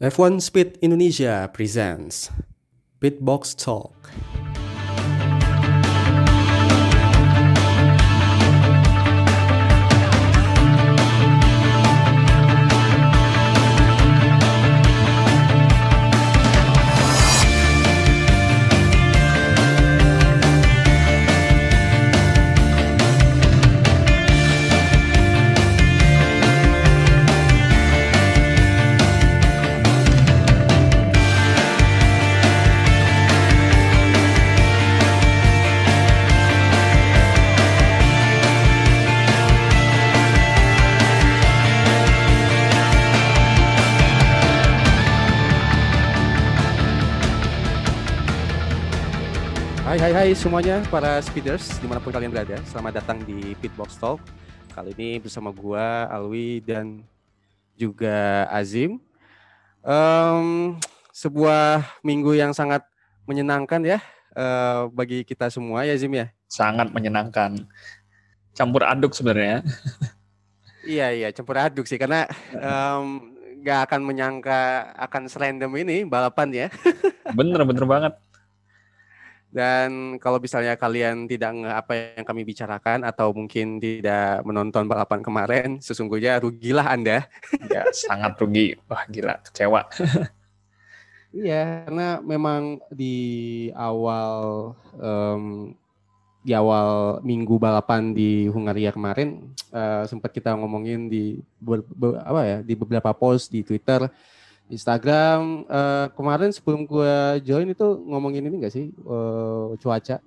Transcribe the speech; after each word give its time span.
F1 0.00 0.40
Speed 0.40 0.78
Indonesia 0.80 1.50
presents 1.52 2.30
Pitbox 3.02 3.50
Talk. 3.58 4.14
Hai 50.28 50.36
semuanya 50.36 50.84
para 50.92 51.16
speeders 51.24 51.80
di 51.80 51.88
mana 51.88 52.04
pun 52.04 52.12
kalian 52.12 52.28
berada 52.28 52.60
Selamat 52.68 53.00
datang 53.00 53.24
di 53.24 53.56
Pitbox 53.64 53.96
Talk 53.96 54.20
Kali 54.76 54.92
ini 54.92 55.16
bersama 55.16 55.48
gua 55.48 56.04
Alwi 56.04 56.60
dan 56.60 57.00
juga 57.80 58.44
Azim 58.52 59.00
Em, 59.80 60.76
Sebuah 61.16 61.80
minggu 62.04 62.36
yang 62.36 62.52
sangat 62.52 62.84
menyenangkan 63.24 63.80
ya 63.80 64.04
eh, 64.36 64.92
Bagi 64.92 65.24
kita 65.24 65.48
semua 65.48 65.88
ya 65.88 65.96
Azim 65.96 66.12
ya 66.12 66.28
sangat 66.44 66.92
menyenangkan. 66.92 67.64
Campur 68.52 68.84
aduk 68.84 69.16
sebenarnya. 69.16 69.64
Iya 70.84 71.08
iya 71.08 71.28
campur 71.32 71.56
aduk 71.56 71.88
sih 71.88 71.96
karena 71.96 72.28
em, 72.52 73.32
nggak 73.64 73.80
akan 73.88 74.00
menyangka 74.04 74.92
akan 75.08 75.24
serandom 75.24 75.72
ini 75.80 76.04
balapan 76.04 76.52
ya 76.52 76.68
Bener 77.32 77.64
bener 77.64 77.88
banget. 77.88 78.12
Dan 79.48 80.20
kalau 80.20 80.36
misalnya 80.36 80.76
kalian 80.76 81.24
tidak 81.24 81.56
apa 81.72 82.20
yang 82.20 82.26
kami 82.28 82.44
bicarakan 82.44 83.00
atau 83.00 83.32
mungkin 83.32 83.80
tidak 83.80 84.44
menonton 84.44 84.84
balapan 84.84 85.20
kemarin, 85.24 85.68
sesungguhnya 85.80 86.36
rugilah 86.40 86.86
Anda. 86.92 87.24
Ya 87.72 87.88
sangat 87.92 88.36
rugi. 88.40 88.76
Wah 88.88 89.04
gila 89.08 89.40
kecewa. 89.44 89.88
Iya, 91.28 91.84
karena 91.84 92.24
memang 92.24 92.80
di 92.88 93.68
awal 93.76 94.72
em, 94.96 95.76
di 96.40 96.56
awal 96.56 97.20
minggu 97.20 97.60
balapan 97.60 98.16
di 98.16 98.48
Hungaria 98.48 98.96
kemarin 98.96 99.52
eh, 99.68 100.08
sempat 100.08 100.32
kita 100.32 100.56
ngomongin 100.56 101.12
di 101.12 101.36
ber- 101.60 101.84
be- 101.84 102.16
apa 102.24 102.40
ya 102.48 102.58
di 102.64 102.72
beberapa 102.72 103.12
post 103.12 103.52
di 103.52 103.60
Twitter, 103.60 104.08
Instagram 104.68 105.64
eh, 105.64 106.06
kemarin 106.14 106.50
sebelum 106.52 106.84
gua 106.84 107.40
join 107.40 107.68
itu 107.68 107.86
ngomongin 108.04 108.44
ini 108.46 108.56
enggak 108.60 108.74
sih 108.74 108.92
eh, 108.92 109.66
cuaca? 109.80 110.20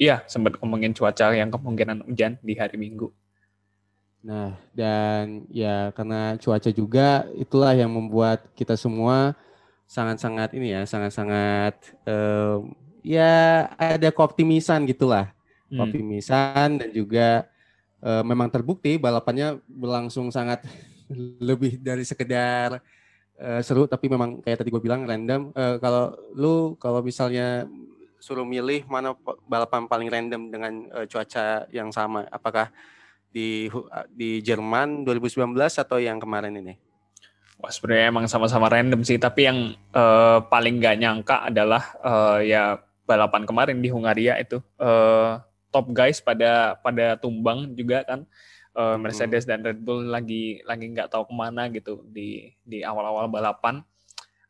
Iya 0.00 0.24
sempat 0.24 0.56
ngomongin 0.60 0.96
cuaca 0.96 1.32
yang 1.36 1.52
kemungkinan 1.52 2.08
hujan 2.08 2.40
di 2.40 2.56
hari 2.56 2.80
Minggu. 2.80 3.12
Nah, 4.20 4.52
dan 4.76 5.48
ya 5.48 5.92
karena 5.96 6.36
cuaca 6.36 6.68
juga 6.68 7.24
itulah 7.36 7.72
yang 7.72 7.88
membuat 7.88 8.44
kita 8.52 8.76
semua 8.76 9.32
sangat-sangat 9.88 10.52
ini 10.56 10.76
ya, 10.76 10.84
sangat-sangat 10.84 11.96
em, 12.04 12.72
ya 13.00 13.64
ada 13.80 14.08
keoptimisan 14.12 14.84
gitulah, 14.84 15.32
Hmm. 15.70 15.86
keoptimisan 15.86 16.82
dan 16.82 16.90
juga 16.92 17.46
eh, 18.04 18.22
memang 18.24 18.48
terbukti 18.52 19.00
balapannya 19.00 19.60
berlangsung 19.68 20.28
sangat 20.28 20.64
lebih 21.48 21.80
dari 21.80 22.04
sekedar 22.04 22.80
eh, 23.40 23.60
seru, 23.64 23.88
tapi 23.88 24.12
memang 24.12 24.44
kayak 24.44 24.60
tadi 24.60 24.68
gue 24.68 24.82
bilang 24.84 25.08
random. 25.08 25.50
Eh, 25.56 25.76
kalau 25.80 26.12
lu 26.36 26.76
kalau 26.76 27.00
misalnya 27.00 27.64
suruh 28.20 28.44
milih 28.44 28.84
mana 28.84 29.16
pa- 29.16 29.40
balapan 29.48 29.88
paling 29.88 30.08
random 30.12 30.42
dengan 30.52 30.72
eh, 30.92 31.06
cuaca 31.08 31.64
yang 31.72 31.88
sama, 31.88 32.28
apakah 32.28 32.68
di 33.32 33.70
di 34.12 34.44
Jerman 34.44 35.06
2019 35.08 35.56
atau 35.56 35.96
yang 35.96 36.20
kemarin 36.20 36.52
ini? 36.52 36.76
Wah 37.60 37.68
sebenarnya 37.68 38.08
emang 38.08 38.26
sama-sama 38.28 38.68
random 38.68 39.00
sih. 39.04 39.16
Tapi 39.16 39.40
yang 39.48 39.58
eh, 39.74 40.38
paling 40.52 40.76
nggak 40.80 40.96
nyangka 41.00 41.36
adalah 41.48 41.82
eh, 42.00 42.52
ya 42.52 42.76
balapan 43.08 43.42
kemarin 43.48 43.78
di 43.80 43.88
Hungaria 43.88 44.36
itu 44.36 44.60
eh, 44.78 45.32
top 45.70 45.86
guys 45.94 46.20
pada 46.20 46.76
pada 46.80 47.16
tumbang 47.16 47.72
juga 47.72 48.04
kan. 48.04 48.28
Eh, 48.70 48.96
Mercedes 49.02 49.42
dan 49.50 49.66
Red 49.66 49.82
Bull 49.82 50.06
lagi 50.14 50.62
lagi 50.62 50.86
nggak 50.94 51.10
tahu 51.10 51.26
ke 51.26 51.34
mana 51.34 51.66
gitu 51.74 52.06
di 52.06 52.54
di 52.62 52.86
awal-awal 52.86 53.26
balapan. 53.26 53.82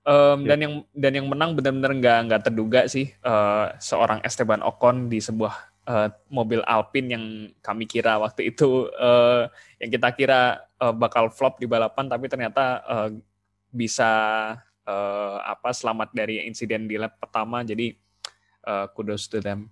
Em, 0.05 0.45
dan 0.45 0.59
yang 0.61 0.75
dan 0.93 1.13
yang 1.17 1.27
menang 1.29 1.57
benar-benar 1.57 1.93
nggak 1.97 2.19
nggak 2.29 2.43
terduga 2.45 2.81
sih 2.89 3.09
eh, 3.13 3.67
seorang 3.81 4.21
Esteban 4.21 4.61
Ocon 4.61 5.09
di 5.09 5.25
sebuah 5.25 5.55
eh, 5.89 6.09
mobil 6.29 6.61
Alpine 6.69 7.09
yang 7.17 7.25
kami 7.65 7.85
kira 7.89 8.21
waktu 8.21 8.53
itu 8.53 8.93
eh, 8.93 9.49
yang 9.81 9.91
kita 9.93 10.09
kira 10.13 10.69
eh, 10.81 10.95
bakal 10.97 11.33
flop 11.33 11.57
di 11.57 11.65
balapan 11.69 12.09
tapi 12.09 12.29
ternyata 12.29 12.81
eh, 12.85 13.09
bisa 13.73 14.11
eh, 14.85 15.37
apa 15.49 15.73
selamat 15.73 16.13
dari 16.13 16.45
insiden 16.45 16.85
di 16.89 17.01
lap 17.01 17.17
pertama 17.21 17.65
jadi 17.65 17.93
eh, 18.69 18.87
kudos 18.93 19.29
to 19.33 19.41
them. 19.41 19.69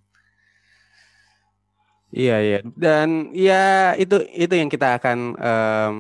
Iya 2.09 2.35
iya 2.41 2.59
dan 2.73 3.37
ya 3.37 3.93
itu 4.01 4.17
itu 4.33 4.55
yang 4.57 4.73
kita 4.73 4.97
akan 4.97 5.19
em, 5.37 5.93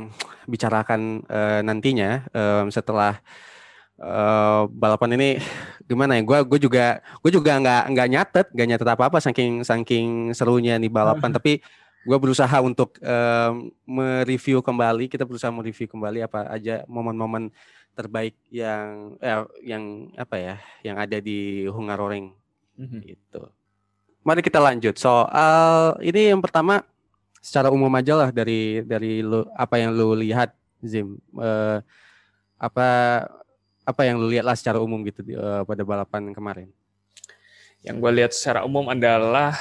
bicarakan 0.48 1.20
eh, 1.28 1.60
nantinya 1.60 2.24
em, 2.32 2.72
setelah 2.72 3.20
eh, 4.00 4.62
balapan 4.72 5.20
ini 5.20 5.28
gimana 5.84 6.16
ya? 6.16 6.22
Gue 6.24 6.38
gue 6.48 6.58
juga 6.64 7.04
gue 7.20 7.30
juga 7.32 7.60
nggak 7.60 7.82
nggak 7.92 8.08
nyatet 8.08 8.46
nggak 8.56 8.68
nyatet 8.72 8.88
apa 8.88 9.04
apa 9.12 9.18
saking 9.20 9.60
saking 9.68 10.32
serunya 10.32 10.80
nih 10.80 10.88
balapan 10.88 11.28
tapi 11.28 11.60
gue 12.08 12.16
berusaha 12.16 12.56
untuk 12.64 12.96
em, 13.04 13.68
mereview 13.84 14.64
kembali 14.64 15.12
kita 15.12 15.28
berusaha 15.28 15.52
mereview 15.52 15.92
kembali 15.92 16.24
apa 16.24 16.48
aja 16.48 16.88
momen-momen 16.88 17.52
terbaik 17.92 18.32
yang 18.48 19.12
eh, 19.20 19.44
yang 19.60 19.84
apa 20.16 20.36
ya 20.40 20.54
yang 20.80 20.96
ada 20.96 21.20
di 21.20 21.68
Hungaroring 21.68 22.32
Mhm. 22.78 22.98
gitu. 23.04 23.42
Mari 24.26 24.40
kita 24.44 24.60
lanjut 24.60 24.98
soal 24.98 25.96
ini 26.04 26.34
yang 26.34 26.42
pertama 26.42 26.84
secara 27.38 27.70
umum 27.70 27.88
aja 27.94 28.12
lah 28.18 28.28
dari 28.34 28.82
dari 28.82 29.22
lu 29.24 29.46
apa 29.54 29.78
yang 29.78 29.94
lu 29.94 30.12
lihat 30.18 30.52
Zim 30.84 31.16
Eh, 31.38 31.78
apa 32.58 32.88
apa 33.86 34.00
yang 34.04 34.18
lu 34.20 34.28
lihat 34.28 34.44
lah 34.44 34.58
secara 34.58 34.82
umum 34.82 35.00
gitu 35.06 35.22
eh, 35.24 35.62
pada 35.64 35.82
balapan 35.86 36.34
kemarin. 36.34 36.68
Yang 37.86 37.96
gue 38.02 38.12
lihat 38.20 38.32
secara 38.34 38.66
umum 38.66 38.90
adalah 38.90 39.54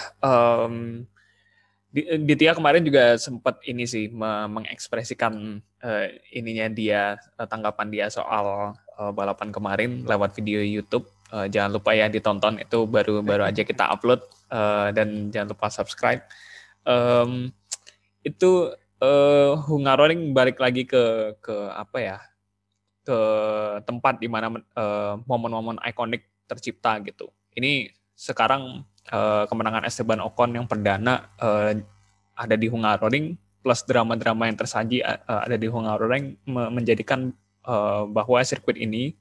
di- 1.94 2.10
Ditya 2.26 2.58
kemarin 2.58 2.82
juga 2.82 3.16
sempat 3.22 3.62
ini 3.64 3.86
sih 3.86 4.10
me- 4.10 4.50
mengekspresikan 4.52 5.62
eh, 5.80 6.20
ininya 6.34 6.68
dia 6.68 7.16
tanggapan 7.48 7.88
dia 7.94 8.06
soal 8.10 8.74
eh, 9.00 9.12
balapan 9.14 9.54
kemarin 9.54 10.04
lewat 10.04 10.34
video 10.36 10.60
YouTube. 10.60 11.06
Eh, 11.28 11.48
jangan 11.52 11.76
lupa 11.76 11.92
ya 11.92 12.08
ditonton 12.08 12.56
itu 12.64 12.88
baru 12.88 13.20
baru 13.20 13.44
aja 13.44 13.68
kita 13.68 13.92
upload 13.92 14.24
eh, 14.48 14.96
dan 14.96 15.28
jangan 15.28 15.52
lupa 15.52 15.68
subscribe. 15.68 16.24
Em, 16.88 17.52
itu 18.24 18.72
eh, 19.04 19.52
Hungaroring 19.68 20.32
balik 20.32 20.56
lagi 20.64 20.88
ke 20.88 21.36
ke 21.44 21.56
apa 21.76 21.98
ya 22.00 22.18
ke 23.04 23.20
tempat 23.84 24.24
di 24.24 24.32
mana 24.32 24.56
eh, 24.56 25.14
momen-momen 25.28 25.84
ikonik 25.84 26.48
tercipta 26.48 26.96
gitu. 27.04 27.28
Ini 27.60 27.92
sekarang 28.16 28.88
eh, 29.12 29.44
kemenangan 29.52 29.84
Esteban 29.84 30.24
Ocon 30.24 30.56
yang 30.56 30.64
perdana 30.64 31.28
eh, 31.44 31.84
ada 32.40 32.56
di 32.56 32.72
Hungaroring 32.72 33.36
plus 33.60 33.84
drama-drama 33.84 34.48
yang 34.48 34.56
tersaji 34.56 35.04
eh, 35.04 35.20
ada 35.28 35.60
di 35.60 35.68
Hungaroring 35.68 36.40
me- 36.48 36.72
menjadikan 36.72 37.36
bahwa 38.16 38.40
sirkuit 38.48 38.80
ini 38.80 39.12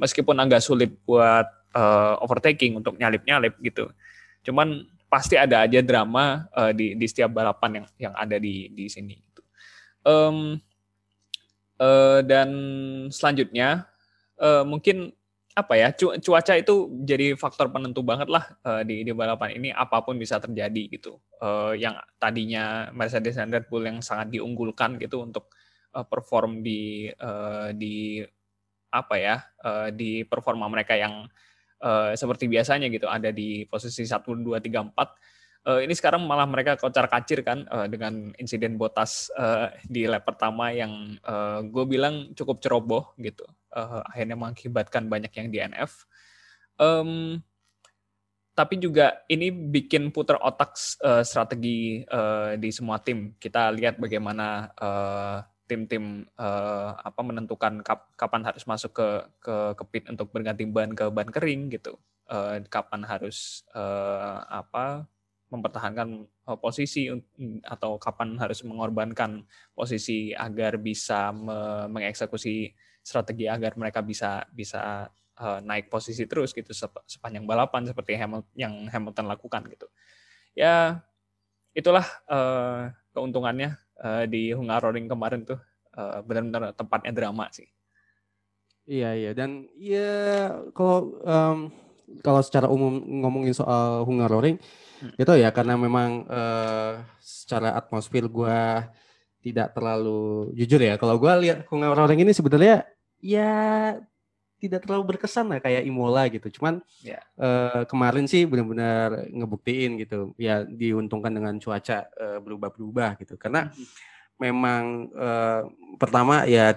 meskipun 0.00 0.36
agak 0.40 0.64
sulit 0.64 0.90
buat 1.04 1.46
eh, 1.76 2.14
overtaking 2.24 2.80
untuk 2.80 2.96
nyalip-nyalip 2.96 3.60
gitu. 3.60 3.92
Cuman 4.42 4.88
pasti 5.12 5.36
ada 5.36 5.66
aja 5.68 5.80
drama 5.84 6.48
eh, 6.56 6.72
di 6.72 6.86
di 6.96 7.06
setiap 7.06 7.30
balapan 7.36 7.84
yang 7.84 7.86
yang 8.10 8.14
ada 8.16 8.36
di 8.40 8.72
di 8.72 8.88
sini. 8.88 9.14
Em, 10.02 10.56
eh, 11.80 12.20
dan 12.24 12.48
selanjutnya 13.12 13.86
eh, 14.40 14.64
mungkin 14.64 15.12
apa 15.50 15.74
ya 15.76 15.90
cu- 15.92 16.16
cuaca 16.22 16.54
itu 16.56 16.88
jadi 17.04 17.34
faktor 17.36 17.68
penentu 17.74 18.00
banget 18.06 18.30
lah 18.30 18.44
eh, 18.64 18.82
di 18.86 18.96
di 19.04 19.12
balapan 19.12 19.58
ini 19.58 19.68
apa 19.74 20.00
pun 20.00 20.16
bisa 20.16 20.38
terjadi 20.40 20.82
gitu 20.90 21.20
Eh, 21.40 21.74
yang 21.80 21.96
tadinya 22.20 22.92
Mercedes 22.92 23.32
dan 23.40 23.48
Red 23.48 23.72
Bull 23.72 23.88
yang 23.88 24.04
sangat 24.04 24.28
diunggulkan 24.28 25.00
gitu 25.00 25.24
untuk 25.24 25.48
eh, 25.96 26.04
perform 26.04 26.60
di 26.60 27.08
eh, 27.08 27.68
di 27.72 28.20
apa 28.90 29.14
ya 29.16 29.36
uh, 29.62 29.88
di 29.94 30.26
performa 30.26 30.66
mereka 30.66 30.98
yang 30.98 31.26
uh, 31.82 32.12
seperti 32.14 32.50
biasanya 32.50 32.90
gitu 32.90 33.06
ada 33.06 33.30
di 33.30 33.64
posisi 33.66 34.04
satu 34.04 34.34
dua 34.34 34.58
tiga 34.58 34.82
empat 34.82 35.08
uh, 35.66 35.80
ini 35.80 35.94
sekarang 35.94 36.26
malah 36.26 36.46
mereka 36.46 36.76
kocar 36.76 37.06
kacir 37.06 37.46
kan 37.46 37.64
uh, 37.70 37.86
dengan 37.86 38.34
insiden 38.36 38.74
botas 38.76 39.30
uh, 39.38 39.70
di 39.86 40.04
lap 40.10 40.26
pertama 40.26 40.74
yang 40.74 41.16
uh, 41.24 41.62
gue 41.64 41.84
bilang 41.86 42.34
cukup 42.34 42.58
ceroboh 42.58 43.14
gitu 43.22 43.46
uh, 43.72 44.02
akhirnya 44.10 44.36
mengakibatkan 44.36 45.06
banyak 45.06 45.32
yang 45.34 45.48
DNF 45.48 46.04
um, 46.76 47.38
tapi 48.60 48.76
juga 48.76 49.24
ini 49.30 49.48
bikin 49.48 50.12
putar 50.12 50.36
otak 50.36 50.76
uh, 51.00 51.24
strategi 51.24 52.04
uh, 52.04 52.60
di 52.60 52.68
semua 52.68 53.00
tim. 53.00 53.32
Kita 53.40 53.72
lihat 53.72 53.96
bagaimana 53.96 54.68
uh, 54.76 55.40
tim-tim 55.70 56.26
uh, 56.34 56.98
apa 56.98 57.22
menentukan 57.22 57.78
kap, 57.86 58.10
kapan 58.18 58.42
harus 58.42 58.66
masuk 58.66 58.90
ke 58.90 59.08
ke 59.38 59.56
ke 59.78 59.84
pit 59.94 60.04
untuk 60.10 60.34
berganti 60.34 60.66
ban 60.66 60.90
ke 60.90 61.06
ban 61.14 61.30
kering 61.30 61.70
gitu. 61.70 61.94
Uh, 62.26 62.58
kapan 62.66 63.06
harus 63.06 63.62
uh, 63.74 64.42
apa 64.50 65.06
mempertahankan 65.50 66.26
uh, 66.46 66.58
posisi 66.58 67.10
atau 67.66 67.98
kapan 67.98 68.38
harus 68.38 68.62
mengorbankan 68.66 69.46
posisi 69.74 70.34
agar 70.34 70.78
bisa 70.78 71.30
me 71.30 71.86
mengeksekusi 71.90 72.74
strategi 73.02 73.46
agar 73.46 73.74
mereka 73.78 74.02
bisa 74.02 74.46
bisa 74.50 75.10
uh, 75.38 75.60
naik 75.62 75.90
posisi 75.90 76.26
terus 76.26 76.54
gitu 76.54 76.70
sepanjang 77.06 77.48
balapan 77.48 77.88
seperti 77.88 78.14
Hamilton, 78.14 78.50
yang 78.54 78.74
Hamilton 78.86 79.26
lakukan 79.26 79.62
gitu. 79.72 79.86
Ya 80.54 81.02
itulah 81.74 82.06
uh, 82.26 82.90
keuntungannya 83.14 83.74
uh, 84.00 84.24
di 84.26 84.50
Hungaroring 84.56 85.06
kemarin 85.06 85.44
tuh 85.44 85.60
uh, 85.96 86.24
benar-benar 86.24 86.72
tempatnya 86.74 87.12
drama 87.12 87.48
sih. 87.52 87.68
Iya 88.90 89.14
iya 89.14 89.30
dan 89.36 89.70
ya 89.78 90.50
kalau 90.74 91.14
um, 91.22 91.70
kalau 92.26 92.42
secara 92.42 92.66
umum 92.66 92.98
ngomongin 93.22 93.54
soal 93.54 94.02
Hungaroring 94.02 94.58
hmm. 94.58 95.14
itu 95.14 95.32
ya 95.38 95.54
karena 95.54 95.78
memang 95.78 96.26
uh, 96.26 96.98
secara 97.22 97.78
atmosfer 97.78 98.26
gue 98.26 98.60
tidak 99.40 99.72
terlalu 99.72 100.50
jujur 100.58 100.82
ya 100.82 100.98
kalau 100.98 101.22
gue 101.22 101.32
lihat 101.46 101.70
Hungaroring 101.70 102.26
ini 102.26 102.34
sebenarnya 102.34 102.82
ya 103.22 103.94
tidak 104.60 104.84
terlalu 104.84 105.16
berkesan 105.16 105.48
lah 105.48 105.58
kayak 105.64 105.82
Imola 105.88 106.28
gitu. 106.28 106.52
Cuman 106.60 106.84
ya. 107.00 107.18
uh, 107.40 107.88
kemarin 107.88 108.28
sih 108.28 108.44
benar-benar 108.44 109.32
ngebuktiin 109.32 109.96
gitu. 110.04 110.36
Ya 110.36 110.62
diuntungkan 110.62 111.32
dengan 111.32 111.56
cuaca 111.56 112.06
uh, 112.20 112.38
berubah-berubah 112.44 113.16
gitu. 113.24 113.40
Karena 113.40 113.72
mm-hmm. 113.72 113.86
memang 114.36 114.82
uh, 115.16 115.64
pertama 115.96 116.44
ya 116.44 116.76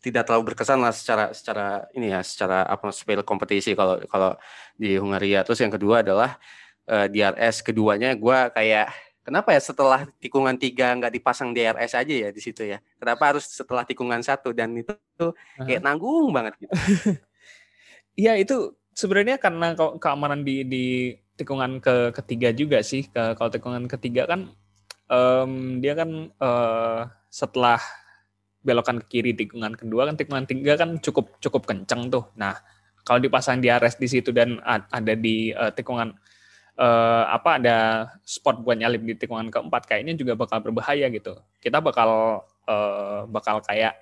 tidak 0.00 0.24
terlalu 0.24 0.54
berkesan 0.54 0.80
lah 0.80 0.94
secara 0.96 1.34
secara 1.36 1.84
ini 1.92 2.08
ya 2.08 2.24
secara 2.24 2.64
atmosfer 2.64 3.20
kompetisi 3.26 3.74
kalau 3.74 3.98
kalau 4.06 4.38
di 4.78 4.94
Hungaria. 4.96 5.42
Terus 5.42 5.60
yang 5.60 5.74
kedua 5.74 6.00
adalah 6.06 6.38
uh, 6.88 7.10
DRS 7.10 7.60
keduanya 7.60 8.14
gue 8.14 8.38
kayak 8.54 8.88
Kenapa 9.24 9.56
ya 9.56 9.60
setelah 9.64 10.04
tikungan 10.20 10.52
tiga 10.60 10.92
nggak 10.92 11.16
dipasang 11.16 11.56
DRS 11.56 11.96
aja 11.96 12.14
ya 12.14 12.28
di 12.28 12.40
situ 12.44 12.60
ya? 12.68 12.76
Kenapa 13.00 13.32
harus 13.32 13.48
setelah 13.48 13.80
tikungan 13.88 14.20
satu 14.20 14.52
dan 14.52 14.76
itu 14.76 14.92
tuh 15.16 15.32
kayak 15.56 15.80
nanggung 15.80 16.28
banget 16.30 16.54
gitu? 16.60 16.72
Iya 18.14 18.38
itu 18.38 18.78
sebenarnya 18.94 19.42
karena 19.42 19.74
keamanan 19.98 20.46
di 20.46 20.62
di 20.62 20.86
tikungan 21.34 21.82
ke 21.82 22.14
ketiga 22.14 22.54
juga 22.54 22.78
sih. 22.78 23.10
Ke, 23.10 23.34
kalau 23.34 23.50
tikungan 23.50 23.90
ketiga 23.90 24.22
kan 24.30 24.54
um, 25.10 25.82
dia 25.82 25.98
kan 25.98 26.30
uh, 26.38 27.10
setelah 27.26 27.82
belokan 28.62 29.02
ke 29.02 29.18
kiri 29.18 29.32
tikungan 29.34 29.74
kedua 29.74 30.06
kan 30.06 30.14
tikungan 30.14 30.46
tiga 30.46 30.78
kan 30.78 31.02
cukup 31.02 31.42
cukup 31.42 31.66
kenceng 31.66 32.06
tuh. 32.06 32.30
Nah 32.38 32.54
kalau 33.02 33.18
dipasang 33.18 33.58
DRS 33.58 33.98
di 33.98 34.06
situ 34.06 34.30
dan 34.30 34.62
ada 34.64 35.14
di 35.18 35.50
uh, 35.50 35.74
tikungan 35.74 36.14
uh, 36.78 37.24
apa 37.30 37.60
ada 37.62 37.76
spot 38.22 38.62
buat 38.62 38.78
nyalip 38.78 39.02
di 39.02 39.14
tikungan 39.18 39.50
keempat 39.50 39.86
kayaknya 39.86 40.14
juga 40.18 40.34
bakal 40.34 40.62
berbahaya 40.62 41.10
gitu. 41.10 41.38
Kita 41.62 41.78
bakal 41.78 42.42
uh, 42.66 43.20
bakal 43.30 43.62
kayak 43.62 43.98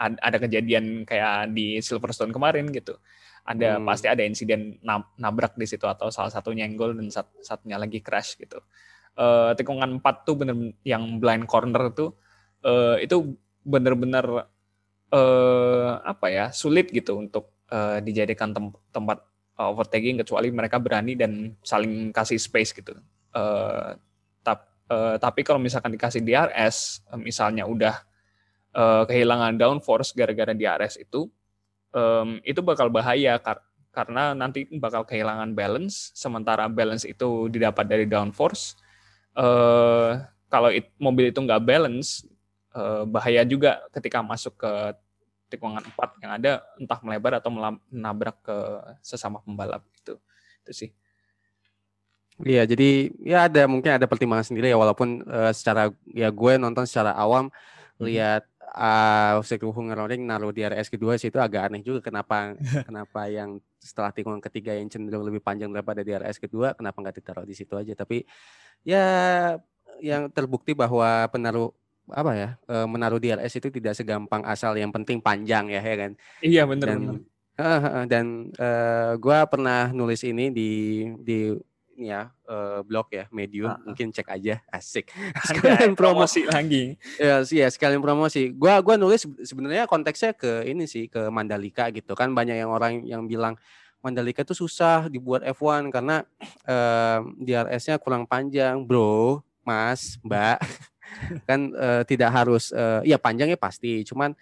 ada 0.00 0.40
kejadian 0.40 1.04
kayak 1.04 1.52
di 1.52 1.76
Silverstone 1.84 2.32
kemarin 2.32 2.72
gitu. 2.72 2.96
Ada 3.44 3.76
hmm. 3.76 3.84
pasti 3.84 4.06
ada 4.08 4.24
insiden 4.24 4.80
nabrak 5.20 5.56
di 5.60 5.68
situ 5.68 5.84
atau 5.84 6.08
salah 6.08 6.32
satu 6.32 6.56
nyenggol 6.56 6.96
dan 6.96 7.12
sat 7.12 7.28
satunya 7.44 7.76
lagi 7.76 8.00
crash 8.00 8.40
gitu. 8.40 8.64
Uh, 9.20 9.52
tikungan 9.52 10.00
empat 10.00 10.24
tuh 10.24 10.40
bener 10.40 10.72
yang 10.86 11.20
blind 11.20 11.44
corner 11.44 11.92
tuh 11.92 12.16
uh, 12.64 12.96
itu 12.96 13.36
bener-bener 13.60 14.48
uh, 15.12 15.90
apa 16.00 16.26
ya 16.32 16.44
sulit 16.54 16.88
gitu 16.88 17.20
untuk 17.20 17.52
uh, 17.68 18.00
dijadikan 18.00 18.56
tem 18.56 18.72
tempat 18.94 19.20
uh, 19.60 19.68
overtaking 19.68 20.16
kecuali 20.24 20.48
mereka 20.48 20.80
berani 20.80 21.12
dan 21.12 21.52
saling 21.60 22.08
kasih 22.16 22.40
space 22.40 22.72
gitu. 22.72 22.96
Uh, 23.36 24.00
tap, 24.40 24.64
uh, 24.88 25.20
tapi 25.20 25.44
kalau 25.44 25.60
misalkan 25.60 25.92
dikasih 25.92 26.24
DRS, 26.24 27.04
uh, 27.12 27.20
misalnya 27.20 27.68
udah 27.68 28.00
uh, 28.72 29.04
kehilangan 29.04 29.60
downforce 29.60 30.16
gara-gara 30.16 30.56
DRS 30.56 30.96
itu, 30.96 31.28
um, 31.92 32.40
itu 32.40 32.64
bakal 32.64 32.88
bahaya 32.88 33.36
kar 33.36 33.60
karena 33.90 34.32
nanti 34.32 34.64
bakal 34.80 35.04
kehilangan 35.04 35.52
balance. 35.52 36.14
Sementara 36.16 36.70
balance 36.70 37.04
itu 37.04 37.50
didapat 37.52 37.84
dari 37.84 38.06
downforce. 38.08 38.78
Uh, 39.36 40.24
kalau 40.50 40.72
it, 40.72 40.90
mobil 40.98 41.30
itu 41.30 41.38
nggak 41.42 41.62
balance, 41.62 42.26
uh, 42.74 43.02
bahaya 43.06 43.42
juga 43.42 43.82
ketika 43.94 44.22
masuk 44.22 44.54
ke 44.58 44.72
tikungan 45.50 45.82
empat 45.82 46.16
yang 46.22 46.38
ada 46.38 46.62
entah 46.78 47.00
melebar 47.02 47.42
atau 47.42 47.50
menabrak 47.50 48.38
ke 48.40 48.56
sesama 49.02 49.42
pembalap 49.42 49.82
itu 49.98 50.14
itu 50.62 50.72
sih. 50.72 50.90
Iya, 52.40 52.64
jadi 52.64 53.12
ya 53.20 53.52
ada 53.52 53.68
mungkin 53.68 54.00
ada 54.00 54.08
pertimbangan 54.08 54.48
sendiri 54.48 54.72
ya 54.72 54.78
walaupun 54.80 55.28
uh, 55.28 55.52
secara 55.52 55.92
ya 56.08 56.32
gue 56.32 56.52
nonton 56.56 56.88
secara 56.88 57.12
awam 57.12 57.52
hmm. 57.52 58.00
lihat 58.00 58.48
uh, 58.72 59.44
Sekru 59.44 59.76
Hungaroring 59.76 60.24
naruh 60.24 60.48
di 60.48 60.64
RS 60.64 60.88
kedua 60.88 61.20
sih 61.20 61.28
itu 61.28 61.36
agak 61.36 61.68
aneh 61.68 61.84
juga 61.84 62.00
kenapa 62.00 62.56
kenapa 62.88 63.28
yang 63.28 63.60
setelah 63.76 64.08
tikungan 64.08 64.40
ketiga 64.40 64.72
yang 64.72 64.88
cenderung 64.88 65.28
lebih 65.28 65.44
panjang 65.44 65.68
daripada 65.68 66.00
di 66.00 66.16
RS 66.16 66.40
kedua 66.40 66.72
kenapa 66.72 66.96
nggak 67.04 67.16
ditaruh 67.20 67.44
di 67.44 67.52
situ 67.52 67.76
aja. 67.76 67.92
Tapi 67.92 68.24
ya 68.88 69.04
yang 70.00 70.32
terbukti 70.32 70.72
bahwa 70.72 71.28
penaruh 71.28 71.76
apa 72.12 72.32
ya 72.36 72.48
e, 72.66 72.76
menaruh 72.86 73.22
DRS 73.22 73.58
itu 73.62 73.68
tidak 73.70 73.94
segampang 73.96 74.42
asal 74.44 74.74
yang 74.76 74.90
penting 74.90 75.22
panjang 75.22 75.70
ya 75.70 75.80
ya 75.80 75.96
kan? 75.96 76.12
Iya 76.42 76.62
benar 76.66 76.86
dan 76.90 77.00
uh, 77.60 78.04
dan 78.08 78.26
uh, 78.56 79.12
gue 79.20 79.38
pernah 79.46 79.92
nulis 79.92 80.24
ini 80.24 80.48
di 80.50 80.70
di 81.20 81.52
ya 82.00 82.32
uh, 82.48 82.80
blog 82.80 83.12
ya 83.12 83.28
Medium. 83.28 83.68
Uh, 83.68 83.92
mungkin 83.92 84.08
cek 84.08 84.32
aja. 84.32 84.64
Asik. 84.72 85.12
Sekalian 85.48 85.92
promosi 85.92 86.48
lagi. 86.48 86.96
Ya 87.20 87.44
sih 87.44 87.60
ya 87.60 87.68
sekalian 87.68 88.00
promosi. 88.00 88.56
Gue 88.56 88.72
gua 88.80 88.96
nulis 88.96 89.28
sebenarnya 89.44 89.84
konteksnya 89.84 90.32
ke 90.32 90.64
ini 90.64 90.88
sih 90.88 91.12
ke 91.12 91.28
Mandalika 91.28 91.92
gitu 91.92 92.16
kan. 92.16 92.32
Banyak 92.32 92.56
yang 92.56 92.72
orang 92.72 93.04
yang 93.04 93.28
bilang 93.28 93.60
Mandalika 94.00 94.40
itu 94.40 94.56
susah 94.56 95.12
dibuat 95.12 95.44
F1 95.44 95.92
karena 95.92 96.24
uh, 96.64 97.20
DRS-nya 97.36 98.00
kurang 98.00 98.24
panjang. 98.24 98.80
Bro 98.88 99.44
mas 99.60 100.16
mbak 100.24 100.56
kan 101.48 101.72
uh, 101.74 102.02
tidak 102.06 102.30
harus 102.32 102.74
uh, 102.74 103.00
ya 103.04 103.16
panjangnya 103.16 103.56
pasti 103.56 104.02
cuman 104.06 104.34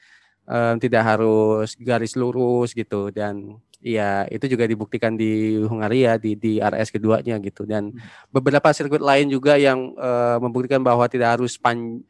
uh, 0.49 0.75
tidak 0.81 1.03
harus 1.05 1.77
garis 1.79 2.17
lurus 2.17 2.73
gitu 2.73 3.13
dan 3.13 3.61
ya 3.79 4.27
itu 4.27 4.51
juga 4.51 4.67
dibuktikan 4.67 5.15
di 5.15 5.63
Hungaria 5.63 6.19
di 6.19 6.35
di 6.35 6.59
RS 6.59 6.91
keduanya 6.91 7.39
gitu 7.39 7.63
dan 7.63 7.95
hmm. 7.95 8.35
beberapa 8.35 8.75
sirkuit 8.75 9.03
lain 9.03 9.31
juga 9.31 9.55
yang 9.55 9.95
uh, 9.95 10.43
membuktikan 10.43 10.83
bahwa 10.83 11.07
tidak 11.07 11.39
harus 11.39 11.55
pan, 11.55 12.03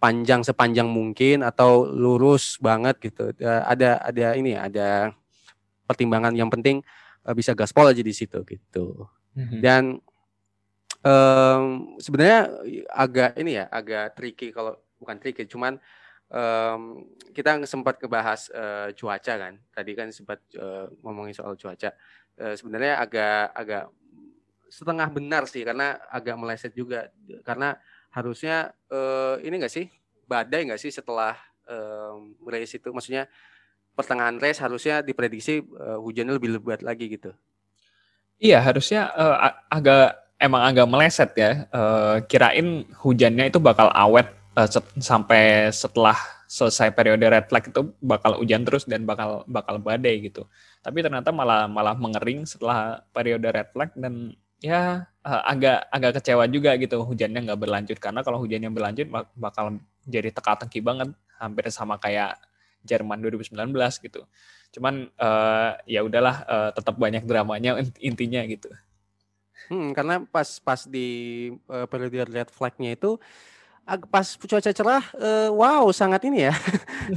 panjang 0.00 0.40
sepanjang 0.40 0.88
mungkin 0.88 1.44
atau 1.44 1.84
lurus 1.84 2.56
banget 2.56 2.96
gitu 3.04 3.36
uh, 3.44 3.62
ada 3.68 4.00
ada 4.00 4.32
ini 4.32 4.56
ada 4.56 5.12
pertimbangan 5.84 6.32
yang 6.32 6.48
penting 6.48 6.80
uh, 7.28 7.36
bisa 7.36 7.52
gaspol 7.52 7.84
aja 7.84 8.00
di 8.00 8.16
situ 8.16 8.40
gitu 8.48 9.04
hmm. 9.36 9.60
dan 9.60 10.00
um, 11.04 11.96
sebenarnya 12.00 12.40
agak 12.92 13.30
ini 13.40 13.60
ya 13.60 13.66
agak 13.68 14.16
tricky 14.16 14.52
kalau 14.52 14.76
bukan 15.00 15.16
tricky 15.16 15.48
cuman 15.48 15.80
um, 16.30 17.04
kita 17.34 17.62
sempat 17.66 17.98
kebahas 17.98 18.48
uh, 18.54 18.88
cuaca 18.94 19.34
kan. 19.36 19.54
Tadi 19.74 19.92
kan 19.92 20.08
sempat 20.14 20.40
uh, 20.56 20.88
ngomongin 21.02 21.34
soal 21.34 21.58
cuaca. 21.58 21.92
Uh, 22.38 22.54
sebenarnya 22.56 23.02
agak 23.02 23.52
agak 23.52 23.84
setengah 24.70 25.08
benar 25.10 25.42
sih 25.50 25.66
karena 25.66 25.98
agak 26.08 26.38
meleset 26.38 26.72
juga. 26.72 27.10
Karena 27.42 27.74
harusnya 28.14 28.72
uh, 28.90 29.36
ini 29.42 29.60
enggak 29.60 29.74
sih? 29.74 29.86
Badai 30.30 30.70
enggak 30.70 30.80
sih 30.80 30.94
setelah 30.94 31.34
um, 31.66 32.34
race 32.46 32.78
itu? 32.78 32.88
Maksudnya 32.94 33.26
pertengahan 33.94 34.38
race 34.38 34.62
harusnya 34.62 35.02
diprediksi 35.02 35.60
uh, 35.76 35.98
hujannya 35.98 36.38
lebih 36.38 36.56
lebat 36.56 36.80
lagi 36.80 37.10
gitu. 37.10 37.34
Iya 38.40 38.62
harusnya 38.64 39.12
uh, 39.12 39.36
agak 39.68 40.29
emang 40.40 40.62
agak 40.64 40.88
meleset 40.88 41.30
ya. 41.36 41.68
Uh, 41.70 42.24
kirain 42.26 42.88
hujannya 42.98 43.52
itu 43.52 43.60
bakal 43.60 43.92
awet 43.92 44.32
uh, 44.56 44.66
set, 44.66 44.82
sampai 44.98 45.68
setelah 45.70 46.16
selesai 46.50 46.90
periode 46.90 47.22
red 47.22 47.46
flag 47.46 47.70
itu 47.70 47.94
bakal 48.02 48.40
hujan 48.42 48.66
terus 48.66 48.88
dan 48.88 49.06
bakal 49.06 49.46
bakal 49.46 49.78
badai 49.78 50.26
gitu. 50.26 50.48
Tapi 50.82 51.04
ternyata 51.04 51.30
malah 51.30 51.70
malah 51.70 51.94
mengering 51.94 52.48
setelah 52.48 53.04
periode 53.14 53.46
red 53.46 53.68
flag 53.70 53.94
dan 53.94 54.34
ya 54.58 55.06
uh, 55.22 55.42
agak 55.46 55.86
agak 55.92 56.20
kecewa 56.20 56.44
juga 56.50 56.74
gitu 56.76 57.00
hujannya 57.06 57.46
nggak 57.48 57.60
berlanjut 57.60 57.98
karena 58.02 58.20
kalau 58.26 58.42
hujannya 58.42 58.68
berlanjut 58.72 59.06
bakal 59.36 59.78
jadi 60.04 60.34
teka-teki 60.34 60.82
banget 60.82 61.14
hampir 61.38 61.68
sama 61.72 61.96
kayak 61.96 62.36
Jerman 62.84 63.20
2019 63.20 63.72
gitu. 64.04 64.24
Cuman 64.72 65.06
uh, 65.20 65.76
ya 65.84 66.00
udahlah 66.02 66.36
uh, 66.48 66.70
tetap 66.72 66.96
banyak 66.96 67.24
dramanya 67.28 67.78
intinya 68.08 68.42
gitu. 68.48 68.72
Hmm, 69.70 69.94
karena 69.94 70.18
pas 70.26 70.58
pas 70.58 70.82
di 70.82 71.06
uh, 71.70 71.86
periode 71.86 72.26
red 72.26 72.50
flagnya 72.50 72.98
itu 72.98 73.14
pas 74.10 74.26
cuaca 74.38 74.70
cerah, 74.70 75.04
uh, 75.18 75.50
wow 75.50 75.90
sangat 75.90 76.22
ini 76.26 76.46
ya, 76.46 76.54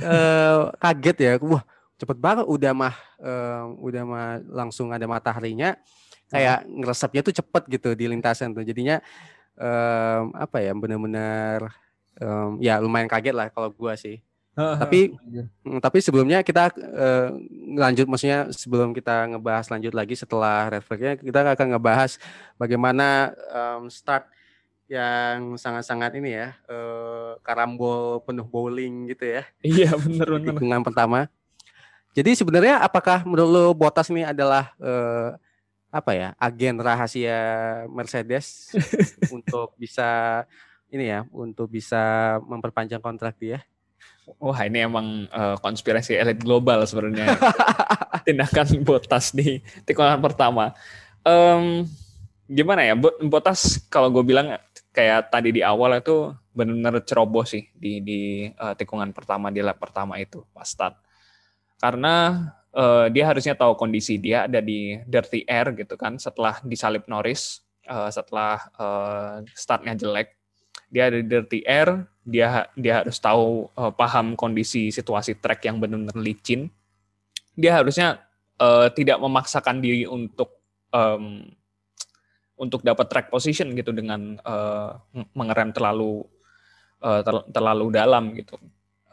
uh, 0.02 0.70
kaget 0.84 1.18
ya, 1.22 1.32
wah 1.42 1.62
cepet 1.98 2.18
banget 2.18 2.46
udah 2.50 2.72
mah 2.74 2.96
uh, 3.22 3.74
udah 3.78 4.04
mah 4.06 4.28
langsung 4.50 4.90
ada 4.90 5.06
mataharinya 5.06 5.78
kayak 6.34 6.66
ngeresapnya 6.66 7.22
tuh 7.22 7.36
cepet 7.38 7.64
gitu 7.78 7.90
di 7.94 8.06
lintasan 8.10 8.58
tuh. 8.58 8.66
Jadinya 8.66 8.98
um, 9.58 10.34
apa 10.34 10.66
ya 10.66 10.74
benar-benar 10.74 11.74
um, 12.18 12.58
ya 12.58 12.82
lumayan 12.82 13.10
kaget 13.10 13.34
lah 13.38 13.48
kalau 13.54 13.70
gua 13.70 13.94
sih 13.94 14.18
tapi 14.54 15.18
mm, 15.66 15.82
tapi 15.82 15.98
sebelumnya 15.98 16.46
kita 16.46 16.70
uh, 16.78 17.34
lanjut 17.74 18.06
maksudnya 18.06 18.54
sebelum 18.54 18.94
kita 18.94 19.34
ngebahas 19.34 19.66
lanjut 19.74 19.94
lagi 19.98 20.14
setelah 20.14 20.70
red 20.70 20.86
flagnya 20.86 21.18
kita 21.18 21.58
akan 21.58 21.68
ngebahas 21.74 22.22
bagaimana 22.62 23.34
um, 23.50 23.90
start 23.90 24.30
yang 24.92 25.58
sangat-sangat 25.58 26.22
ini 26.22 26.38
ya 26.38 26.54
uh, 26.70 27.40
karambol 27.42 28.22
penuh 28.22 28.46
bowling 28.46 29.10
gitu 29.10 29.26
ya. 29.26 29.44
Iya 29.66 29.98
benar 29.98 30.28
benar 30.38 30.54
hitungan 30.54 30.82
pertama. 30.86 31.20
Jadi 32.14 32.38
sebenarnya 32.38 32.78
apakah 32.78 33.26
menurut 33.26 33.50
lo 33.50 33.66
Botas 33.74 34.14
ini 34.14 34.22
adalah 34.22 34.78
uh, 34.78 35.34
apa 35.90 36.12
ya 36.14 36.30
agen 36.38 36.78
rahasia 36.78 37.42
Mercedes 37.90 38.70
untuk 39.36 39.74
bisa 39.82 40.42
ini 40.94 41.10
ya 41.10 41.26
untuk 41.34 41.74
bisa 41.74 42.38
memperpanjang 42.46 43.02
kontrak 43.02 43.34
dia. 43.42 43.66
Wah 44.40 44.60
ini 44.64 44.88
emang 44.88 45.28
uh, 45.32 45.60
konspirasi 45.60 46.16
elit 46.16 46.40
global 46.40 46.88
sebenarnya 46.88 47.36
tindakan 48.28 48.84
Botas 48.88 49.36
di 49.36 49.60
tikungan 49.84 50.20
pertama. 50.24 50.72
Um, 51.28 51.84
gimana 52.48 52.88
ya 52.88 52.96
Botas 53.00 53.84
kalau 53.92 54.08
gue 54.12 54.24
bilang 54.24 54.56
kayak 54.96 55.28
tadi 55.28 55.52
di 55.52 55.62
awal 55.64 56.00
itu 56.00 56.32
benar-benar 56.56 57.04
ceroboh 57.04 57.44
sih 57.44 57.68
di 57.76 58.00
di 58.00 58.22
uh, 58.48 58.78
tikungan 58.78 59.12
pertama 59.12 59.52
di 59.52 59.60
lap 59.60 59.82
pertama 59.82 60.16
itu 60.20 60.46
pas 60.56 60.68
start. 60.68 60.96
Karena 61.84 62.48
uh, 62.72 63.12
dia 63.12 63.28
harusnya 63.28 63.60
tahu 63.60 63.76
kondisi 63.76 64.16
dia 64.18 64.48
ada 64.48 64.64
di 64.64 64.98
dirty 65.04 65.44
air 65.44 65.72
gitu 65.76 66.00
kan 66.00 66.16
setelah 66.16 66.64
disalip 66.64 67.06
Norris 67.12 67.60
uh, 67.88 68.08
setelah 68.08 68.60
uh, 68.80 69.44
startnya 69.52 70.00
jelek 70.00 70.36
dia 70.94 71.10
ada 71.10 71.18
di 71.22 71.26
dirty 71.26 71.60
air 71.66 72.06
dia 72.24 72.72
dia 72.74 73.04
harus 73.04 73.20
tahu 73.20 73.68
uh, 73.76 73.92
paham 73.92 74.40
kondisi 74.40 74.90
situasi 74.90 75.36
track 75.38 75.68
yang 75.68 75.78
benar-benar 75.80 76.16
licin. 76.18 76.72
Dia 77.54 77.84
harusnya 77.84 78.24
uh, 78.58 78.88
tidak 78.90 79.20
memaksakan 79.20 79.84
diri 79.84 80.08
untuk 80.08 80.64
um, 80.96 81.44
untuk 82.56 82.82
dapat 82.82 83.12
track 83.12 83.28
position 83.28 83.76
gitu 83.76 83.92
dengan 83.92 84.40
uh, 84.48 84.96
mengerem 85.36 85.76
terlalu 85.76 86.24
uh, 87.04 87.22
ter, 87.22 87.36
terlalu 87.52 87.86
dalam 87.92 88.32
gitu. 88.40 88.56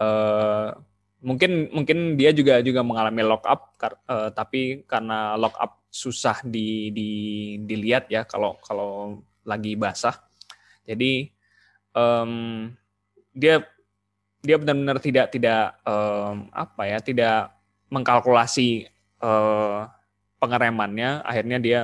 Uh, 0.01 0.73
mungkin 1.21 1.69
mungkin 1.75 2.17
dia 2.17 2.33
juga 2.33 2.65
juga 2.65 2.81
mengalami 2.81 3.21
lock 3.21 3.45
up 3.45 3.77
uh, 4.09 4.33
tapi 4.33 4.87
karena 4.89 5.37
lock 5.37 5.53
up 5.61 5.85
susah 5.91 6.41
di, 6.47 6.95
di 6.95 7.11
dilihat 7.67 8.09
ya 8.09 8.23
kalau 8.25 8.57
kalau 8.63 9.21
lagi 9.43 9.75
basah. 9.75 10.15
Jadi 10.87 11.29
um, 11.93 12.71
dia 13.35 13.63
dia 14.41 14.57
benar-benar 14.57 14.99
tidak 14.99 15.27
tidak 15.33 15.77
um, 15.85 16.49
apa 16.53 16.83
ya 16.89 16.99
tidak 17.05 17.53
mengkalkulasi 17.93 18.89
uh, 19.21 19.85
pengeremannya. 20.41 21.21
Akhirnya 21.23 21.59
dia 21.61 21.81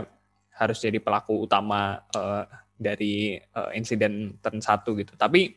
harus 0.57 0.81
jadi 0.81 0.97
pelaku 1.03 1.45
utama 1.45 2.01
uh, 2.17 2.49
dari 2.77 3.37
uh, 3.57 3.73
insiden 3.77 4.41
turn 4.41 4.65
satu 4.65 4.97
gitu. 4.97 5.13
Tapi 5.17 5.53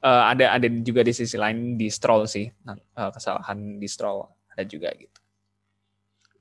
uh, 0.00 0.32
ada 0.32 0.56
ada 0.56 0.66
juga 0.80 1.04
di 1.04 1.12
sisi 1.12 1.36
lain 1.36 1.76
di 1.76 1.92
Stroll 1.92 2.24
sih. 2.24 2.48
Uh, 2.64 3.10
kesalahan 3.12 3.76
di 3.76 3.88
Stroll 3.88 4.24
ada 4.52 4.64
juga 4.64 4.88
gitu. 4.96 5.23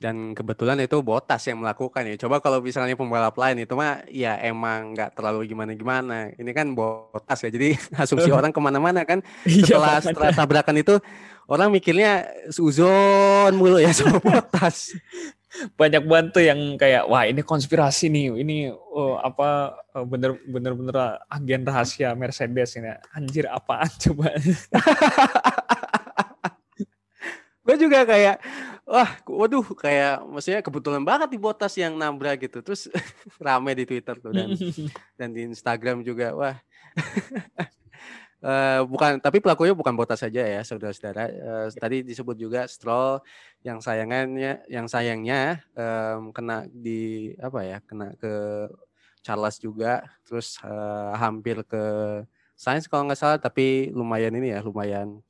Dan 0.03 0.35
kebetulan 0.35 0.75
itu 0.83 0.99
Botas 0.99 1.39
yang 1.47 1.63
melakukan 1.63 2.03
ya. 2.03 2.19
Coba 2.19 2.43
kalau 2.43 2.59
misalnya 2.59 2.99
pembalap 2.99 3.31
lain 3.39 3.63
itu 3.63 3.71
mah 3.71 4.03
ya 4.11 4.35
emang 4.43 4.91
nggak 4.91 5.15
terlalu 5.15 5.47
gimana-gimana. 5.47 6.35
Ini 6.35 6.51
kan 6.51 6.75
Botas 6.75 7.39
ya. 7.39 7.47
Jadi 7.47 7.79
asumsi 8.03 8.27
orang 8.27 8.51
ke 8.51 8.59
mana-mana 8.59 9.07
kan. 9.07 9.23
Iya, 9.47 9.79
setelah 9.79 10.03
setelah 10.03 10.31
tabrakan 10.35 10.83
itu 10.83 10.99
orang 11.47 11.71
mikirnya 11.71 12.27
suzon 12.51 13.55
mulu 13.55 13.79
ya 13.79 13.95
sama 13.95 14.19
Botas 14.27 14.91
banyak 15.77 16.03
bantu 16.09 16.41
yang 16.41 16.81
kayak 16.81 17.05
wah 17.05 17.29
ini 17.29 17.45
konspirasi 17.45 18.09
nih 18.09 18.33
ini 18.41 18.57
oh, 18.73 19.21
apa 19.21 19.77
oh, 19.93 20.01
bener 20.01 20.33
bener 20.49 20.73
bener 20.73 21.21
agen 21.29 21.61
rahasia 21.61 22.17
Mercedes 22.17 22.73
ini 22.73 22.89
anjir 23.13 23.45
apaan 23.45 23.85
coba 24.01 24.33
gue 27.63 27.75
juga 27.77 28.01
kayak 28.03 28.41
wah 28.83 29.09
waduh 29.23 29.63
kayak 29.75 30.23
maksudnya 30.27 30.59
kebetulan 30.59 31.03
banget 31.03 31.31
di 31.31 31.39
botas 31.39 31.73
yang 31.79 31.95
nabrak 31.95 32.47
gitu. 32.47 32.59
Terus 32.59 32.91
rame 33.43 33.71
di 33.75 33.85
Twitter 33.87 34.15
tuh 34.19 34.31
dan 34.35 34.49
dan 35.19 35.29
di 35.31 35.47
Instagram 35.47 36.03
juga. 36.03 36.35
Wah. 36.35 36.57
Uh, 38.43 38.83
bukan, 38.91 39.17
tapi 39.23 39.39
pelakunya 39.39 39.73
bukan 39.73 39.95
Botas 39.95 40.21
saja 40.21 40.45
ya, 40.45 40.61
saudara-saudara. 40.61 41.23
Uh, 41.31 41.67
tadi 41.73 42.05
disebut 42.05 42.37
juga 42.37 42.67
Stroll 42.69 43.23
yang 43.65 43.81
sayangannya, 43.81 44.61
yang 44.69 44.85
sayangnya 44.85 45.63
um, 45.73 46.29
kena 46.29 46.67
di 46.69 47.33
apa 47.41 47.65
ya, 47.65 47.77
kena 47.87 48.13
ke 48.19 48.67
Charles 49.23 49.57
juga, 49.57 50.05
terus 50.27 50.59
uh, 50.61 51.15
hampir 51.15 51.63
ke 51.65 51.83
Sainz 52.53 52.85
kalau 52.85 53.09
nggak 53.09 53.17
salah, 53.17 53.39
tapi 53.39 53.89
lumayan 53.95 54.35
ini 54.35 54.53
ya, 54.53 54.59
lumayan 54.61 55.23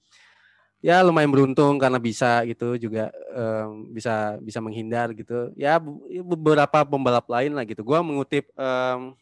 ya 0.83 0.99
lumayan 0.99 1.31
beruntung 1.31 1.79
karena 1.79 1.95
bisa 1.95 2.43
gitu 2.43 2.75
juga 2.75 3.07
um, 3.31 3.87
bisa 3.95 4.35
bisa 4.43 4.59
menghindar 4.59 5.15
gitu. 5.15 5.55
Ya 5.55 5.79
beberapa 6.27 6.83
pembalap 6.83 7.23
lain 7.31 7.55
lah 7.55 7.63
gitu. 7.63 7.87
Gua 7.87 8.03
mengutip 8.03 8.51
um, 8.59 9.15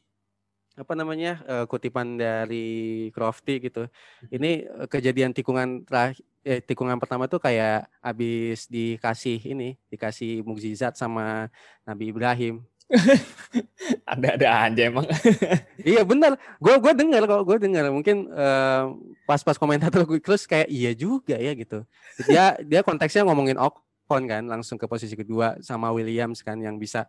apa 0.73 0.93
namanya 0.97 1.43
uh, 1.45 1.65
kutipan 1.69 2.17
dari 2.17 3.07
Crofty 3.13 3.61
gitu. 3.61 3.85
Mhm. 3.85 4.29
Ini 4.33 4.51
uh, 4.73 4.87
kejadian 4.89 5.31
tikungan 5.37 5.85
terakhir 5.85 6.25
eh, 6.41 6.61
tikungan 6.65 6.97
pertama 6.97 7.29
tuh 7.29 7.37
kayak 7.37 7.85
habis 8.01 8.65
dikasih 8.65 9.37
ini, 9.45 9.77
dikasih 9.93 10.41
mukjizat 10.41 10.97
sama 10.97 11.53
Nabi 11.85 12.09
Ibrahim. 12.09 12.65
Ada-ada 14.11 14.47
aja 14.67 14.81
emang. 14.87 15.07
iya 15.91 16.01
benar. 16.03 16.35
Gue 16.59 16.75
gue 16.79 16.93
dengar 16.95 17.23
kalau 17.27 17.43
gue 17.43 17.57
dengar 17.59 17.87
mungkin 17.91 18.27
uh, 18.31 18.95
pas-pas 19.27 19.55
komentator 19.55 20.03
gue 20.03 20.19
terus 20.19 20.43
kayak 20.47 20.67
iya 20.67 20.91
juga 20.95 21.35
ya 21.39 21.51
gitu. 21.55 21.83
Dia 22.27 22.59
dia 22.63 22.81
konteksnya 22.83 23.27
ngomongin 23.27 23.59
Ocon 23.59 24.27
kan 24.27 24.43
langsung 24.47 24.75
ke 24.75 24.85
posisi 24.87 25.15
kedua 25.15 25.59
sama 25.63 25.91
Williams 25.91 26.43
kan 26.43 26.59
yang 26.59 26.75
bisa 26.75 27.07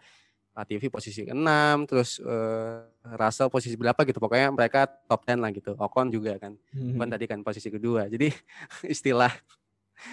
Latifi 0.52 0.92
posisi 0.92 1.24
ke-6, 1.24 1.48
terus 1.88 2.20
uh, 2.20 2.84
Russell 3.16 3.48
posisi 3.48 3.72
berapa 3.72 3.96
gitu. 4.04 4.20
Pokoknya 4.20 4.52
mereka 4.52 4.84
top 4.84 5.24
10 5.24 5.40
lah 5.40 5.48
gitu. 5.48 5.72
Ocon 5.80 6.12
juga 6.12 6.36
kan. 6.36 6.52
Hmm. 6.76 7.00
Ocon 7.00 7.08
tadi 7.08 7.24
kan 7.24 7.40
posisi 7.40 7.72
kedua. 7.72 8.04
Jadi 8.04 8.28
istilah 8.92 9.32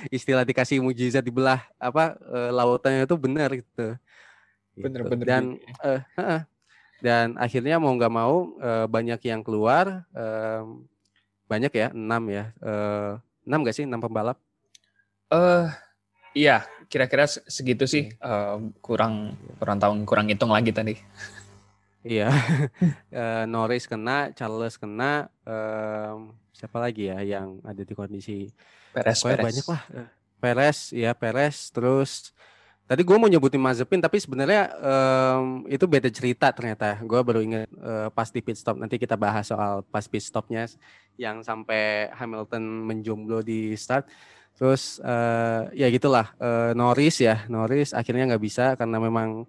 istilah 0.07 0.47
dikasih 0.47 0.79
mujizat 0.79 1.25
di 1.25 1.33
belah 1.33 1.65
apa 1.75 2.15
uh, 2.23 2.55
lautannya 2.55 3.03
itu 3.03 3.17
benar 3.19 3.51
gitu. 3.51 3.99
Bener-bener. 4.79 5.25
Dan 5.27 5.43
uh, 5.83 6.01
uh, 6.15 6.41
dan 6.99 7.35
akhirnya 7.39 7.79
mau 7.79 7.91
nggak 7.95 8.13
mau 8.13 8.55
uh, 8.59 8.87
banyak 8.87 9.19
yang 9.23 9.43
keluar 9.43 10.03
uh, 10.15 10.63
banyak 11.49 11.73
ya, 11.73 11.87
enam 11.91 12.23
ya. 12.29 12.53
Uh, 12.61 13.17
enam 13.49 13.65
gak 13.65 13.75
sih? 13.75 13.85
Enam 13.89 13.97
pembalap? 13.97 14.37
Eh 15.33 15.35
uh, 15.35 15.65
iya, 16.37 16.61
kira-kira 16.85 17.25
segitu 17.25 17.89
sih 17.89 18.13
uh, 18.21 18.61
kurang 18.85 19.33
kurang 19.57 19.81
tahun 19.81 19.97
kurang 20.05 20.29
hitung 20.29 20.53
lagi 20.53 20.69
tadi. 20.69 20.93
Iya, 22.05 22.31
uh, 23.11 23.43
Norris 23.51 23.89
kena, 23.89 24.31
Charles 24.31 24.79
kena, 24.79 25.27
um, 25.43 26.31
siapa 26.55 26.79
lagi 26.79 27.11
ya 27.11 27.19
yang 27.25 27.59
ada 27.65 27.83
di 27.83 27.91
kondisi 27.97 28.47
Perez, 28.95 29.19
Perez. 29.19 29.43
banyak 29.43 29.65
lah. 29.67 29.81
Perez, 30.39 30.95
ya 30.95 31.11
Perez, 31.11 31.67
terus 31.73 32.31
Tadi 32.89 33.05
gue 33.05 33.17
mau 33.21 33.29
nyebutin 33.29 33.61
Mazepin 33.61 34.01
tapi 34.01 34.17
sebenarnya 34.17 34.73
um, 34.81 35.61
itu 35.69 35.85
beda 35.85 36.09
cerita 36.09 36.49
ternyata. 36.49 36.97
Gue 37.05 37.21
baru 37.21 37.45
ingat 37.45 37.69
uh, 37.77 38.09
pas 38.09 38.25
di 38.33 38.41
pit 38.41 38.57
stop. 38.57 38.81
Nanti 38.81 38.97
kita 38.97 39.13
bahas 39.13 39.45
soal 39.45 39.85
pas 39.93 40.01
pit 40.09 40.25
stopnya 40.25 40.65
yang 41.13 41.45
sampai 41.45 42.09
Hamilton 42.17 42.89
menjomblo 42.89 43.45
di 43.45 43.77
start. 43.77 44.09
Terus 44.57 44.97
uh, 45.05 45.69
ya 45.77 45.85
gitulah 45.93 46.33
uh, 46.41 46.73
Norris 46.73 47.21
ya 47.21 47.45
Norris 47.45 47.93
akhirnya 47.93 48.33
nggak 48.33 48.41
bisa 48.41 48.73
karena 48.73 48.97
memang 48.97 49.45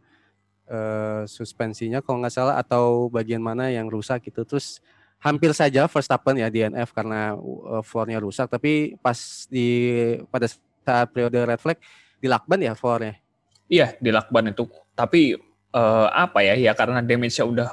uh, 0.69 1.25
suspensinya 1.25 2.05
kalau 2.05 2.21
nggak 2.21 2.37
salah 2.37 2.61
atau 2.61 3.09
bagian 3.09 3.41
mana 3.41 3.73
yang 3.73 3.89
rusak 3.89 4.21
gitu. 4.29 4.45
Terus 4.45 4.85
hampir 5.17 5.57
saja 5.57 5.89
Verstappen 5.89 6.37
ya 6.37 6.53
DNF 6.53 6.93
karena 6.93 7.41
uh, 7.41 7.81
floornya 7.81 8.21
rusak. 8.21 8.53
Tapi 8.53 9.01
pas 9.01 9.49
di 9.49 9.89
pada 10.29 10.45
saat 10.85 11.09
periode 11.09 11.41
red 11.41 11.57
flag 11.57 11.81
di 12.21 12.29
lakban 12.29 12.61
ya 12.61 12.77
floornya 12.77 13.30
Iya 13.71 13.95
di 14.03 14.11
lakban 14.11 14.51
itu. 14.51 14.67
Tapi 14.99 15.39
uh, 15.71 16.09
apa 16.11 16.43
ya? 16.43 16.59
Ya 16.59 16.73
karena 16.75 16.99
damage-nya 17.01 17.47
udah 17.47 17.69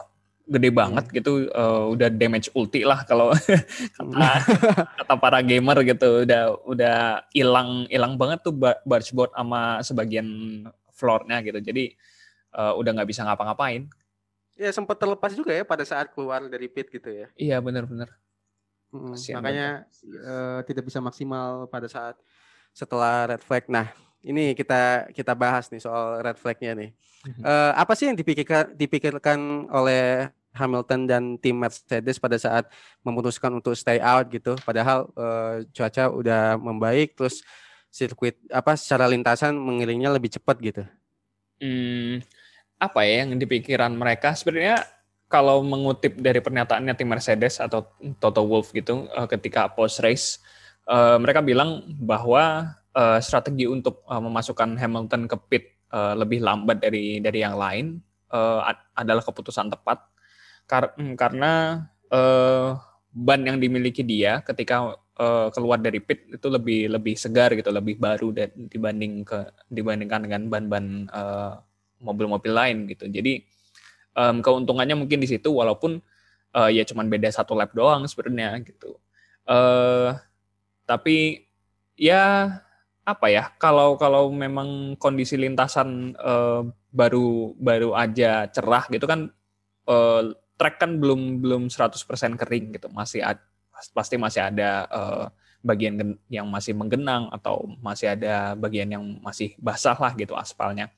gede 0.47 0.69
banget 0.71 1.05
hmm. 1.09 1.13
gitu, 1.19 1.31
uh, 1.51 1.91
udah 1.91 2.07
damage 2.07 2.47
ulti 2.55 2.87
lah 2.87 3.03
kalau 3.03 3.35
kata 3.97 4.29
kata 5.01 5.13
para 5.17 5.41
gamer 5.41 5.81
gitu. 5.83 6.23
Udah 6.23 6.53
udah 6.69 6.97
hilang 7.33 7.89
hilang 7.89 8.15
banget 8.15 8.45
tuh 8.45 8.53
bargeboard 8.85 9.33
sama 9.33 9.81
sebagian 9.81 10.27
floornya 10.93 11.41
gitu. 11.41 11.59
Jadi 11.59 11.97
uh, 12.53 12.77
udah 12.77 13.01
nggak 13.01 13.09
bisa 13.09 13.25
ngapa-ngapain. 13.25 13.89
Ya 14.57 14.69
sempat 14.69 15.01
terlepas 15.01 15.33
juga 15.33 15.53
ya 15.53 15.65
pada 15.65 15.85
saat 15.85 16.13
keluar 16.13 16.45
dari 16.45 16.69
pit 16.69 16.93
gitu 16.93 17.09
ya. 17.09 17.27
Iya 17.35 17.57
benar-benar. 17.57 18.13
Hmm, 18.87 19.13
makanya 19.13 19.83
uh, 20.23 20.63
tidak 20.63 20.87
bisa 20.87 21.03
maksimal 21.03 21.67
pada 21.67 21.91
saat 21.91 22.15
setelah 22.71 23.27
red 23.27 23.43
flag. 23.43 23.67
Nah, 23.67 23.91
ini 24.27 24.51
kita 24.51 25.07
kita 25.15 25.31
bahas 25.31 25.71
nih 25.71 25.79
soal 25.79 26.19
red 26.19 26.35
flagnya 26.35 26.75
nih. 26.75 26.91
Uh, 27.43 27.71
apa 27.75 27.95
sih 27.95 28.07
yang 28.11 28.15
dipikirkan 28.19 28.75
dipikirkan 28.75 29.67
oleh 29.71 30.31
Hamilton 30.57 31.05
dan 31.05 31.23
tim 31.37 31.55
Mercedes 31.55 32.17
pada 32.17 32.35
saat 32.35 32.67
memutuskan 33.05 33.53
untuk 33.53 33.77
stay 33.77 34.01
out 34.01 34.27
gitu. 34.33 34.57
Padahal 34.65 35.07
uh, 35.13 35.63
cuaca 35.71 36.03
udah 36.11 36.57
membaik, 36.57 37.13
terus 37.13 37.45
sirkuit 37.93 38.35
apa 38.51 38.75
secara 38.75 39.07
lintasan 39.07 39.55
mengiringnya 39.55 40.11
lebih 40.11 40.33
cepat 40.33 40.57
gitu. 40.59 40.83
Hmm, 41.61 42.21
apa 42.77 42.99
ya 43.05 43.23
yang 43.23 43.37
dipikiran 43.37 43.93
mereka? 43.93 44.33
Sebenarnya 44.33 44.83
kalau 45.27 45.61
mengutip 45.61 46.17
dari 46.17 46.39
pernyataannya 46.39 46.93
tim 46.95 47.07
Mercedes 47.07 47.59
atau 47.59 47.85
Toto 48.17 48.43
Wolff 48.43 48.73
gitu 48.73 49.07
uh, 49.13 49.27
ketika 49.29 49.69
post 49.71 49.99
race, 50.01 50.41
uh, 50.89 51.19
mereka 51.21 51.43
bilang 51.43 51.83
bahwa 51.99 52.73
uh, 52.97 53.19
strategi 53.21 53.69
untuk 53.69 54.01
uh, 54.09 54.17
memasukkan 54.17 54.73
Hamilton 54.81 55.29
ke 55.29 55.37
pit 55.45 55.65
uh, 55.93 56.17
lebih 56.17 56.41
lambat 56.41 56.81
dari 56.81 57.21
dari 57.21 57.45
yang 57.45 57.53
lain 57.53 58.01
uh, 58.33 58.65
adalah 58.97 59.21
keputusan 59.21 59.69
tepat. 59.69 60.01
Kar 60.65 60.97
hmm, 60.97 61.13
karena 61.13 61.85
uh, 62.09 62.75
ban 63.13 63.41
yang 63.45 63.61
dimiliki 63.61 64.01
dia 64.01 64.41
ketika 64.43 64.97
uh, 65.21 65.47
keluar 65.53 65.79
dari 65.79 66.01
pit 66.01 66.27
itu 66.27 66.47
lebih 66.49 66.91
lebih 66.91 67.15
segar 67.15 67.53
gitu 67.55 67.69
lebih 67.71 67.95
baru 68.01 68.33
dan 68.35 68.51
dibanding 68.67 69.23
ke 69.23 69.47
dibandingkan 69.71 70.27
dengan 70.27 70.41
ban-ban 70.51 70.85
uh, 71.13 71.53
mobil-mobil 72.03 72.51
lain 72.51 72.77
gitu. 72.89 73.07
Jadi 73.09 73.41
um, 74.13 74.43
keuntungannya 74.43 74.97
mungkin 74.97 75.23
di 75.23 75.29
situ 75.29 75.49
walaupun 75.49 75.97
uh, 76.53 76.69
ya 76.69 76.83
cuman 76.85 77.09
beda 77.09 77.31
satu 77.31 77.57
lap 77.57 77.73
doang 77.73 78.05
sebenarnya 78.05 78.61
gitu. 78.65 78.99
Uh, 79.47 80.13
tapi 80.83 81.47
ya 81.95 82.51
apa 83.07 83.31
ya 83.31 83.55
kalau 83.55 83.95
kalau 83.95 84.27
memang 84.27 84.99
kondisi 84.99 85.39
lintasan 85.39 86.11
uh, 86.19 86.67
baru 86.91 87.55
baru 87.55 87.95
aja 87.95 88.51
cerah 88.51 88.83
gitu 88.91 89.07
kan 89.07 89.31
uh, 89.87 90.35
track 90.57 90.81
kan 90.81 90.97
belum 90.99 91.39
belum 91.39 91.69
100% 91.69 92.03
kering 92.35 92.75
gitu. 92.75 92.89
Masih 92.91 93.21
ad, 93.23 93.39
pasti 93.93 94.17
masih 94.17 94.41
ada 94.49 94.89
uh, 94.89 95.25
bagian 95.61 96.17
yang 96.27 96.49
masih 96.49 96.73
menggenang 96.73 97.29
atau 97.29 97.69
masih 97.79 98.17
ada 98.17 98.57
bagian 98.57 98.89
yang 98.89 99.03
masih 99.21 99.53
basah 99.61 99.95
lah 99.95 100.11
gitu 100.17 100.33
aspalnya. 100.33 100.89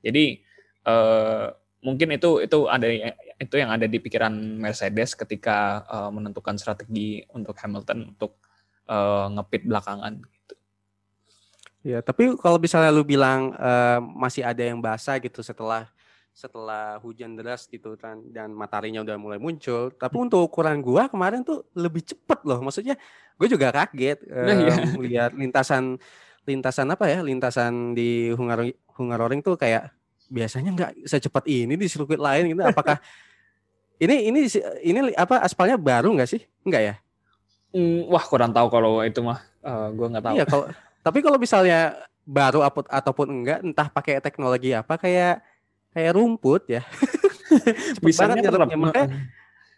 Jadi 0.00 0.40
uh, 0.88 1.52
mungkin 1.84 2.16
itu 2.16 2.40
itu 2.40 2.58
ada 2.66 2.88
itu 3.36 3.54
yang 3.60 3.70
ada 3.70 3.84
di 3.84 4.00
pikiran 4.00 4.32
Mercedes 4.58 5.12
ketika 5.12 5.84
uh, 5.84 6.10
menentukan 6.10 6.56
strategi 6.56 7.20
untuk 7.36 7.54
Hamilton 7.60 8.16
untuk 8.16 8.40
uh, 8.88 9.28
ngepit 9.36 9.68
belakangan 9.68 10.24
Ya, 11.84 12.00
tapi 12.00 12.32
kalau 12.40 12.56
misalnya 12.56 12.88
lu 12.88 13.04
bilang 13.04 13.52
uh, 13.60 14.00
masih 14.00 14.40
ada 14.40 14.64
yang 14.64 14.80
basah 14.80 15.20
gitu 15.20 15.44
setelah 15.44 15.84
setelah 16.34 16.98
hujan 16.98 17.38
deras 17.38 17.70
gitu 17.70 17.94
kan 17.94 18.18
dan 18.34 18.50
mataharinya 18.50 19.04
udah 19.04 19.20
mulai 19.20 19.36
muncul. 19.38 19.92
Tapi 19.92 20.16
untuk 20.16 20.48
ukuran 20.48 20.80
gua 20.80 21.12
kemarin 21.12 21.44
tuh 21.44 21.62
lebih 21.76 22.00
cepet 22.00 22.40
loh. 22.42 22.58
Maksudnya 22.64 22.96
gue 23.36 23.48
juga 23.50 23.70
kaget 23.70 24.24
nah, 24.26 24.56
iya. 24.56 24.74
lihat 24.98 25.30
lintasan 25.36 26.00
lintasan 26.48 26.88
apa 26.88 27.04
ya? 27.06 27.20
Lintasan 27.20 27.92
di 27.92 28.32
Hungar 28.32 28.64
Hungaroring 28.96 29.44
tuh 29.44 29.54
kayak 29.54 29.92
biasanya 30.32 30.72
nggak 30.72 30.90
secepat 31.06 31.44
ini 31.46 31.76
di 31.76 31.86
sirkuit 31.86 32.18
lain 32.18 32.50
gitu. 32.50 32.64
Apakah 32.64 32.96
ini 34.04 34.32
ini 34.32 34.48
ini 34.82 35.12
apa 35.14 35.44
aspalnya 35.44 35.76
baru 35.76 36.16
nggak 36.16 36.32
sih? 36.32 36.42
Enggak 36.66 36.82
ya? 36.82 36.94
Hmm, 37.76 38.10
wah 38.10 38.24
kurang 38.26 38.50
tahu 38.50 38.72
kalau 38.72 39.04
itu 39.06 39.22
mah. 39.22 39.38
Uh, 39.60 39.92
gua 39.94 40.10
nggak 40.10 40.24
tahu. 40.24 40.34
Iya 40.34 40.46
kalau 40.50 40.66
tapi 41.04 41.20
kalau 41.20 41.36
misalnya 41.36 42.08
baru 42.24 42.64
ataupun 42.88 43.28
enggak, 43.28 43.60
entah 43.60 43.88
pakai 43.92 44.16
teknologi 44.24 44.72
apa 44.72 44.96
kayak 44.96 45.44
kayak 45.92 46.12
rumput 46.16 46.64
ya. 46.66 46.82
Bisa 48.02 48.24
banget 48.24 48.48
ya, 48.48 48.76
makanya 48.80 49.08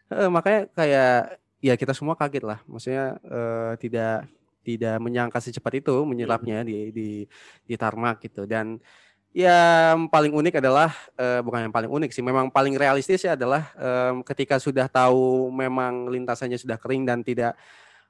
eh, 0.09 0.31
makanya 0.31 0.61
kayak 0.71 1.13
ya 1.59 1.75
kita 1.75 1.93
semua 1.93 2.15
kaget 2.15 2.47
lah. 2.47 2.59
Maksudnya 2.71 3.19
eh, 3.27 3.73
tidak 3.83 4.31
tidak 4.63 4.97
menyangka 5.03 5.39
secepat 5.43 5.83
itu 5.83 5.95
menyelapnya 6.07 6.63
di 6.63 6.91
di 6.91 7.09
di 7.63 7.75
tarmac 7.75 8.19
gitu 8.23 8.47
dan 8.47 8.83
yang 9.37 10.09
paling 10.09 10.33
unik 10.33 10.65
adalah 10.65 10.91
eh, 11.15 11.45
bukan 11.45 11.69
yang 11.69 11.75
paling 11.75 11.93
unik 11.93 12.11
sih 12.11 12.25
memang 12.25 12.49
paling 12.49 12.75
realistis 12.75 13.21
ya 13.21 13.37
adalah 13.37 13.69
eh, 13.77 14.13
ketika 14.33 14.57
sudah 14.57 14.89
tahu 14.89 15.53
memang 15.55 16.09
lintasannya 16.09 16.57
sudah 16.57 16.81
kering 16.81 17.05
dan 17.05 17.21
tidak 17.21 17.53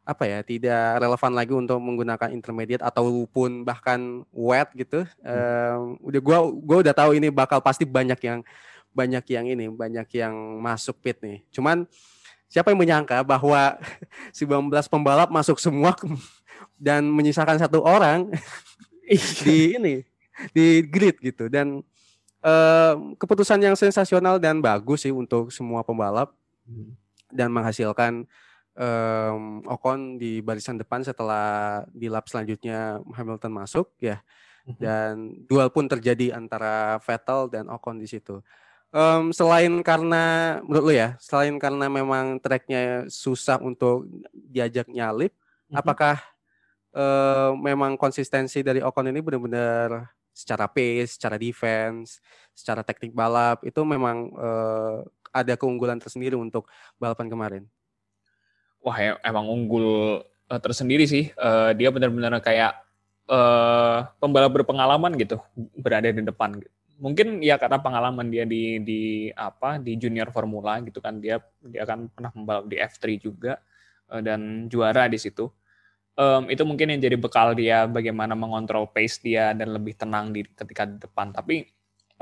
apa 0.07 0.23
ya 0.23 0.38
tidak 0.47 1.03
relevan 1.03 1.33
lagi 1.35 1.51
untuk 1.51 1.83
menggunakan 1.83 2.31
intermediate 2.31 2.79
ataupun 2.87 3.66
bahkan 3.66 4.23
wet 4.31 4.71
gitu 4.79 5.03
hmm. 5.03 5.27
um, 5.27 5.81
udah 6.07 6.21
gua 6.23 6.38
gua 6.62 6.77
udah 6.87 6.95
tahu 6.95 7.19
ini 7.19 7.27
bakal 7.27 7.59
pasti 7.59 7.83
banyak 7.83 8.16
yang 8.23 8.47
banyak 8.95 9.25
yang 9.35 9.45
ini 9.51 9.66
banyak 9.66 10.07
yang 10.14 10.33
masuk 10.62 10.95
pit 11.03 11.19
nih 11.19 11.42
cuman 11.51 11.90
siapa 12.47 12.71
yang 12.71 12.79
menyangka 12.79 13.27
bahwa 13.27 13.83
19 14.31 14.71
pembalap 14.87 15.29
masuk 15.35 15.59
semua 15.59 15.99
dan 16.79 17.03
menyisakan 17.11 17.59
satu 17.59 17.83
orang 17.83 18.31
di 19.42 19.75
ini 19.75 20.07
di 20.55 20.87
grid 20.87 21.19
gitu 21.19 21.51
dan 21.51 21.83
um, 22.47 22.97
keputusan 23.19 23.59
yang 23.59 23.75
sensasional 23.75 24.38
dan 24.38 24.62
bagus 24.62 25.03
sih 25.03 25.11
untuk 25.11 25.51
semua 25.51 25.83
pembalap 25.83 26.31
hmm. 26.62 26.95
dan 27.35 27.51
menghasilkan 27.51 28.23
um, 28.76 29.64
Ocon 29.66 30.20
di 30.20 30.44
barisan 30.44 30.76
depan 30.76 31.02
setelah 31.02 31.82
di 31.90 32.06
lap 32.06 32.28
selanjutnya 32.28 33.00
Hamilton 33.16 33.52
masuk 33.52 33.90
ya 33.98 34.20
mhm. 34.68 34.78
dan 34.78 35.12
duel 35.48 35.72
pun 35.72 35.88
terjadi 35.88 36.36
antara 36.36 37.00
Vettel 37.02 37.48
dan 37.50 37.66
Ocon 37.72 37.98
di 37.98 38.06
situ. 38.06 38.40
Um, 38.94 39.34
selain 39.34 39.82
karena 39.82 40.56
menurut 40.62 40.84
lu 40.88 40.94
ya, 40.94 41.18
selain 41.20 41.58
karena 41.60 41.90
memang 41.90 42.38
tracknya 42.40 43.04
susah 43.10 43.58
untuk 43.60 44.08
diajak 44.32 44.88
nyalip, 44.88 45.34
mm-hmm. 45.34 45.76
apakah 45.76 46.16
uh, 46.96 47.52
memang 47.58 47.98
konsistensi 47.98 48.62
dari 48.64 48.80
Ocon 48.80 49.10
ini 49.10 49.20
benar-benar 49.20 50.16
secara 50.30 50.70
pace, 50.70 51.18
secara 51.18 51.36
defense, 51.36 52.24
secara 52.56 52.80
teknik 52.86 53.12
balap 53.12 53.60
itu 53.66 53.82
memang 53.84 54.32
uh, 54.32 55.04
ada 55.34 55.58
keunggulan 55.60 56.00
tersendiri 56.00 56.38
untuk 56.38 56.70
balapan 56.96 57.28
kemarin? 57.28 57.64
Wah 58.87 58.99
ya, 59.03 59.18
emang 59.27 59.51
unggul 59.51 60.22
uh, 60.22 60.61
tersendiri 60.62 61.11
sih. 61.11 61.35
Uh, 61.35 61.75
dia 61.75 61.90
benar-benar 61.90 62.38
kayak 62.38 62.79
uh, 63.27 64.07
pembalap 64.22 64.55
berpengalaman 64.55 65.18
gitu 65.18 65.42
berada 65.75 66.07
di 66.07 66.22
depan. 66.22 66.62
Mungkin 66.96 67.42
ya 67.42 67.59
karena 67.59 67.83
pengalaman 67.83 68.31
dia 68.31 68.46
di 68.46 68.81
di 68.81 69.03
apa 69.35 69.77
di 69.83 69.99
junior 69.99 70.31
formula 70.33 70.81
gitu 70.81 71.03
kan 71.03 71.20
dia 71.20 71.42
dia 71.61 71.85
akan 71.85 72.09
pernah 72.09 72.33
membalap 72.33 72.64
di 72.70 72.79
F3 72.79 73.05
juga 73.18 73.59
uh, 74.14 74.22
dan 74.22 74.70
juara 74.70 75.11
di 75.11 75.18
situ. 75.18 75.51
Um, 76.16 76.49
itu 76.49 76.64
mungkin 76.64 76.96
yang 76.96 77.01
jadi 77.03 77.20
bekal 77.20 77.53
dia 77.53 77.85
bagaimana 77.85 78.33
mengontrol 78.33 78.88
pace 78.88 79.20
dia 79.20 79.53
dan 79.53 79.77
lebih 79.77 79.92
tenang 80.01 80.33
di 80.33 80.46
ketika 80.49 80.88
di 80.88 80.96
depan. 80.96 81.29
Tapi 81.35 81.68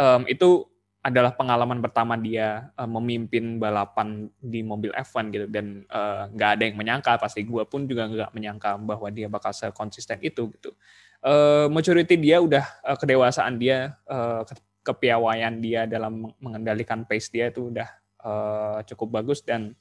um, 0.01 0.27
itu 0.27 0.67
adalah 1.05 1.37
pengalaman 1.37 1.85
pertama 1.85 2.17
dia 2.17 2.73
uh, 2.81 2.89
memimpin 2.89 3.61
balapan 3.61 4.33
di 4.41 4.65
mobil 4.65 4.89
F1 4.97 5.29
gitu. 5.37 5.47
Dan 5.53 5.85
nggak 6.33 6.49
uh, 6.49 6.55
ada 6.57 6.63
yang 6.65 6.81
menyangka 6.81 7.21
pasti 7.21 7.45
gue 7.45 7.61
pun 7.69 7.85
juga 7.85 8.09
nggak 8.09 8.33
menyangka 8.33 8.81
bahwa 8.81 9.13
dia 9.13 9.29
bakal 9.29 9.53
sekonsisten 9.53 10.17
itu 10.25 10.49
gitu. 10.57 10.73
Uh, 11.21 11.69
maturity 11.69 12.17
dia 12.17 12.41
udah 12.41 12.65
uh, 12.81 12.97
kedewasaan 12.97 13.61
dia 13.61 13.93
uh, 14.09 14.49
kepiawaian 14.81 15.61
dia 15.61 15.85
dalam 15.85 16.33
mengendalikan 16.41 17.05
pace 17.05 17.29
dia 17.29 17.53
itu 17.53 17.69
udah 17.69 17.89
uh, 18.25 18.81
cukup 18.89 19.21
bagus. 19.21 19.45
Dan 19.45 19.77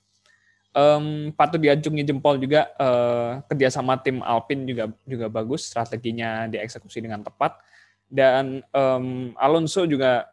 um, 0.76 1.32
patut 1.32 1.64
diacungi 1.64 2.04
jempol 2.04 2.36
juga 2.36 2.68
uh, 2.76 3.40
kerjasama 3.48 3.96
tim 4.04 4.20
Alpine 4.20 4.68
juga 4.68 4.92
juga 5.08 5.32
bagus 5.32 5.72
strateginya 5.72 6.52
dieksekusi 6.52 7.00
dengan 7.00 7.24
tepat. 7.24 7.64
Dan 8.12 8.60
um, 8.76 9.32
Alonso 9.40 9.88
juga 9.88 10.33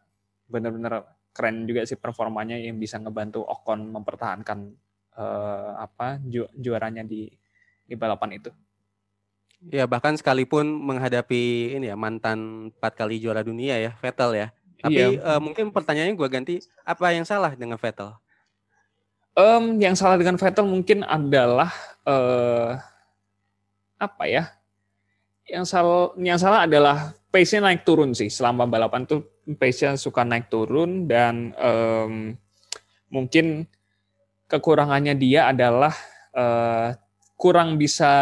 benar-benar 0.50 1.06
keren 1.30 1.64
juga 1.64 1.86
sih 1.86 1.94
performanya 1.96 2.58
yang 2.58 2.76
bisa 2.76 2.98
ngebantu 2.98 3.46
Ocon 3.46 3.86
mempertahankan 3.94 4.74
uh, 5.14 5.78
apa 5.78 6.18
ju 6.26 6.50
juaranya 6.58 7.06
di 7.06 7.30
di 7.86 7.94
balapan 7.94 8.36
itu. 8.42 8.50
Ya 9.68 9.84
bahkan 9.84 10.16
sekalipun 10.16 10.66
menghadapi 10.66 11.76
ini 11.76 11.92
ya 11.92 11.96
mantan 11.96 12.72
empat 12.72 12.96
kali 12.96 13.20
juara 13.20 13.44
dunia 13.44 13.76
ya 13.76 13.92
Vettel 14.00 14.32
ya. 14.34 14.48
Tapi 14.80 15.20
iya. 15.20 15.36
uh, 15.36 15.40
mungkin 15.40 15.68
pertanyaannya 15.68 16.16
gue 16.16 16.28
ganti 16.32 16.54
apa 16.82 17.12
yang 17.12 17.28
salah 17.28 17.52
dengan 17.52 17.76
Vettel? 17.76 18.16
Um, 19.36 19.76
yang 19.76 19.92
salah 19.92 20.16
dengan 20.16 20.40
Vettel 20.40 20.64
mungkin 20.64 21.04
adalah 21.04 21.70
uh, 22.08 22.80
apa 24.00 24.24
ya? 24.24 24.48
Yang 25.44 25.68
salah 25.68 26.16
yang 26.16 26.40
salah 26.40 26.64
adalah 26.64 27.12
pace-nya 27.30 27.70
naik 27.70 27.86
turun 27.86 28.10
sih 28.12 28.28
selama 28.28 28.66
balapan 28.66 29.06
tuh 29.06 29.42
pace-nya 29.56 29.94
suka 29.94 30.26
naik 30.26 30.50
turun 30.50 31.06
dan 31.06 31.54
um, 31.56 32.34
mungkin 33.10 33.66
kekurangannya 34.50 35.14
dia 35.14 35.50
adalah 35.50 35.94
uh, 36.34 36.94
kurang 37.38 37.78
bisa 37.78 38.12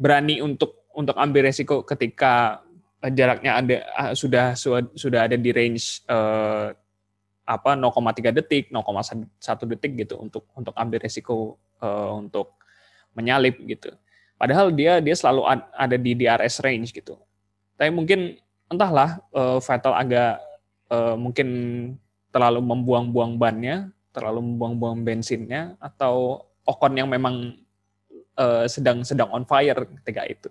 berani 0.00 0.40
untuk 0.40 0.88
untuk 0.96 1.16
ambil 1.20 1.48
resiko 1.48 1.84
ketika 1.84 2.64
jaraknya 3.12 3.60
ada 3.60 3.76
ah, 3.92 4.12
sudah 4.16 4.56
sudah 4.96 5.28
ada 5.28 5.36
di 5.36 5.52
range 5.52 6.02
uh, 6.08 6.72
apa 7.46 7.78
0,3 7.78 8.34
detik, 8.34 8.74
0,1 8.74 9.70
detik 9.70 9.92
gitu 9.94 10.18
untuk 10.18 10.50
untuk 10.56 10.74
ambil 10.74 10.98
resiko 10.98 11.60
uh, 11.78 12.10
untuk 12.18 12.58
menyalip 13.14 13.54
gitu. 13.62 13.94
Padahal 14.34 14.74
dia 14.74 14.98
dia 14.98 15.14
selalu 15.14 15.46
ada 15.72 15.96
di 15.96 16.12
DRS 16.18 16.58
range 16.64 16.90
gitu. 16.90 17.14
Tapi 17.76 17.90
mungkin 17.92 18.40
entahlah 18.72 19.20
uh, 19.36 19.60
Vettel 19.62 19.94
agak 19.94 20.40
uh, 20.90 21.14
mungkin 21.14 21.48
terlalu 22.32 22.60
membuang-buang 22.60 23.38
bannya, 23.40 23.92
terlalu 24.10 24.44
membuang-buang 24.44 25.04
bensinnya 25.04 25.76
atau 25.80 26.44
Ocon 26.66 26.98
yang 26.98 27.06
memang 27.06 27.54
uh, 28.34 28.66
sedang 28.66 29.06
sedang 29.06 29.30
on 29.30 29.46
fire 29.46 29.86
ketika 30.02 30.26
itu. 30.26 30.50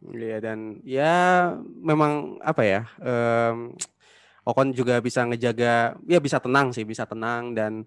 Iya 0.00 0.40
dan 0.40 0.80
ya 0.80 1.52
memang 1.60 2.40
apa 2.40 2.62
ya 2.64 2.80
um, 3.04 3.76
Ocon 4.48 4.72
juga 4.72 4.96
bisa 5.04 5.28
ngejaga 5.28 5.92
ya 6.08 6.18
bisa 6.18 6.40
tenang 6.40 6.72
sih 6.72 6.88
bisa 6.88 7.04
tenang 7.04 7.52
dan 7.52 7.84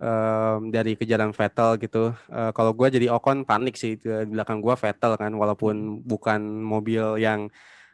um, 0.00 0.72
dari 0.72 0.96
kejaran 0.96 1.30
Vettel 1.36 1.76
gitu. 1.78 2.16
Uh, 2.26 2.50
kalau 2.56 2.72
gue 2.72 2.88
jadi 2.88 3.12
Ocon 3.12 3.44
panik 3.44 3.76
sih 3.76 4.00
di 4.00 4.08
belakang 4.32 4.64
gue 4.64 4.74
Vettel 4.74 5.14
kan 5.20 5.32
walaupun 5.36 6.00
bukan 6.02 6.40
mobil 6.64 7.20
yang 7.20 7.52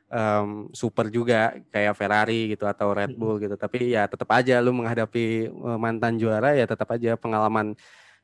um, 0.08 0.70
super 0.70 1.10
juga 1.10 1.58
kayak 1.74 1.98
Ferrari 1.98 2.54
gitu 2.54 2.64
atau 2.64 2.94
Red 2.94 3.18
Bull 3.18 3.42
gitu. 3.42 3.58
Tapi 3.58 3.92
ya 3.92 4.06
tetap 4.06 4.30
aja 4.32 4.62
lu 4.62 4.72
menghadapi 4.72 5.50
mantan 5.76 6.16
juara 6.16 6.54
ya 6.54 6.64
tetap 6.64 6.88
aja 6.94 7.18
pengalaman 7.18 7.74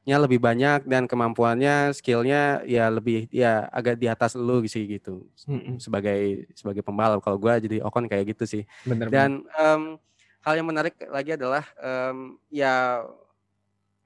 nya 0.03 0.19
lebih 0.19 0.43
banyak 0.43 0.83
dan 0.83 1.07
kemampuannya 1.07 1.95
skillnya 1.95 2.67
ya 2.67 2.91
lebih 2.91 3.31
ya 3.31 3.71
agak 3.71 4.03
di 4.03 4.11
atas 4.11 4.35
lu 4.35 4.67
sih 4.67 4.83
gitu 4.99 5.31
mm-hmm. 5.47 5.79
sebagai 5.79 6.51
sebagai 6.59 6.83
pembalap 6.83 7.23
kalau 7.23 7.39
gue 7.39 7.71
jadi 7.71 7.77
Ocon 7.87 8.11
kayak 8.11 8.35
gitu 8.35 8.43
sih 8.43 8.63
Bener 8.83 9.07
dan 9.15 9.47
um, 9.55 10.03
hal 10.43 10.59
yang 10.59 10.67
menarik 10.67 10.99
lagi 11.07 11.39
adalah 11.39 11.63
um, 11.79 12.35
ya 12.51 13.07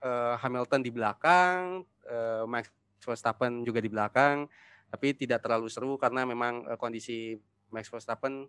uh, 0.07 0.39
Hamilton 0.39 0.81
di 0.87 0.95
belakang 0.95 1.83
uh, 2.07 2.47
Max 2.47 2.71
Verstappen 3.03 3.67
juga 3.67 3.83
di 3.83 3.91
belakang 3.91 4.47
tapi 4.87 5.19
tidak 5.19 5.43
terlalu 5.43 5.67
seru 5.67 5.99
karena 5.99 6.23
memang 6.23 6.63
uh, 6.71 6.79
kondisi 6.79 7.35
Max 7.75 7.91
Verstappen 7.91 8.47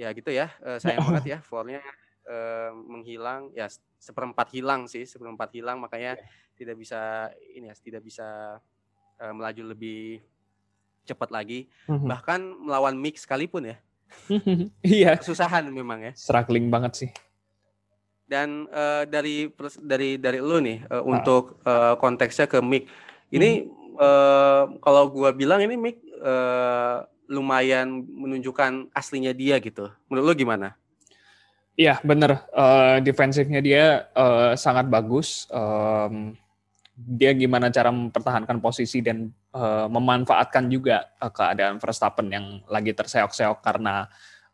ya 0.00 0.08
gitu 0.16 0.32
ya 0.32 0.48
uh, 0.64 0.80
sayang 0.80 1.04
banget 1.04 1.36
ya 1.36 1.38
floornya 1.44 1.84
uh, 2.24 2.72
menghilang 2.72 3.52
ya 3.52 3.68
seperempat 4.00 4.48
hilang 4.56 4.88
sih 4.88 5.04
seperempat 5.04 5.52
hilang 5.52 5.76
makanya 5.76 6.16
yeah 6.16 6.40
tidak 6.56 6.76
bisa 6.78 7.32
ini 7.56 7.66
ya 7.66 7.74
tidak 7.74 8.02
bisa 8.04 8.60
uh, 9.18 9.32
melaju 9.34 9.74
lebih 9.74 10.22
cepat 11.02 11.34
lagi. 11.34 11.66
Mm-hmm. 11.90 12.06
bahkan 12.06 12.40
melawan 12.62 12.94
mix 12.94 13.26
sekalipun 13.26 13.74
ya. 13.74 13.76
Iya. 14.84 15.18
Kesusahan 15.18 15.66
memang 15.72 16.04
ya. 16.04 16.12
Struggling 16.14 16.70
banget 16.70 16.92
sih 16.94 17.10
dan 18.32 18.64
uh, 18.72 19.04
dari 19.04 19.52
dari 19.84 20.16
dari 20.16 20.40
lu 20.40 20.56
nih 20.64 20.88
uh, 20.88 20.96
ah. 20.96 21.02
untuk 21.04 21.60
uh, 21.68 22.00
konteksnya 22.00 22.48
ke 22.48 22.64
mic 22.64 22.88
ini 23.28 23.68
hmm. 23.68 24.00
uh, 24.00 24.64
kalau 24.80 25.12
gua 25.12 25.36
bilang 25.36 25.60
ini 25.60 25.76
mic 25.76 26.00
uh, 26.24 27.04
lumayan 27.28 28.00
menunjukkan 28.08 28.88
aslinya 28.96 29.36
dia 29.36 29.60
gitu 29.60 29.92
menurut 30.08 30.32
lu 30.32 30.48
gimana 30.48 30.72
Iya 31.72 32.04
bener 32.04 32.36
uh, 32.52 33.00
defensifnya 33.00 33.64
dia 33.64 34.04
uh, 34.12 34.52
sangat 34.52 34.92
bagus 34.92 35.48
um, 35.48 36.36
dia 36.92 37.32
gimana 37.32 37.72
cara 37.72 37.88
mempertahankan 37.88 38.60
posisi 38.60 39.00
dan 39.00 39.32
uh, 39.56 39.88
memanfaatkan 39.88 40.68
juga 40.68 41.08
uh, 41.16 41.32
keadaan 41.32 41.80
Verstappen 41.80 42.28
yang 42.28 42.60
lagi 42.68 42.92
terseok-seok 42.92 43.64
karena 43.64 44.04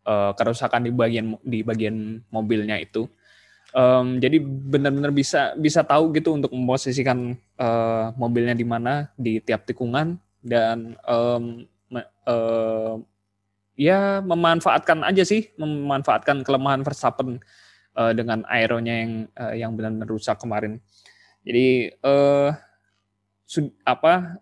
uh, 0.07 0.31
kerusakan 0.39 0.87
di 0.87 0.91
bagian 0.95 1.35
di 1.43 1.67
bagian 1.67 2.23
mobilnya 2.31 2.79
itu. 2.79 3.11
Um, 3.77 4.17
jadi 4.17 4.41
benar-benar 4.41 5.13
bisa 5.13 5.53
bisa 5.61 5.85
tahu 5.85 6.17
gitu 6.17 6.33
untuk 6.33 6.49
memposisikan 6.57 7.37
uh, 7.61 8.17
mobilnya 8.17 8.57
di 8.57 8.65
mana 8.65 9.13
di 9.13 9.45
tiap 9.45 9.69
tikungan 9.69 10.17
dan 10.41 10.97
um, 11.05 11.69
uh, 12.25 12.97
ya 13.77 14.25
memanfaatkan 14.25 15.05
aja 15.05 15.21
sih 15.21 15.53
memanfaatkan 15.61 16.41
kelemahan 16.49 16.81
Verstappen 16.81 17.45
uh, 17.93 18.13
dengan 18.17 18.41
aeronya 18.49 18.95
yang 19.05 19.13
uh, 19.37 19.55
yang 19.55 19.71
benar-benar 19.77 20.09
rusak 20.09 20.41
kemarin. 20.41 20.81
Jadi 21.45 21.93
uh, 22.01 22.57
apa 23.85 24.41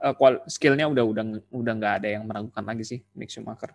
skillnya 0.51 0.87
udah 0.91 1.05
udah 1.07 1.25
udah 1.51 1.73
nggak 1.79 1.95
ada 2.03 2.09
yang 2.15 2.27
meragukan 2.27 2.63
lagi 2.63 2.85
sih 2.87 3.01
Mick 3.19 3.31
Schumacher. 3.31 3.75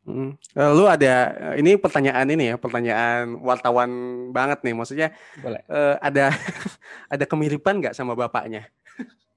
Hmm. 0.00 0.32
Lu 0.56 0.88
ada 0.88 1.36
ini 1.60 1.76
pertanyaan 1.76 2.24
ini 2.32 2.54
ya, 2.54 2.56
pertanyaan 2.56 3.36
wartawan 3.44 3.90
banget 4.32 4.64
nih. 4.64 4.74
Maksudnya 4.74 5.08
Boleh. 5.38 5.60
Uh, 5.68 5.96
ada 6.00 6.32
ada 7.14 7.24
kemiripan 7.28 7.78
nggak 7.84 7.94
sama 7.94 8.16
bapaknya? 8.16 8.66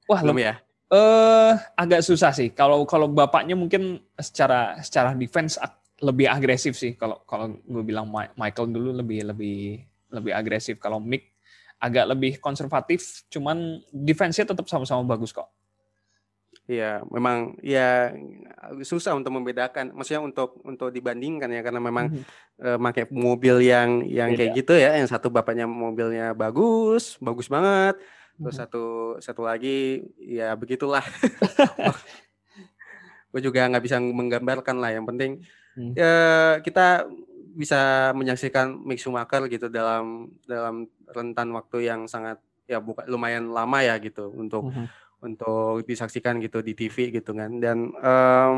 Wah, 0.08 0.24
belum 0.24 0.40
ya? 0.40 0.60
Eh 0.88 0.98
uh, 0.98 1.54
agak 1.76 2.02
susah 2.02 2.32
sih. 2.32 2.56
Kalau 2.56 2.88
kalau 2.88 3.12
bapaknya 3.12 3.60
mungkin 3.60 4.00
secara 4.16 4.80
secara 4.80 5.12
defense 5.14 5.60
lebih 6.04 6.28
agresif 6.28 6.76
sih. 6.76 6.96
Kalau 6.96 7.24
kalau 7.28 7.60
gue 7.60 7.84
bilang 7.84 8.08
Michael 8.12 8.72
dulu 8.72 8.92
lebih 8.96 9.30
lebih 9.32 9.84
lebih 10.12 10.32
agresif. 10.32 10.80
Kalau 10.80 11.00
Mick 11.00 11.34
agak 11.84 12.16
lebih 12.16 12.40
konservatif, 12.40 13.28
cuman 13.28 13.84
defense-nya 13.92 14.48
tetap 14.48 14.64
sama-sama 14.72 15.04
bagus 15.04 15.36
kok. 15.36 15.52
Iya, 16.64 17.04
memang 17.12 17.60
ya 17.60 18.16
susah 18.88 19.20
untuk 19.20 19.36
membedakan. 19.36 19.92
Maksudnya 19.92 20.24
untuk 20.24 20.64
untuk 20.64 20.96
dibandingkan 20.96 21.52
ya 21.52 21.60
karena 21.60 21.84
memang 21.84 22.08
mm 22.08 22.16
-hmm. 22.16 22.64
uh, 22.64 22.78
pakai 22.80 23.04
mobil 23.12 23.68
yang 23.68 24.00
yang 24.08 24.32
Beda. 24.32 24.40
kayak 24.40 24.52
gitu 24.64 24.74
ya. 24.80 24.96
Yang 24.96 25.12
satu 25.12 25.28
bapaknya 25.28 25.68
mobilnya 25.68 26.32
bagus, 26.32 27.20
bagus 27.20 27.52
banget. 27.52 28.00
Terus 28.40 28.40
mm 28.40 28.48
-hmm. 28.48 28.60
satu 28.64 28.86
satu 29.20 29.42
lagi 29.44 30.08
ya 30.24 30.56
begitulah. 30.56 31.04
Gue 33.36 33.42
juga 33.44 33.68
nggak 33.68 33.84
bisa 33.84 34.00
menggambarkan 34.00 34.80
lah. 34.80 34.96
Yang 34.96 35.06
penting 35.12 35.32
mm. 35.76 35.94
ya 36.00 36.16
kita 36.64 37.12
bisa 37.54 38.12
menyaksikan 38.16 38.72
Mick 38.88 39.04
Schumacher 39.04 39.46
gitu 39.52 39.68
dalam 39.68 40.32
dalam 40.48 40.88
rentan 41.12 41.52
waktu 41.52 41.92
yang 41.92 42.08
sangat 42.08 42.40
ya 42.66 42.80
bukan 42.80 43.04
lumayan 43.12 43.52
lama 43.52 43.84
ya 43.84 44.00
gitu 44.00 44.32
untuk 44.32 44.72
-huh. 44.72 44.88
Untuk 45.24 45.88
disaksikan 45.88 46.44
gitu 46.44 46.60
di 46.60 46.76
TV 46.76 47.16
gitu 47.16 47.32
kan. 47.32 47.64
Dan 47.64 47.96
um, 47.96 48.58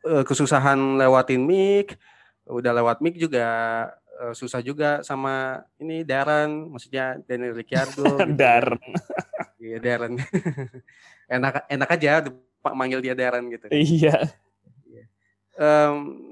kesusahan 0.00 0.96
lewatin 0.96 1.44
Mick 1.44 2.00
udah 2.48 2.72
lewat 2.72 3.04
Mick 3.04 3.20
juga 3.20 3.46
uh, 4.20 4.34
susah 4.36 4.60
juga 4.60 5.00
sama 5.06 5.64
ini 5.80 6.02
Darren 6.02 6.68
maksudnya 6.68 7.20
Daniel 7.24 7.56
Ricciardo 7.56 8.04
gitu. 8.18 8.36
Darren. 8.36 8.80
Iya 9.60 9.78
Darren. 9.78 10.14
Enak 11.36 11.70
enak 11.70 11.90
aja 11.94 12.26
pak 12.60 12.74
manggil 12.74 13.00
dia 13.00 13.14
Darren 13.14 13.46
gitu. 13.48 13.70
Iya. 13.70 14.34
Um, 15.60 16.24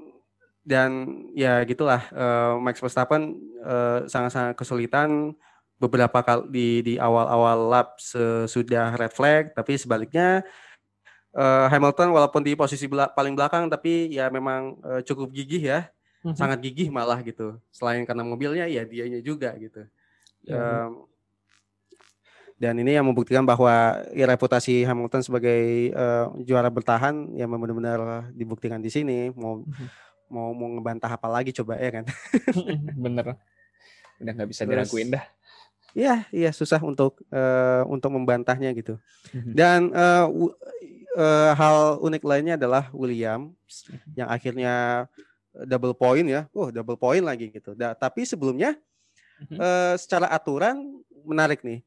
dan 0.65 0.91
ya 1.33 1.63
gitulah 1.63 2.03
uh, 2.13 2.57
Max 2.59 2.81
Verstappen 2.81 3.37
uh, 3.63 4.05
sangat-sangat 4.05 4.57
kesulitan 4.57 5.33
beberapa 5.79 6.19
kali 6.19 6.43
di 6.51 6.67
di 6.83 6.93
awal-awal 6.99 7.71
lap 7.71 7.95
sesudah 7.97 8.93
red 8.99 9.15
flag 9.15 9.55
tapi 9.55 9.79
sebaliknya 9.79 10.43
uh, 11.33 11.67
Hamilton 11.71 12.11
walaupun 12.11 12.43
di 12.43 12.53
posisi 12.53 12.85
bela 12.85 13.07
paling 13.09 13.33
belakang 13.33 13.71
tapi 13.71 14.11
ya 14.11 14.27
memang 14.27 14.77
uh, 14.83 15.01
cukup 15.01 15.31
gigih 15.33 15.63
ya. 15.63 15.79
Mm 16.19 16.35
-hmm. 16.35 16.37
Sangat 16.37 16.59
gigih 16.59 16.91
malah 16.91 17.23
gitu. 17.23 17.55
Selain 17.71 18.03
karena 18.03 18.27
mobilnya 18.27 18.67
ya 18.67 18.83
dianya 18.83 19.23
juga 19.23 19.55
gitu. 19.55 19.87
Yeah. 20.43 20.91
Um, 20.91 21.07
dan 22.59 22.75
ini 22.75 22.99
yang 22.99 23.07
membuktikan 23.07 23.47
bahwa 23.47 24.03
ya, 24.11 24.27
reputasi 24.27 24.83
Hamilton 24.83 25.23
sebagai 25.23 25.95
uh, 25.95 26.27
juara 26.43 26.67
bertahan 26.67 27.31
ya 27.31 27.47
benar-benar 27.47 28.27
dibuktikan 28.35 28.83
di 28.83 28.91
sini 28.91 29.31
mau 29.31 29.63
mm-hmm. 29.63 29.87
mau 30.27 30.51
mau 30.51 30.67
ngebantah 30.75 31.07
apa 31.07 31.27
lagi 31.31 31.55
coba 31.55 31.79
ya 31.79 32.03
kan 32.03 32.05
bener 33.07 33.39
udah 34.19 34.31
nggak 34.35 34.49
bisa 34.51 34.67
Terus, 34.67 34.91
diraguin 34.91 35.15
dah 35.15 35.23
Iya, 35.97 36.25
iya 36.29 36.51
susah 36.53 36.79
untuk 36.81 37.21
uh, 37.33 37.83
untuk 37.89 38.13
membantahnya 38.13 38.73
gitu. 38.77 38.97
Mm-hmm. 39.33 39.53
Dan 39.53 39.79
uh, 39.93 40.25
uh, 41.17 41.51
hal 41.57 41.97
unik 42.01 42.23
lainnya 42.23 42.55
adalah 42.55 42.89
William 42.93 43.51
mm-hmm. 43.51 44.13
yang 44.13 44.29
akhirnya 44.29 44.73
double 45.65 45.97
point 45.97 46.25
ya. 46.25 46.45
Oh, 46.53 46.69
double 46.69 46.97
point 46.97 47.25
lagi 47.25 47.49
gitu. 47.49 47.73
Da, 47.73 47.97
tapi 47.97 48.23
sebelumnya 48.23 48.77
uh, 49.57 49.95
secara 49.97 50.29
aturan 50.29 51.01
menarik 51.25 51.63
nih 51.65 51.81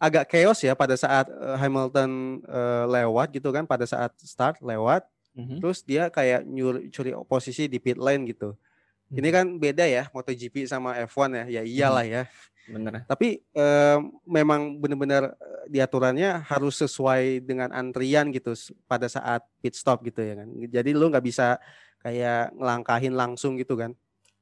agak 0.00 0.32
chaos 0.32 0.64
ya 0.64 0.72
pada 0.72 0.96
saat 0.96 1.28
uh, 1.28 1.60
Hamilton 1.60 2.40
uh, 2.48 2.88
lewat 2.88 3.36
gitu 3.36 3.52
kan 3.52 3.68
pada 3.68 3.84
saat 3.84 4.16
start 4.16 4.56
lewat 4.64 5.04
mm-hmm. 5.36 5.60
terus 5.60 5.84
dia 5.84 6.08
kayak 6.08 6.48
nyuri 6.48 6.88
curi 6.88 7.12
posisi 7.28 7.68
di 7.68 7.76
pit 7.76 8.00
lane 8.00 8.24
gitu. 8.32 8.56
Mm-hmm. 8.56 9.18
Ini 9.20 9.28
kan 9.28 9.46
beda 9.60 9.84
ya 9.84 10.08
MotoGP 10.08 10.64
sama 10.64 10.96
F1 11.04 11.30
ya. 11.36 11.44
Ya 11.60 11.62
iyalah 11.66 12.04
mm-hmm. 12.08 12.16
ya. 12.16 12.22
Bener. 12.70 13.02
Tapi 13.04 13.42
uh, 13.58 13.98
memang 14.24 14.78
benar-benar 14.78 15.34
diaturannya 15.66 16.46
harus 16.46 16.78
sesuai 16.80 17.42
dengan 17.42 17.74
antrian 17.74 18.30
gitu 18.30 18.54
pada 18.86 19.10
saat 19.10 19.42
pit 19.58 19.74
stop 19.74 20.06
gitu 20.06 20.22
ya 20.22 20.34
kan. 20.38 20.48
Jadi 20.70 20.90
lu 20.94 21.10
nggak 21.10 21.26
bisa 21.26 21.58
kayak 22.00 22.54
ngelangkahin 22.54 23.14
langsung 23.18 23.58
gitu 23.58 23.74
kan. 23.74 23.92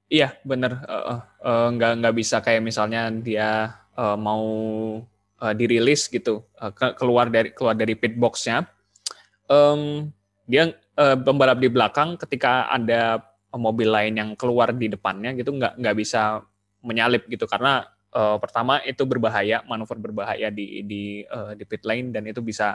Iya, 0.09 0.37
bener. 0.45 0.85
Uh, 0.85 1.21
uh, 1.45 1.67
nggak 1.73 1.93
nggak 2.05 2.15
bisa 2.17 2.41
kayak 2.45 2.65
misalnya 2.65 3.09
dia 3.13 3.81
uh, 3.97 4.17
mau 4.17 4.45
uh, 5.43 5.55
dirilis 5.55 6.07
gitu 6.07 6.45
uh, 6.59 6.71
ke, 6.71 6.95
keluar 6.99 7.31
dari 7.31 7.51
keluar 7.55 7.75
dari 7.75 7.95
pit 7.99 8.15
boxnya 8.15 8.67
um, 9.51 10.11
dia 10.47 10.71
uh, 10.99 11.17
pembalap 11.19 11.59
di 11.59 11.69
belakang 11.69 12.15
ketika 12.21 12.69
ada 12.71 13.23
mobil 13.57 13.89
lain 13.89 14.15
yang 14.15 14.31
keluar 14.37 14.71
di 14.77 14.93
depannya 14.93 15.33
gitu 15.35 15.57
nggak 15.57 15.81
nggak 15.81 15.97
bisa 15.97 16.45
menyalip 16.85 17.27
gitu 17.27 17.49
karena 17.49 17.85
uh, 18.19 18.37
pertama 18.43 18.83
itu 18.83 19.07
berbahaya 19.07 19.63
manuver 19.71 19.95
berbahaya 20.03 20.51
di 20.51 20.83
di 20.83 21.03
uh, 21.31 21.55
di 21.55 21.63
pit 21.63 21.87
lane 21.87 22.11
dan 22.11 22.27
itu 22.27 22.43
bisa 22.43 22.75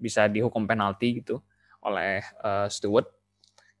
bisa 0.00 0.24
dihukum 0.32 0.64
penalti 0.64 1.20
gitu 1.20 1.44
oleh 1.84 2.24
uh, 2.40 2.66
Stewart 2.72 3.12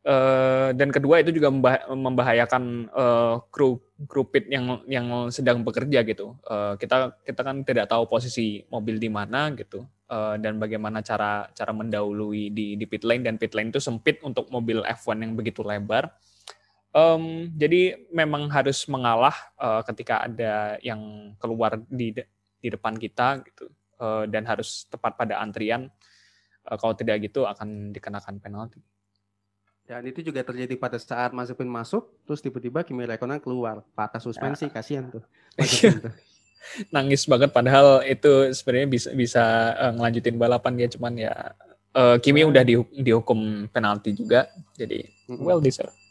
Uh, 0.02 0.74
dan 0.74 0.90
kedua 0.90 1.22
itu 1.22 1.30
juga 1.30 1.46
membahayakan 1.86 2.90
uh, 2.90 3.38
kru 3.54 3.78
kru 4.10 4.26
pit 4.26 4.50
yang 4.50 4.82
yang 4.90 5.30
sedang 5.30 5.62
bekerja 5.62 6.02
gitu. 6.02 6.34
Uh, 6.42 6.74
kita 6.74 7.14
kita 7.22 7.38
kan 7.46 7.62
tidak 7.62 7.86
tahu 7.86 8.10
posisi 8.10 8.66
mobil 8.66 8.98
di 8.98 9.06
mana 9.06 9.54
gitu 9.54 9.86
uh, 10.10 10.34
dan 10.42 10.58
bagaimana 10.58 11.06
cara 11.06 11.46
cara 11.54 11.70
mendahului 11.70 12.50
di 12.50 12.74
di 12.74 12.84
pit 12.90 13.06
lane 13.06 13.22
dan 13.22 13.38
pit 13.38 13.54
lane 13.54 13.70
itu 13.70 13.78
sempit 13.78 14.18
untuk 14.26 14.50
mobil 14.50 14.82
F1 14.82 15.22
yang 15.22 15.38
begitu 15.38 15.62
lebar. 15.62 16.10
Um, 16.92 17.48
jadi 17.56 18.04
memang 18.12 18.52
harus 18.52 18.84
mengalah 18.84 19.32
uh, 19.56 19.80
ketika 19.88 20.28
ada 20.28 20.76
yang 20.84 21.32
keluar 21.40 21.80
di 21.88 22.12
di 22.60 22.68
depan 22.68 23.00
kita 23.00 23.40
gitu 23.48 23.72
uh, 23.96 24.28
dan 24.28 24.44
harus 24.44 24.84
tepat 24.92 25.16
pada 25.16 25.40
antrian. 25.40 25.88
Uh, 26.68 26.76
kalau 26.76 26.92
tidak 26.92 27.24
gitu 27.24 27.48
akan 27.48 27.90
dikenakan 27.96 28.38
penalti. 28.38 28.84
Dan 29.82 30.06
itu 30.06 30.22
juga 30.22 30.46
terjadi 30.46 30.78
pada 30.78 30.94
saat 30.94 31.34
Mazepin 31.34 31.66
masuk, 31.66 32.06
terus 32.22 32.38
tiba-tiba 32.38 32.86
Kimi 32.86 33.02
Räikkönen 33.02 33.42
keluar, 33.42 33.82
patah 33.98 34.22
suspensi, 34.22 34.70
ya. 34.70 34.72
kasihan 34.72 35.10
tuh. 35.10 35.24
tuh. 35.58 36.14
Nangis 36.94 37.26
banget 37.26 37.50
padahal 37.50 38.06
itu 38.06 38.54
sebenarnya 38.54 38.88
bisa 38.88 39.08
bisa 39.10 39.44
uh, 39.74 39.92
ngelanjutin 39.98 40.38
balapan 40.38 40.72
dia 40.78 40.88
cuman 40.92 41.12
ya 41.18 41.34
uh, 41.98 42.16
Kimi 42.22 42.46
udah 42.46 42.62
di, 42.62 42.78
dihukum 42.94 43.66
penalti 43.74 44.14
juga, 44.14 44.46
jadi 44.78 45.02
well 45.42 45.58
deserved. 45.58 46.01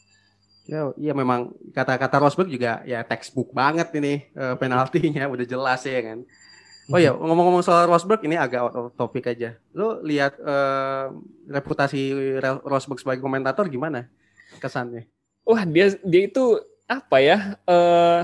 Ya, 0.72 0.96
iya 0.96 1.12
memang 1.12 1.52
kata-kata 1.76 2.16
Rosberg 2.16 2.48
juga 2.48 2.80
ya 2.88 3.04
textbook 3.04 3.52
banget 3.52 3.92
ini 4.00 4.32
uh, 4.40 4.56
penaltinya 4.56 5.28
udah 5.28 5.44
jelas 5.44 5.84
ya 5.84 6.00
kan. 6.00 6.24
Oh 6.88 6.96
ya, 6.96 7.12
ngomong-ngomong 7.20 7.60
soal 7.60 7.92
Rosberg 7.92 8.24
ini 8.24 8.40
agak 8.40 8.72
out 8.72 8.76
of 8.80 8.86
topic 8.96 9.28
aja. 9.28 9.60
Lo 9.76 10.00
lihat 10.00 10.40
uh, 10.40 11.12
reputasi 11.52 12.16
Rosberg 12.64 13.04
sebagai 13.04 13.20
komentator 13.20 13.68
gimana 13.68 14.08
kesannya? 14.64 15.12
Wah, 15.44 15.68
dia 15.68 15.92
dia 16.08 16.32
itu 16.32 16.64
apa 16.88 17.20
ya? 17.20 17.60
Uh, 17.68 18.24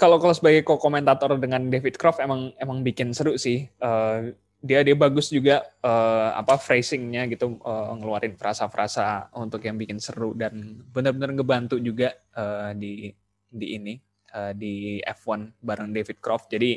kalau 0.00 0.16
kalau 0.16 0.32
sebagai 0.32 0.64
komentator 0.64 1.36
dengan 1.36 1.68
David 1.68 2.00
Croft 2.00 2.24
emang 2.24 2.56
emang 2.56 2.80
bikin 2.80 3.12
seru 3.12 3.36
sih. 3.36 3.68
Uh, 3.76 4.32
dia 4.60 4.84
dia 4.84 4.92
bagus 4.92 5.32
juga 5.32 5.64
uh, 5.80 6.36
apa 6.36 6.60
phrasingnya 6.60 7.24
gitu 7.32 7.56
uh, 7.64 7.96
ngeluarin 7.96 8.36
frasa-frasa 8.36 9.32
untuk 9.32 9.64
yang 9.64 9.80
bikin 9.80 9.96
seru 9.96 10.36
dan 10.36 10.84
benar-benar 10.92 11.32
ngebantu 11.32 11.80
juga 11.80 12.12
uh, 12.36 12.76
di 12.76 13.08
di 13.48 13.66
ini 13.80 13.94
uh, 14.36 14.52
di 14.52 15.00
F1 15.00 15.64
bareng 15.64 15.90
David 15.96 16.20
Croft. 16.20 16.52
Jadi 16.52 16.76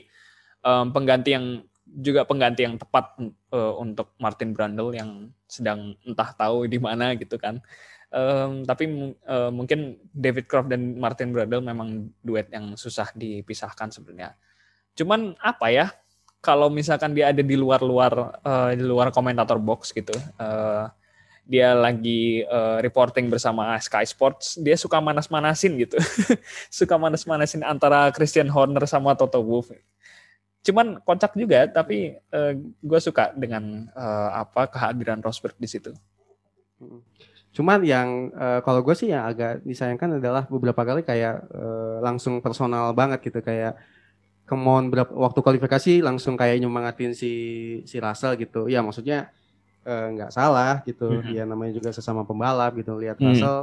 um, 0.64 0.96
pengganti 0.96 1.36
yang 1.36 1.60
juga 1.84 2.24
pengganti 2.24 2.64
yang 2.64 2.80
tepat 2.80 3.20
uh, 3.52 3.74
untuk 3.78 4.16
Martin 4.18 4.56
Brundle 4.56 4.96
yang 4.96 5.30
sedang 5.46 5.94
entah 6.08 6.32
tahu 6.34 6.66
di 6.66 6.80
mana 6.80 7.14
gitu 7.20 7.36
kan. 7.36 7.60
Um, 8.14 8.62
tapi 8.64 9.14
uh, 9.26 9.50
mungkin 9.50 9.98
David 10.14 10.46
Croft 10.48 10.70
dan 10.70 10.96
Martin 11.02 11.34
Brundle 11.34 11.66
memang 11.66 12.14
duet 12.24 12.48
yang 12.54 12.78
susah 12.80 13.12
dipisahkan 13.14 13.92
sebenarnya. 13.92 14.38
Cuman 14.94 15.34
apa 15.42 15.68
ya? 15.74 15.90
Kalau 16.44 16.68
misalkan 16.68 17.16
dia 17.16 17.32
ada 17.32 17.40
di 17.40 17.56
luar-luar 17.56 18.36
uh, 18.44 18.76
di 18.76 18.84
luar 18.84 19.16
komentator 19.16 19.56
box 19.56 19.96
gitu, 19.96 20.12
uh, 20.36 20.92
dia 21.44 21.76
lagi 21.76 22.44
uh, 22.48 22.80
reporting 22.84 23.28
bersama 23.28 23.76
Sky 23.80 24.04
Sports, 24.08 24.60
dia 24.60 24.80
suka 24.80 25.00
manas-manasin 25.04 25.76
gitu, 25.76 25.96
suka 26.84 26.96
manas-manasin 26.96 27.64
antara 27.64 28.12
Christian 28.16 28.52
Horner 28.52 28.84
sama 28.88 29.16
Toto 29.16 29.44
Wolff. 29.44 29.72
Cuman 30.64 31.04
kocak 31.04 31.36
juga 31.36 31.68
tapi 31.68 32.16
uh, 32.32 32.52
eh, 32.52 32.60
gue 32.80 33.00
suka 33.04 33.36
dengan 33.36 33.92
uh, 33.92 34.48
apa 34.48 34.72
kehadiran 34.72 35.20
Rosberg 35.20 35.60
di 35.60 35.68
situ. 35.68 35.92
Cuman 37.52 37.84
yang 37.84 38.32
uh, 38.32 38.64
kalau 38.64 38.80
gue 38.80 38.96
sih 38.96 39.12
yang 39.12 39.28
agak 39.28 39.60
disayangkan 39.68 40.24
adalah 40.24 40.48
beberapa 40.48 40.80
kali 40.88 41.04
kayak 41.04 41.44
uh, 41.52 42.00
langsung 42.00 42.40
personal 42.40 42.96
banget 42.96 43.20
gitu 43.28 43.44
kayak 43.44 43.76
kemon 44.44 44.92
berapa 44.92 45.12
waktu 45.12 45.40
kualifikasi 45.40 45.94
langsung 46.04 46.36
kayak 46.36 46.60
nyemangatin 46.60 47.16
si 47.16 47.32
si 47.88 47.96
Russell 47.98 48.36
gitu 48.36 48.68
ya 48.68 48.84
maksudnya 48.84 49.32
nggak 49.84 50.32
uh, 50.32 50.36
salah 50.36 50.80
gitu 50.88 51.12
mm 51.12 51.20
-hmm. 51.24 51.36
ya 51.36 51.44
namanya 51.44 51.74
juga 51.76 51.92
sesama 51.92 52.24
pembalap 52.24 52.72
gitu 52.80 52.96
lihat 52.96 53.20
mm 53.20 53.24
-hmm. 53.24 53.32
Russell 53.36 53.60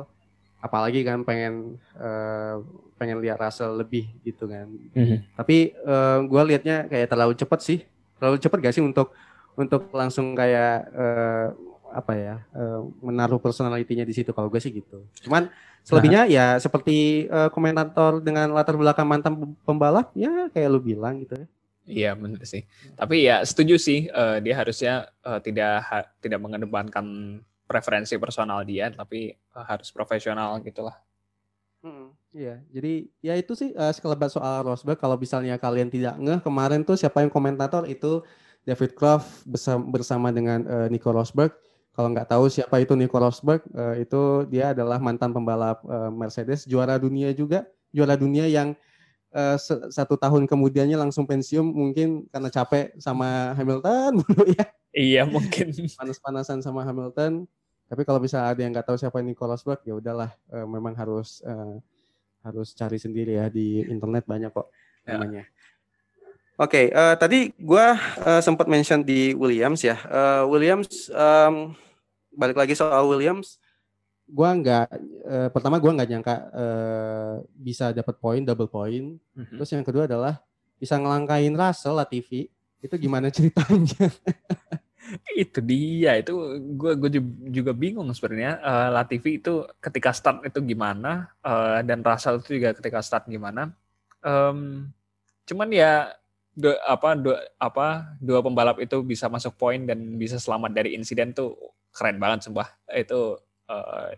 apalagi 0.61 1.01
kan 1.01 1.25
pengen 1.25 1.81
uh, 1.97 2.61
pengen 3.01 3.25
lihat 3.25 3.41
Russell 3.41 3.81
lebih 3.81 4.13
gitu 4.23 4.45
kan. 4.45 4.69
Mm-hmm. 4.69 5.19
Tapi 5.41 5.73
uh, 5.89 6.21
eh, 6.21 6.29
gue 6.29 6.43
liatnya 6.53 6.77
kayak 6.87 7.09
terlalu 7.09 7.33
cepat 7.33 7.61
sih. 7.65 7.81
Terlalu 8.21 8.37
cepat 8.37 8.59
gak 8.61 8.75
sih 8.77 8.85
untuk 8.85 9.17
untuk 9.57 9.89
langsung 9.97 10.37
kayak 10.37 10.93
uh, 10.93 11.47
apa 11.91 12.13
ya 12.15 12.35
uh, 12.55 12.87
menaruh 13.03 13.43
personalitinya 13.43 14.05
di 14.07 14.15
situ 14.15 14.37
kalau 14.37 14.53
gue 14.53 14.61
sih 14.61 14.71
gitu. 14.71 15.09
Cuman 15.25 15.49
selebihnya 15.85 16.23
nah. 16.25 16.31
ya 16.31 16.47
seperti 16.61 17.27
uh, 17.29 17.49
komentator 17.49 18.21
dengan 18.21 18.53
latar 18.53 18.77
belakang 18.77 19.09
mantan 19.09 19.57
pembalap 19.65 20.13
ya 20.15 20.49
kayak 20.53 20.69
lu 20.71 20.81
bilang 20.81 21.23
gitu 21.25 21.41
ya. 21.41 21.47
Iya 21.91 22.11
benar 22.15 22.47
sih. 22.47 22.63
Tapi 22.95 23.27
ya 23.27 23.43
setuju 23.43 23.75
sih 23.81 24.07
uh, 24.13 24.39
dia 24.39 24.55
harusnya 24.55 25.11
uh, 25.27 25.43
tidak 25.43 25.83
ha 25.83 26.07
tidak 26.23 26.39
mengedepankan 26.39 27.07
preferensi 27.67 28.15
personal 28.19 28.63
dia 28.63 28.91
tapi 28.95 29.35
uh, 29.55 29.67
harus 29.67 29.91
profesional 29.91 30.59
gitulah. 30.63 30.95
Hmm, 31.81 32.13
iya, 32.37 32.61
jadi 32.69 33.09
ya 33.25 33.35
itu 33.41 33.57
sih 33.57 33.73
uh, 33.73 33.89
sekelebat 33.89 34.29
soal 34.29 34.69
Rosberg. 34.69 35.01
Kalau 35.01 35.17
misalnya 35.17 35.57
kalian 35.57 35.89
tidak 35.89 36.13
ngeh 36.21 36.41
kemarin 36.45 36.85
tuh 36.85 36.93
siapa 36.93 37.25
yang 37.25 37.33
komentator 37.33 37.89
itu 37.89 38.21
David 38.69 38.93
Croft 38.93 39.49
bersama, 39.49 39.83
bersama 39.89 40.29
dengan 40.29 40.61
uh, 40.69 40.87
Nico 40.93 41.09
Rosberg. 41.09 41.57
Kalau 41.91 42.09
nggak 42.15 42.29
tahu 42.31 42.47
siapa 42.47 42.79
itu 42.79 42.95
Nico 42.95 43.19
Rosberg, 43.19 43.67
uh, 43.75 43.99
itu 43.99 44.47
dia 44.47 44.71
adalah 44.71 45.03
mantan 45.03 45.35
pembalap 45.35 45.83
uh, 45.85 46.09
Mercedes, 46.09 46.65
juara 46.65 46.97
dunia 46.97 47.35
juga, 47.35 47.67
juara 47.91 48.15
dunia 48.15 48.47
yang 48.47 48.79
uh, 49.35 49.59
satu 49.91 50.15
tahun 50.15 50.47
kemudiannya 50.47 50.95
langsung 50.95 51.27
pensiun 51.27 51.67
mungkin 51.67 52.31
karena 52.31 52.49
capek 52.49 52.95
sama 53.03 53.53
Hamilton 53.59 54.23
ya. 54.59 54.65
Iya 54.95 55.23
mungkin. 55.27 55.71
Panas-panasan 55.99 56.63
sama 56.63 56.87
Hamilton. 56.87 57.47
Tapi 57.91 58.07
kalau 58.07 58.23
bisa 58.23 58.47
ada 58.47 58.63
yang 58.63 58.71
nggak 58.71 58.87
tahu 58.87 58.95
siapa 58.95 59.19
Nico 59.19 59.51
Rosberg, 59.51 59.83
ya 59.83 59.99
udahlah, 59.99 60.31
uh, 60.55 60.67
memang 60.67 60.95
harus 60.95 61.43
uh, 61.43 61.75
harus 62.47 62.73
cari 62.73 62.97
sendiri 62.97 63.37
ya 63.37 63.53
di 63.53 63.85
internet 63.85 64.25
banyak 64.25 64.49
kok 64.55 64.71
ya. 65.05 65.45
Oke, 66.61 66.93
okay, 66.93 66.93
uh, 66.93 67.17
tadi 67.17 67.57
gue 67.57 67.87
uh, 68.21 68.41
sempat 68.45 68.69
mention 68.69 69.01
di 69.01 69.33
Williams 69.33 69.81
ya. 69.81 69.97
Uh, 70.05 70.45
Williams, 70.45 71.09
um, 71.09 71.73
balik 72.37 72.53
lagi 72.53 72.77
soal 72.77 73.09
Williams, 73.09 73.57
gue 74.29 74.45
nggak 74.45 74.87
uh, 75.25 75.49
pertama 75.57 75.81
gue 75.81 75.89
nggak 75.89 76.09
nyangka 76.13 76.37
uh, 76.53 77.35
bisa 77.57 77.97
dapat 77.97 78.13
poin 78.21 78.45
double 78.45 78.69
poin. 78.69 79.17
Mm-hmm. 79.17 79.57
Terus 79.57 79.73
yang 79.73 79.89
kedua 79.89 80.05
adalah 80.05 80.45
bisa 80.77 81.01
ngelangkain 81.01 81.57
Russell 81.57 81.97
Latifi. 81.97 82.53
Itu 82.85 83.01
gimana 83.01 83.33
ceritanya? 83.37 84.13
itu 85.33 85.65
dia 85.65 86.21
itu 86.21 86.61
gue 86.77 86.93
gue 86.93 87.11
juga 87.57 87.73
bingung 87.73 88.13
sebenarnya 88.13 88.61
uh, 88.61 88.89
Latifi 89.01 89.41
itu 89.41 89.65
ketika 89.81 90.13
start 90.13 90.45
itu 90.45 90.61
gimana 90.61 91.33
uh, 91.41 91.81
dan 91.81 92.05
Russell 92.05 92.45
itu 92.45 92.61
juga 92.61 92.77
ketika 92.77 93.01
start 93.01 93.25
gimana 93.33 93.73
um, 94.21 94.87
cuman 95.49 95.67
ya 95.73 96.20
dua, 96.55 96.75
apa 96.87 97.15
dua 97.15 97.37
apa 97.57 97.87
dua 98.19 98.43
pembalap 98.43 98.83
itu 98.83 99.01
bisa 99.07 99.31
masuk 99.31 99.55
poin 99.55 99.83
dan 99.87 99.99
bisa 100.19 100.37
selamat 100.37 100.75
dari 100.75 100.99
insiden 100.99 101.31
tuh 101.31 101.55
keren 101.95 102.19
banget 102.19 102.47
sumpah 102.47 102.69
itu 102.95 103.39
uh, 103.71 104.09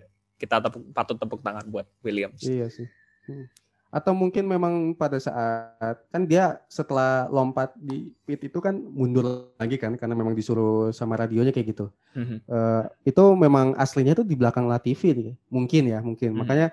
kita 0.41 0.59
tepuk, 0.59 0.83
patut 0.93 1.17
tepuk 1.17 1.41
tangan 1.45 1.65
buat 1.69 1.87
Williams 2.01 2.41
iya 2.45 2.69
sih 2.73 2.89
hmm. 3.29 3.47
atau 3.93 4.13
mungkin 4.17 4.49
memang 4.49 4.97
pada 4.97 5.21
saat 5.21 6.03
kan 6.09 6.25
dia 6.25 6.61
setelah 6.67 7.29
lompat 7.29 7.77
di 7.77 8.11
pit 8.25 8.41
itu 8.49 8.59
kan 8.59 8.75
mundur 8.75 9.53
lagi 9.61 9.77
kan 9.77 9.95
karena 10.01 10.17
memang 10.17 10.33
disuruh 10.33 10.91
sama 10.91 11.21
radionya 11.21 11.53
kayak 11.53 11.77
gitu 11.77 11.87
mm-hmm. 12.17 12.39
uh, 12.49 12.89
itu 13.05 13.25
memang 13.37 13.77
aslinya 13.77 14.17
tuh 14.17 14.25
di 14.25 14.33
belakang 14.33 14.65
Latifi 14.65 15.13
nih 15.13 15.37
mungkin 15.53 15.83
ya 15.93 16.01
mungkin 16.01 16.33
mm-hmm. 16.33 16.41
makanya 16.41 16.69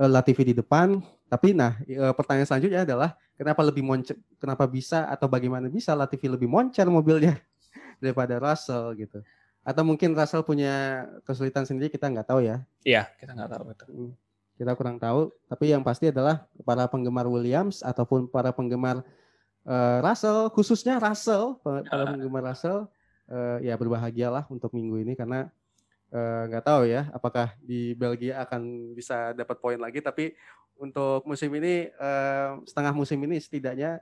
uh, 0.00 0.08
Latifi 0.08 0.48
di 0.48 0.54
depan 0.56 0.96
tapi 1.26 1.50
nah 1.52 1.74
uh, 1.82 2.14
pertanyaan 2.14 2.46
selanjutnya 2.46 2.86
adalah 2.86 3.18
kenapa 3.34 3.60
lebih 3.66 3.82
moncer, 3.82 4.14
kenapa 4.38 4.64
bisa 4.70 5.10
atau 5.10 5.26
bagaimana 5.26 5.66
bisa 5.66 5.92
Latifi 5.92 6.30
lebih 6.30 6.46
moncer 6.46 6.86
mobilnya 6.86 7.36
daripada 8.02 8.38
Russell 8.38 8.94
gitu. 8.94 9.20
Atau 9.66 9.82
mungkin 9.82 10.14
Russell 10.14 10.46
punya 10.46 11.06
kesulitan 11.26 11.66
sendiri 11.66 11.90
kita 11.90 12.06
nggak 12.06 12.30
tahu 12.30 12.46
ya. 12.46 12.62
Iya, 12.86 13.10
kita 13.18 13.34
nggak 13.34 13.50
tahu 13.50 13.64
itu. 13.74 13.86
Hmm, 13.90 14.12
kita 14.54 14.72
kurang 14.78 14.96
tahu, 15.02 15.34
tapi 15.50 15.74
yang 15.74 15.82
pasti 15.82 16.14
adalah 16.14 16.46
para 16.62 16.86
penggemar 16.86 17.26
Williams 17.26 17.82
ataupun 17.82 18.30
para 18.30 18.54
penggemar 18.54 19.02
uh, 19.66 19.98
Russell, 20.06 20.46
khususnya 20.54 21.02
Russell, 21.02 21.58
para 21.66 21.82
penggemar 22.14 22.54
Russell 22.54 22.86
uh, 23.30 23.58
ya 23.58 23.74
berbahagialah 23.74 24.46
untuk 24.48 24.70
minggu 24.74 25.02
ini 25.02 25.14
karena 25.18 25.50
nggak 26.06 26.62
uh, 26.62 26.68
tahu 26.70 26.86
ya 26.86 27.10
apakah 27.10 27.58
di 27.58 27.90
Belgia 27.98 28.46
akan 28.46 28.94
bisa 28.94 29.34
dapat 29.34 29.58
poin 29.58 29.74
lagi 29.74 29.98
tapi 29.98 30.38
untuk 30.76 31.24
musim 31.24 31.50
ini 31.56 31.88
uh, 31.96 32.60
setengah 32.68 32.92
musim 32.92 33.18
ini 33.24 33.40
setidaknya 33.40 34.00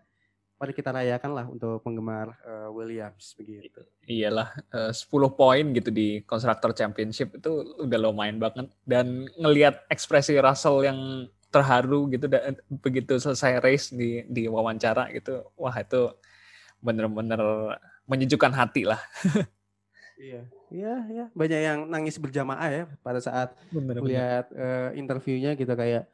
mari 0.54 0.72
kita 0.72 0.94
rayakan 0.94 1.30
lah 1.34 1.46
untuk 1.50 1.82
penggemar 1.82 2.38
uh, 2.46 2.70
Williams 2.70 3.34
begitu. 3.34 3.82
Iyalah 4.06 4.54
uh, 4.70 4.92
10 4.94 5.10
poin 5.34 5.64
gitu 5.74 5.90
di 5.90 6.22
Constructor 6.22 6.72
Championship 6.72 7.36
itu 7.36 7.50
udah 7.82 7.98
lumayan 7.98 8.38
banget 8.38 8.70
dan 8.86 9.26
ngelihat 9.34 9.82
ekspresi 9.90 10.38
Russell 10.38 10.86
yang 10.86 10.98
terharu 11.50 12.10
gitu 12.10 12.26
dan 12.26 12.58
begitu 12.82 13.14
selesai 13.18 13.62
race 13.62 13.94
di 13.94 14.26
di 14.26 14.50
wawancara 14.50 15.06
gitu 15.14 15.46
wah 15.54 15.74
itu 15.78 16.10
bener-bener 16.82 17.78
menyejukkan 18.10 18.52
hati 18.54 18.88
lah. 18.88 19.00
iya. 20.18 20.42
Iya, 20.74 20.94
iya, 21.06 21.24
banyak 21.38 21.60
yang 21.62 21.80
nangis 21.86 22.18
berjamaah 22.18 22.66
ya 22.66 22.82
pada 22.98 23.22
saat 23.22 23.54
melihat 23.70 24.50
uh, 24.58 24.90
interviewnya 24.98 25.54
gitu 25.54 25.70
kayak 25.70 26.10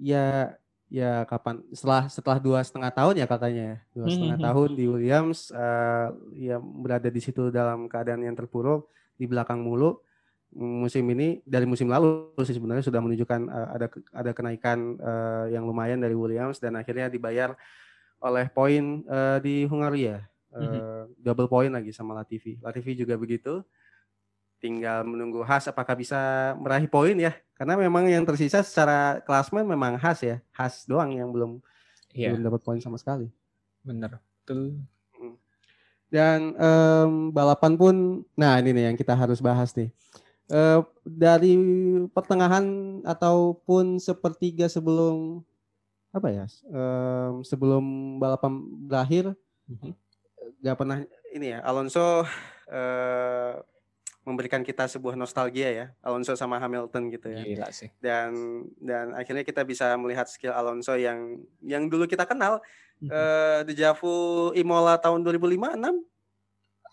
ya 0.00 0.56
ya 0.90 1.22
kapan 1.28 1.62
setelah 1.70 2.10
setelah 2.10 2.38
dua 2.42 2.58
setengah 2.66 2.90
tahun 2.90 3.14
ya 3.22 3.26
katanya 3.30 3.62
ya? 3.62 3.76
Dua 3.94 4.06
hmm, 4.08 4.14
setengah 4.16 4.38
hmm, 4.40 4.46
tahun 4.50 4.68
hmm. 4.68 4.78
di 4.78 4.84
Williams 4.90 5.38
uh, 5.54 6.08
ya 6.34 6.56
berada 6.58 7.08
di 7.12 7.20
situ 7.22 7.52
dalam 7.54 7.86
keadaan 7.86 8.26
yang 8.26 8.34
terpuruk 8.34 8.90
di 9.14 9.30
belakang 9.30 9.62
mulu. 9.62 10.02
Musim 10.50 11.06
ini 11.14 11.38
dari 11.46 11.62
musim 11.62 11.86
lalu 11.86 12.34
sih 12.42 12.58
sebenarnya 12.58 12.82
sudah 12.82 12.98
menunjukkan 12.98 13.40
uh, 13.46 13.68
ada 13.78 13.86
ada 14.10 14.30
kenaikan 14.34 14.98
uh, 14.98 15.46
yang 15.46 15.62
lumayan 15.62 16.02
dari 16.02 16.18
Williams 16.18 16.58
dan 16.58 16.74
akhirnya 16.74 17.06
dibayar 17.06 17.54
oleh 18.18 18.50
poin 18.50 19.06
uh, 19.06 19.38
di 19.38 19.64
Hungaria. 19.70 20.26
Uh, 20.50 20.66
hmm. 20.66 21.22
double 21.22 21.46
poin 21.46 21.70
lagi 21.70 21.94
sama 21.94 22.18
Latifi. 22.18 22.58
Latifi 22.58 22.98
juga 22.98 23.14
begitu 23.14 23.62
tinggal 24.60 25.02
menunggu 25.02 25.40
Has 25.42 25.66
apakah 25.66 25.96
bisa 25.96 26.52
meraih 26.60 26.86
poin 26.86 27.16
ya 27.16 27.32
karena 27.56 27.80
memang 27.80 28.06
yang 28.06 28.22
tersisa 28.28 28.60
secara 28.60 29.24
klasmen 29.24 29.64
memang 29.64 29.96
Has 29.96 30.20
ya 30.20 30.38
Has 30.52 30.84
doang 30.84 31.16
yang 31.16 31.32
belum 31.32 31.64
yeah. 32.12 32.30
belum 32.30 32.46
dapat 32.46 32.60
poin 32.60 32.78
sama 32.78 33.00
sekali 33.00 33.32
benar 33.80 34.20
betul 34.44 34.76
hmm. 35.16 35.36
dan 36.12 36.52
um, 36.60 37.32
balapan 37.32 37.72
pun 37.74 37.94
nah 38.36 38.60
ini 38.60 38.76
nih 38.76 38.84
yang 38.92 38.96
kita 39.00 39.16
harus 39.16 39.40
bahas 39.40 39.72
nih 39.72 39.88
uh, 40.52 40.84
dari 41.02 41.56
pertengahan 42.12 42.64
ataupun 43.06 43.96
sepertiga 43.96 44.68
sebelum 44.68 45.40
apa 46.10 46.28
ya 46.28 46.44
um, 46.74 47.46
sebelum 47.46 48.18
balapan 48.18 48.66
berakhir 48.90 49.30
mm-hmm. 49.70 49.92
nggak 50.58 50.76
pernah 50.76 50.98
ini 51.30 51.54
ya 51.54 51.62
Alonso 51.62 52.26
uh, 52.66 53.54
memberikan 54.20 54.60
kita 54.60 54.84
sebuah 54.84 55.16
nostalgia 55.16 55.68
ya 55.72 55.86
Alonso 56.04 56.36
sama 56.36 56.60
Hamilton 56.60 57.08
gitu 57.08 57.32
ya. 57.32 57.40
Gila 57.40 57.68
sih. 57.72 57.88
Dan 57.98 58.62
dan 58.76 59.16
akhirnya 59.16 59.42
kita 59.42 59.64
bisa 59.64 59.96
melihat 59.96 60.28
skill 60.28 60.52
Alonso 60.52 60.92
yang 60.94 61.40
yang 61.64 61.88
dulu 61.88 62.04
kita 62.04 62.28
kenal 62.28 62.60
mm 63.00 63.08
-hmm. 63.08 63.10
uh, 63.10 63.60
Dejavu 63.64 64.50
Imola 64.52 65.00
tahun 65.00 65.24
2005 65.24 65.76
6 65.76 66.10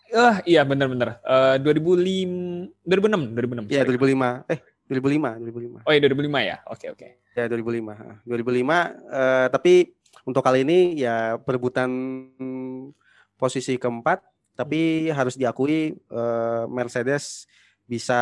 Uh, 0.08 0.40
iya 0.48 0.64
benar-benar. 0.64 1.20
Uh, 1.20 1.60
2005 1.60 2.72
2006 2.88 3.68
2006. 3.68 3.68
Iya 3.68 3.84
2005. 3.84 4.48
Eh 4.48 4.60
2005 4.88 5.84
2005. 5.84 5.84
Oh 5.84 5.92
iya 5.92 6.00
2005 6.00 6.48
ya. 6.48 6.56
Oke 6.64 6.88
okay, 6.88 6.88
oke. 6.88 7.08
Okay. 7.28 7.36
Ya 7.36 7.44
2005. 7.44 8.24
2005 8.24 8.32
uh, 8.32 9.46
tapi 9.52 9.92
untuk 10.24 10.40
kali 10.40 10.64
ini 10.64 10.96
ya 10.96 11.36
perebutan 11.36 11.90
posisi 13.36 13.76
keempat 13.76 14.24
tapi 14.58 15.06
harus 15.14 15.38
diakui 15.38 15.94
uh, 16.10 16.66
Mercedes 16.66 17.46
bisa 17.86 18.18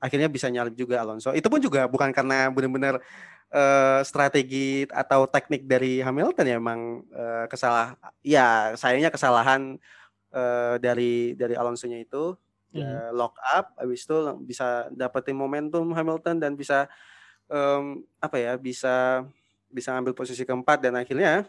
akhirnya 0.00 0.32
bisa 0.32 0.48
nyalip 0.48 0.72
juga 0.72 1.04
Alonso. 1.04 1.36
Itu 1.36 1.52
pun 1.52 1.60
juga 1.60 1.84
bukan 1.84 2.08
karena 2.08 2.48
benar-benar 2.48 3.04
uh, 3.52 4.00
strategi 4.00 4.88
atau 4.88 5.28
teknik 5.28 5.68
dari 5.68 6.00
Hamilton 6.00 6.48
ya 6.48 6.56
memang 6.56 7.04
uh, 7.12 7.44
kesalah 7.52 8.00
ya 8.24 8.72
sayangnya 8.80 9.12
kesalahan 9.12 9.76
uh, 10.32 10.80
dari 10.80 11.36
dari 11.36 11.52
Alonso-nya 11.52 12.00
itu 12.00 12.32
mm. 12.72 12.80
uh, 12.80 13.10
lock 13.12 13.36
up 13.52 13.76
habis 13.76 14.08
itu 14.08 14.16
bisa 14.48 14.88
dapetin 14.90 15.36
momentum 15.36 15.84
Hamilton 15.92 16.40
dan 16.40 16.56
bisa 16.56 16.88
um, 17.52 18.02
apa 18.18 18.40
ya 18.40 18.56
bisa 18.56 19.22
bisa 19.68 19.92
ngambil 19.92 20.16
posisi 20.16 20.48
keempat 20.48 20.80
dan 20.80 20.96
akhirnya 20.96 21.44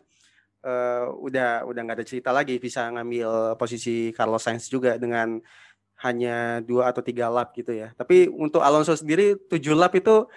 uh, 0.63 1.11
udah 1.19 1.67
udah 1.67 1.81
nggak 1.83 1.97
ada 1.99 2.07
cerita 2.07 2.29
lagi 2.31 2.59
bisa 2.59 2.87
ngambil 2.91 3.55
posisi 3.55 4.11
Carlos 4.15 4.43
Sainz 4.43 4.67
juga 4.67 4.99
dengan 4.99 5.39
hanya 5.99 6.63
dua 6.63 6.91
atau 6.91 7.03
tiga 7.03 7.27
lap 7.27 7.51
gitu 7.55 7.75
ya. 7.75 7.91
Tapi 7.95 8.31
untuk 8.31 8.63
Alonso 8.63 8.95
sendiri 8.95 9.35
tujuh 9.35 9.75
lap 9.75 9.95
itu 9.95 10.27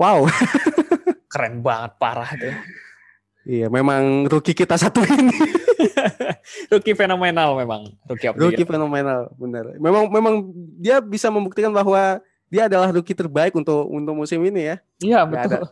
wow. 0.00 0.24
Keren 1.32 1.60
banget 1.60 1.92
parah 2.00 2.30
tuh. 2.32 2.54
Iya, 3.44 3.68
memang 3.68 4.24
rookie 4.24 4.56
kita 4.56 4.80
satu 4.80 5.04
ini. 5.04 5.36
rookie 6.72 6.96
fenomenal 6.96 7.52
memang. 7.60 7.92
Rookie, 8.08 8.32
rookie 8.32 8.64
fenomenal, 8.64 9.28
benar. 9.36 9.76
Memang 9.76 10.08
memang 10.08 10.34
dia 10.80 11.04
bisa 11.04 11.28
membuktikan 11.28 11.68
bahwa 11.68 12.24
dia 12.48 12.70
adalah 12.70 12.88
rookie 12.88 13.12
terbaik 13.12 13.52
untuk 13.52 13.84
untuk 13.92 14.16
musim 14.16 14.40
ini 14.48 14.72
ya. 14.72 14.76
Iya, 15.04 15.20
betul. 15.28 15.68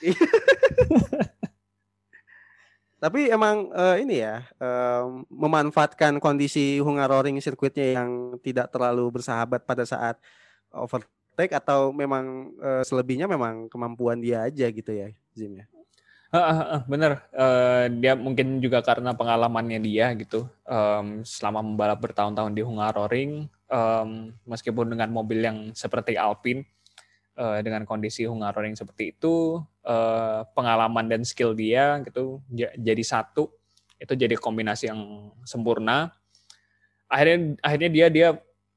Tapi 3.00 3.32
emang 3.32 3.72
uh, 3.72 3.96
ini 3.96 4.20
ya 4.20 4.44
uh, 4.60 5.24
memanfaatkan 5.32 6.20
kondisi 6.20 6.76
Hungaroring 6.84 7.40
sirkuitnya 7.40 7.96
yang 7.96 8.36
tidak 8.44 8.68
terlalu 8.68 9.08
bersahabat 9.08 9.64
pada 9.64 9.88
saat 9.88 10.20
overtake 10.68 11.56
atau 11.56 11.96
memang 11.96 12.52
uh, 12.60 12.84
selebihnya 12.84 13.24
memang 13.24 13.72
kemampuan 13.72 14.20
dia 14.20 14.44
aja 14.44 14.68
gitu 14.68 14.92
ya 14.92 15.08
Zim 15.32 15.64
ya. 15.64 15.66
Bener, 16.92 17.26
uh, 17.34 17.90
dia 17.90 18.14
mungkin 18.14 18.62
juga 18.62 18.78
karena 18.86 19.16
pengalamannya 19.16 19.82
dia 19.82 20.14
gitu 20.14 20.46
um, 20.62 21.26
selama 21.26 21.58
membalap 21.58 21.98
bertahun-tahun 21.98 22.54
di 22.54 22.62
Hungaroring, 22.62 23.50
um, 23.66 24.30
meskipun 24.46 24.94
dengan 24.94 25.10
mobil 25.10 25.42
yang 25.42 25.74
seperti 25.74 26.14
Alpine, 26.14 26.62
uh, 27.34 27.58
dengan 27.66 27.82
kondisi 27.82 28.30
Hungaroring 28.30 28.78
seperti 28.78 29.10
itu 29.10 29.58
uh, 29.84 30.46
pengalaman 30.52 31.06
dan 31.08 31.22
skill 31.22 31.52
dia 31.56 32.00
gitu 32.04 32.40
jadi 32.76 33.02
satu 33.04 33.50
itu 34.00 34.12
jadi 34.16 34.34
kombinasi 34.36 34.88
yang 34.88 35.32
sempurna 35.44 36.12
akhirnya 37.10 37.58
akhirnya 37.60 37.90
dia 37.90 38.06
dia 38.08 38.28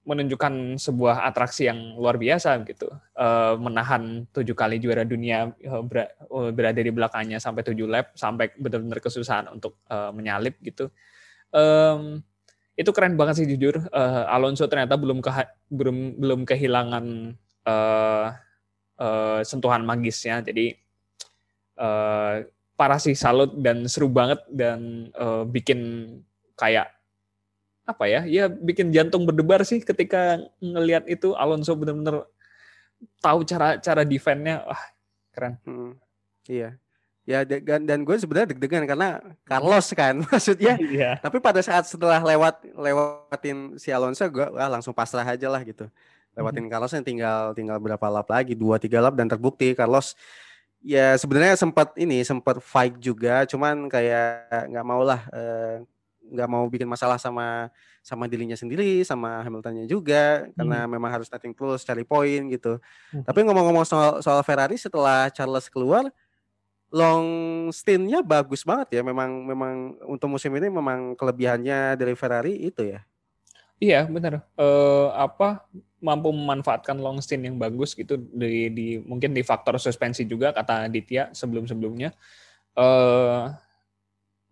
menunjukkan 0.03 0.75
sebuah 0.83 1.23
atraksi 1.31 1.71
yang 1.71 1.95
luar 1.95 2.19
biasa 2.19 2.59
gitu. 2.67 2.91
Uh, 3.15 3.55
menahan 3.55 4.27
tujuh 4.35 4.51
kali 4.51 4.75
juara 4.75 5.07
dunia 5.07 5.55
uh, 5.63 6.51
berada 6.51 6.83
di 6.83 6.91
belakangnya 6.91 7.39
sampai 7.39 7.63
tujuh 7.63 7.87
lap 7.87 8.11
sampai 8.11 8.51
benar-benar 8.59 8.99
kesusahan 8.99 9.47
untuk 9.47 9.79
menyalip 9.87 10.59
gitu. 10.59 10.91
Itu 12.75 12.89
keren 12.91 13.15
banget 13.15 13.39
sih 13.39 13.47
jujur. 13.47 13.79
Alonso 14.27 14.67
ternyata 14.67 14.99
belum 14.99 15.23
belum 15.71 15.97
belum 16.19 16.39
kehilangan 16.43 17.05
uh, 17.63 18.27
uh, 18.99 19.39
sentuhan 19.45 19.87
magisnya. 19.87 20.43
Jadi 20.43 20.75
uh, 21.77 22.43
parah 22.73 22.99
sih 22.99 23.13
salut 23.13 23.53
dan 23.61 23.85
seru 23.85 24.09
banget 24.09 24.41
dan 24.49 25.09
uh, 25.13 25.45
bikin 25.45 26.09
kayak 26.57 26.89
apa 27.83 28.07
ya 28.07 28.23
ya 28.23 28.47
bikin 28.47 28.95
jantung 28.95 29.27
berdebar 29.27 29.61
sih 29.67 29.83
ketika 29.83 30.39
ngelihat 30.63 31.03
itu. 31.07 31.35
Alonso 31.35 31.75
benar-benar 31.75 32.25
tahu 33.19 33.43
cara 33.43 33.77
cara 33.79 34.01
defense-nya 34.07 34.63
wah 34.63 34.83
keren. 35.35 35.53
Hmm, 35.67 35.91
iya. 36.47 36.79
Ya 37.23 37.47
dan, 37.47 37.87
dan 37.87 38.03
gue 38.03 38.15
sebenarnya 38.19 38.51
deg-degan 38.51 38.83
karena 38.83 39.23
Carlos 39.47 39.87
kan 39.95 40.23
maksudnya. 40.27 40.75
Iya. 40.75 41.19
tapi 41.23 41.39
pada 41.39 41.63
saat 41.63 41.87
setelah 41.87 42.19
lewat 42.19 42.67
lewatin 42.75 43.79
si 43.79 43.95
Alonso 43.95 44.27
gue 44.27 44.43
wah 44.43 44.67
langsung 44.67 44.95
pasrah 44.95 45.27
aja 45.27 45.47
lah 45.47 45.63
gitu. 45.63 45.87
Lewatin 46.33 46.65
hmm. 46.67 46.71
Carlos 46.71 46.91
yang 46.91 47.05
tinggal 47.05 47.53
tinggal 47.55 47.77
berapa 47.79 48.07
lap 48.11 48.27
lagi 48.27 48.57
dua 48.57 48.79
tiga 48.79 48.99
lap 49.03 49.15
dan 49.15 49.29
terbukti 49.29 49.75
Carlos 49.75 50.15
ya 50.83 51.15
sebenarnya 51.15 51.55
sempat 51.55 51.95
ini 51.95 52.21
sempat 52.27 52.59
fight 52.59 52.99
juga 52.99 53.47
cuman 53.47 53.87
kayak 53.87 54.67
nggak 54.69 54.85
mau 54.85 55.01
lah 55.01 55.23
eh, 55.31 55.81
nggak 56.27 56.49
mau 56.51 56.67
bikin 56.67 56.87
masalah 56.87 57.15
sama 57.19 57.71
sama 58.03 58.27
dirinya 58.27 58.55
sendiri 58.55 58.99
sama 59.07 59.43
Hamiltonnya 59.47 59.87
juga 59.87 60.43
hmm. 60.43 60.59
karena 60.59 60.79
memang 60.87 61.11
harus 61.11 61.27
starting 61.31 61.55
plus 61.55 61.87
cari 61.87 62.03
poin 62.03 62.51
gitu. 62.51 62.79
Hmm. 63.15 63.23
Tapi 63.23 63.39
ngomong-ngomong 63.47 63.87
soal 63.87 64.19
soal 64.19 64.43
Ferrari 64.43 64.75
setelah 64.75 65.31
Charles 65.31 65.71
keluar 65.71 66.11
long 66.93 67.25
stintnya 67.71 68.19
bagus 68.19 68.67
banget 68.67 68.99
ya. 68.99 69.01
Memang 69.07 69.47
memang 69.47 69.95
untuk 70.03 70.35
musim 70.35 70.51
ini 70.59 70.67
memang 70.67 71.15
kelebihannya 71.15 71.95
dari 71.95 72.13
Ferrari 72.15 72.59
itu 72.59 72.83
ya. 72.83 72.99
Iya 73.83 74.07
benar. 74.07 74.47
Uh, 74.55 75.11
apa 75.11 75.67
mampu 75.99 76.31
memanfaatkan 76.31 76.95
long 76.95 77.19
stint 77.19 77.43
yang 77.43 77.59
bagus 77.59 77.91
gitu 77.91 78.15
di, 78.15 78.71
di 78.71 78.87
mungkin 79.03 79.35
di 79.35 79.43
faktor 79.43 79.75
suspensi 79.75 80.23
juga 80.23 80.55
kata 80.55 80.87
Ditya 80.87 81.35
sebelum 81.35 81.67
sebelumnya. 81.67 82.15
Uh, 82.79 83.51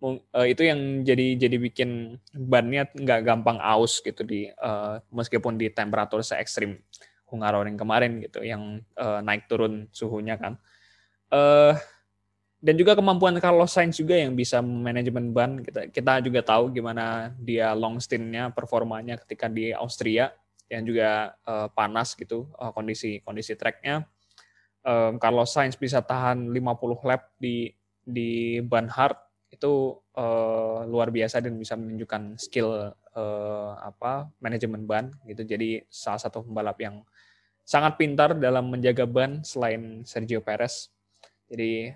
uh, 0.03 0.47
itu 0.47 0.67
yang 0.67 1.07
jadi 1.07 1.39
jadi 1.39 1.57
bikin 1.63 2.19
bannya 2.35 2.91
nggak 2.91 3.21
gampang 3.23 3.57
aus 3.63 4.03
gitu 4.03 4.27
di 4.27 4.51
uh, 4.59 4.99
meskipun 5.15 5.55
di 5.55 5.71
temperatur 5.71 6.19
se 6.27 6.35
ekstrim 6.35 6.83
Hungaroring 7.31 7.79
kemarin 7.79 8.19
gitu 8.19 8.43
yang 8.43 8.83
uh, 8.99 9.23
naik 9.23 9.47
turun 9.47 9.87
suhunya 9.95 10.35
kan 10.35 10.59
uh, 11.31 11.73
dan 12.61 12.77
juga 12.77 12.93
kemampuan 12.93 13.33
Carlos 13.41 13.73
Sainz 13.73 13.97
juga 13.97 14.13
yang 14.13 14.37
bisa 14.37 14.61
manajemen 14.61 15.33
ban 15.33 15.65
kita 15.65 15.89
kita 15.89 16.21
juga 16.21 16.45
tahu 16.45 16.69
gimana 16.69 17.33
dia 17.41 17.73
long 17.73 17.97
stintnya 17.97 18.53
performanya 18.53 19.17
ketika 19.17 19.49
di 19.49 19.73
Austria 19.73 20.29
yang 20.69 20.85
juga 20.85 21.33
uh, 21.43 21.67
panas 21.73 22.13
gitu 22.13 22.47
uh, 22.61 22.69
kondisi 22.69 23.19
kondisi 23.25 23.57
tracknya 23.57 24.05
uh, 24.85 25.17
Carlos 25.17 25.49
Sainz 25.51 25.73
bisa 25.73 26.05
tahan 26.05 26.53
50 26.53 27.09
lap 27.09 27.33
di 27.41 27.73
di 28.05 28.61
ban 28.61 28.85
hard 28.89 29.17
itu 29.51 29.99
uh, 30.15 30.87
luar 30.87 31.11
biasa 31.11 31.43
dan 31.43 31.59
bisa 31.59 31.75
menunjukkan 31.75 32.39
skill 32.39 32.95
uh, 32.95 33.71
apa 33.83 34.31
manajemen 34.39 34.87
ban 34.87 35.11
gitu. 35.27 35.43
Jadi 35.43 35.83
salah 35.91 36.23
satu 36.23 36.47
pembalap 36.47 36.79
yang 36.79 37.03
sangat 37.67 37.99
pintar 37.99 38.33
dalam 38.39 38.71
menjaga 38.71 39.03
ban 39.03 39.43
selain 39.43 40.07
Sergio 40.07 40.39
Perez. 40.39 40.87
Jadi 41.51 41.91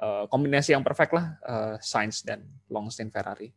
uh, 0.00 0.24
kombinasi 0.26 0.72
yang 0.72 0.82
perfect 0.82 1.12
lah 1.12 1.36
uh, 1.44 1.74
Sainz 1.78 2.24
dan 2.24 2.42
Longstein 2.72 3.12
Ferrari. 3.12 3.52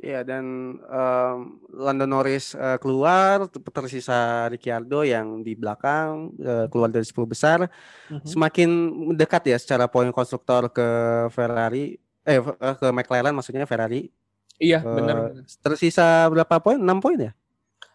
Iya 0.00 0.24
dan 0.24 0.44
um, 0.80 1.38
Lando 1.76 2.08
Norris 2.08 2.56
uh, 2.56 2.80
keluar 2.80 3.44
tersisa 3.52 4.48
Ricciardo 4.48 5.04
yang 5.04 5.44
di 5.44 5.52
belakang 5.52 6.32
uh, 6.40 6.66
keluar 6.72 6.88
dari 6.88 7.04
10 7.04 7.20
besar 7.28 7.68
mm-hmm. 7.68 8.24
semakin 8.24 8.70
dekat 9.12 9.52
ya 9.52 9.60
secara 9.60 9.92
poin 9.92 10.08
konstruktor 10.08 10.72
ke 10.72 10.88
Ferrari 11.36 12.00
eh, 12.24 12.40
eh 12.40 12.74
ke 12.80 12.88
McLaren 12.88 13.36
maksudnya 13.36 13.68
Ferrari. 13.68 14.08
Iya, 14.56 14.80
uh, 14.80 14.88
benar. 14.96 15.16
Tersisa 15.60 16.28
berapa 16.32 16.56
poin? 16.64 16.80
6 16.80 17.04
poin 17.04 17.18
ya? 17.20 17.32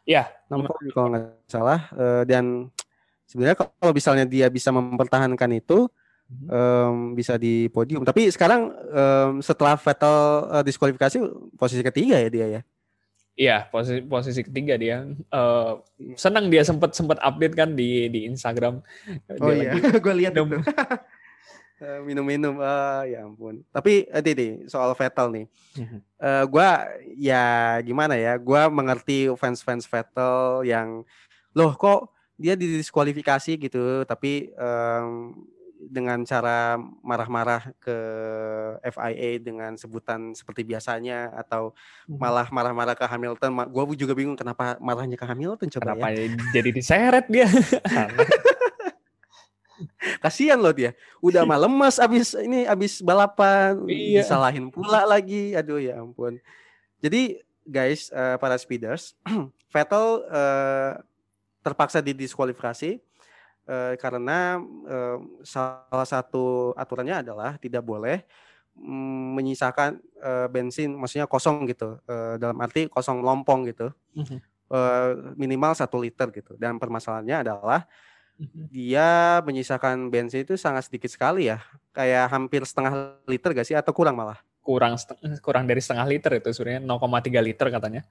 Iya, 0.06 0.24
6 0.54 0.62
poin 0.62 0.86
kalau 0.94 1.08
nggak 1.10 1.26
salah. 1.50 1.90
Uh, 1.90 2.22
dan 2.30 2.70
sebenarnya 3.26 3.58
kalau 3.58 3.94
misalnya 3.94 4.26
dia 4.30 4.46
bisa 4.54 4.70
mempertahankan 4.70 5.58
itu 5.58 5.90
um, 6.30 7.14
bisa 7.14 7.38
di 7.40 7.68
podium. 7.70 8.04
Tapi 8.04 8.30
sekarang 8.32 8.72
um, 8.72 9.32
setelah 9.42 9.78
Vettel 9.78 10.18
uh, 10.50 10.64
diskualifikasi 10.66 11.18
posisi 11.58 11.82
ketiga 11.82 12.22
ya 12.22 12.30
dia 12.30 12.48
ya. 12.48 12.62
Iya, 13.36 13.58
posisi 13.68 14.00
posisi 14.08 14.42
ketiga 14.48 14.80
dia. 14.80 15.04
Uh, 15.28 15.84
senang 16.16 16.48
dia 16.48 16.64
sempat 16.64 16.96
sempat 16.96 17.20
update 17.20 17.56
kan 17.56 17.76
di 17.76 18.08
di 18.08 18.26
Instagram. 18.32 18.80
Oh 19.44 19.52
dia 19.52 19.76
iya, 19.76 20.00
gue 20.06 20.14
lihat 20.16 20.34
itu. 20.40 20.60
Eh, 21.76 22.00
minum-minum 22.08 22.56
uh, 22.64 23.04
ya 23.04 23.28
ampun 23.28 23.60
tapi 23.68 24.08
uh, 24.08 24.24
Didi 24.24 24.64
soal 24.64 24.96
Vettel 24.96 25.28
nih 25.28 25.46
uh, 26.24 26.48
gue 26.48 26.70
ya 27.20 27.76
gimana 27.84 28.16
ya 28.16 28.40
gue 28.40 28.62
mengerti 28.72 29.28
fans-fans 29.36 29.84
Vettel 29.84 30.64
yang 30.64 31.04
loh 31.52 31.76
kok 31.76 32.16
dia 32.40 32.56
didiskualifikasi 32.56 33.60
gitu 33.60 34.08
tapi 34.08 34.56
um, 34.56 35.36
dengan 35.88 36.22
cara 36.26 36.78
marah-marah 37.06 37.72
ke 37.78 37.98
FIA 38.86 39.40
dengan 39.40 39.78
sebutan 39.78 40.34
seperti 40.34 40.66
biasanya 40.66 41.32
atau 41.34 41.72
mhm. 42.10 42.18
malah 42.18 42.48
marah-marah 42.50 42.96
ke 42.98 43.06
Hamilton 43.06 43.70
gue 43.70 43.84
juga 43.98 44.14
bingung 44.18 44.38
kenapa 44.38 44.76
marahnya 44.82 45.16
ke 45.16 45.26
Hamilton 45.26 45.70
coba 45.70 45.94
kenapa 45.94 46.08
ya 46.14 46.34
jadi 46.54 46.70
diseret 46.74 47.26
dia 47.30 47.48
Kasihan 50.24 50.60
loh 50.60 50.72
dia. 50.72 50.96
Udah 51.20 51.44
malam 51.52 51.72
mas 51.72 52.00
abis 52.00 52.36
ini 52.38 52.64
abis 52.66 53.04
balapan 53.04 53.78
iya. 53.90 54.24
disalahin 54.24 54.72
pula 54.72 55.04
lagi. 55.04 55.54
Aduh 55.56 55.82
ya 55.82 56.00
ampun. 56.00 56.40
Jadi 57.04 57.42
guys 57.66 58.10
uh, 58.14 58.38
para 58.40 58.56
speeders, 58.56 59.18
Vettel 59.74 60.24
uh, 60.30 61.02
terpaksa 61.66 62.00
didiskualifikasi 62.00 63.02
uh, 63.68 63.94
karena 63.98 64.62
uh, 64.88 65.18
salah 65.46 66.08
satu 66.08 66.74
aturannya 66.78 67.22
adalah 67.22 67.58
tidak 67.62 67.84
boleh 67.86 68.24
mm, 68.78 69.38
menyisakan 69.38 70.02
uh, 70.22 70.48
bensin, 70.50 70.96
maksudnya 70.96 71.28
kosong 71.28 71.68
gitu, 71.70 72.00
dalam 72.40 72.58
arti 72.62 72.88
kosong 72.88 73.22
lompong 73.22 73.70
gitu, 73.70 73.92
uh, 74.74 75.12
minimal 75.36 75.74
satu 75.78 76.02
liter 76.02 76.32
gitu. 76.32 76.58
Dan 76.58 76.80
permasalahannya 76.80 77.38
adalah 77.46 77.84
Mhm. 78.36 78.68
dia 78.68 79.40
menyisakan 79.48 80.12
bensin 80.12 80.44
itu 80.44 80.60
sangat 80.60 80.92
sedikit 80.92 81.08
sekali 81.08 81.48
ya. 81.48 81.64
Kayak 81.96 82.28
hampir 82.36 82.68
setengah 82.68 83.16
liter 83.24 83.56
gak 83.56 83.68
sih 83.68 83.78
atau 83.80 83.96
kurang 83.96 84.20
malah? 84.20 84.44
Kurang 84.60 85.00
kurang 85.40 85.64
dari 85.64 85.80
setengah 85.80 86.04
liter 86.04 86.32
itu 86.36 86.52
sebenarnya 86.52 86.84
0,3 86.84 87.40
liter 87.40 87.68
katanya. 87.72 88.02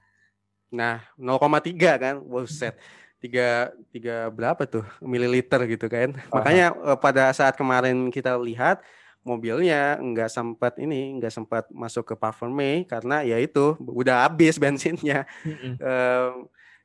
Nah, 0.73 1.05
0,3 1.13 2.01
kan. 2.01 2.15
Buset. 2.25 2.73
Tiga, 3.19 3.73
tiga 3.89 4.29
berapa 4.29 4.67
tuh 4.69 4.85
mililiter 5.01 5.61
gitu 5.65 5.87
kan. 5.89 6.13
Aha. 6.13 6.31
Makanya 6.35 6.65
eh, 6.75 6.97
pada 6.99 7.31
saat 7.33 7.57
kemarin 7.57 8.11
kita 8.13 8.37
lihat 8.37 8.83
mobilnya 9.25 9.97
nggak 9.97 10.29
sempat 10.29 10.77
ini 10.77 11.17
nggak 11.17 11.33
sempat 11.33 11.65
masuk 11.73 12.05
ke 12.05 12.15
performe 12.15 12.85
karena 12.85 13.25
ya 13.25 13.41
itu 13.41 13.73
udah 13.81 14.29
habis 14.29 14.59
bensinnya. 14.61 15.25
Mm 15.41 15.55
-hmm. 15.55 15.73
uh, 15.81 16.31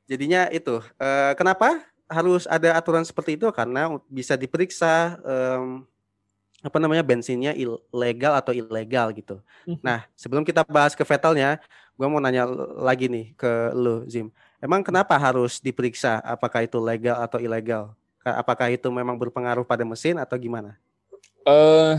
jadinya 0.09 0.49
itu 0.49 0.81
uh, 0.81 1.33
kenapa 1.37 1.85
harus 2.11 2.49
ada 2.51 2.75
aturan 2.75 3.07
seperti 3.07 3.39
itu 3.39 3.47
karena 3.55 3.87
bisa 4.11 4.35
diperiksa 4.35 5.15
um, 5.23 5.87
apa 6.61 6.77
namanya 6.77 7.01
bensinnya 7.01 7.57
ilegal 7.57 8.37
atau 8.37 8.53
ilegal 8.53 9.15
gitu. 9.17 9.41
Mhm. 9.65 9.81
Nah 9.81 10.05
sebelum 10.13 10.45
kita 10.45 10.67
bahas 10.69 10.93
ke 10.93 11.07
Vettelnya, 11.07 11.57
gue 11.97 12.07
mau 12.11 12.21
nanya 12.21 12.45
lagi 12.83 13.09
nih 13.09 13.33
ke 13.39 13.73
lo 13.73 14.05
Zim. 14.11 14.29
Emang 14.61 14.85
kenapa 14.85 15.17
harus 15.17 15.57
diperiksa 15.59 16.21
apakah 16.21 16.69
itu 16.69 16.77
legal 16.77 17.17
atau 17.25 17.41
ilegal? 17.41 17.97
Apakah 18.21 18.69
itu 18.69 18.93
memang 18.93 19.17
berpengaruh 19.17 19.65
pada 19.65 19.81
mesin 19.89 20.21
atau 20.21 20.37
gimana? 20.37 20.77
Uh, 21.49 21.97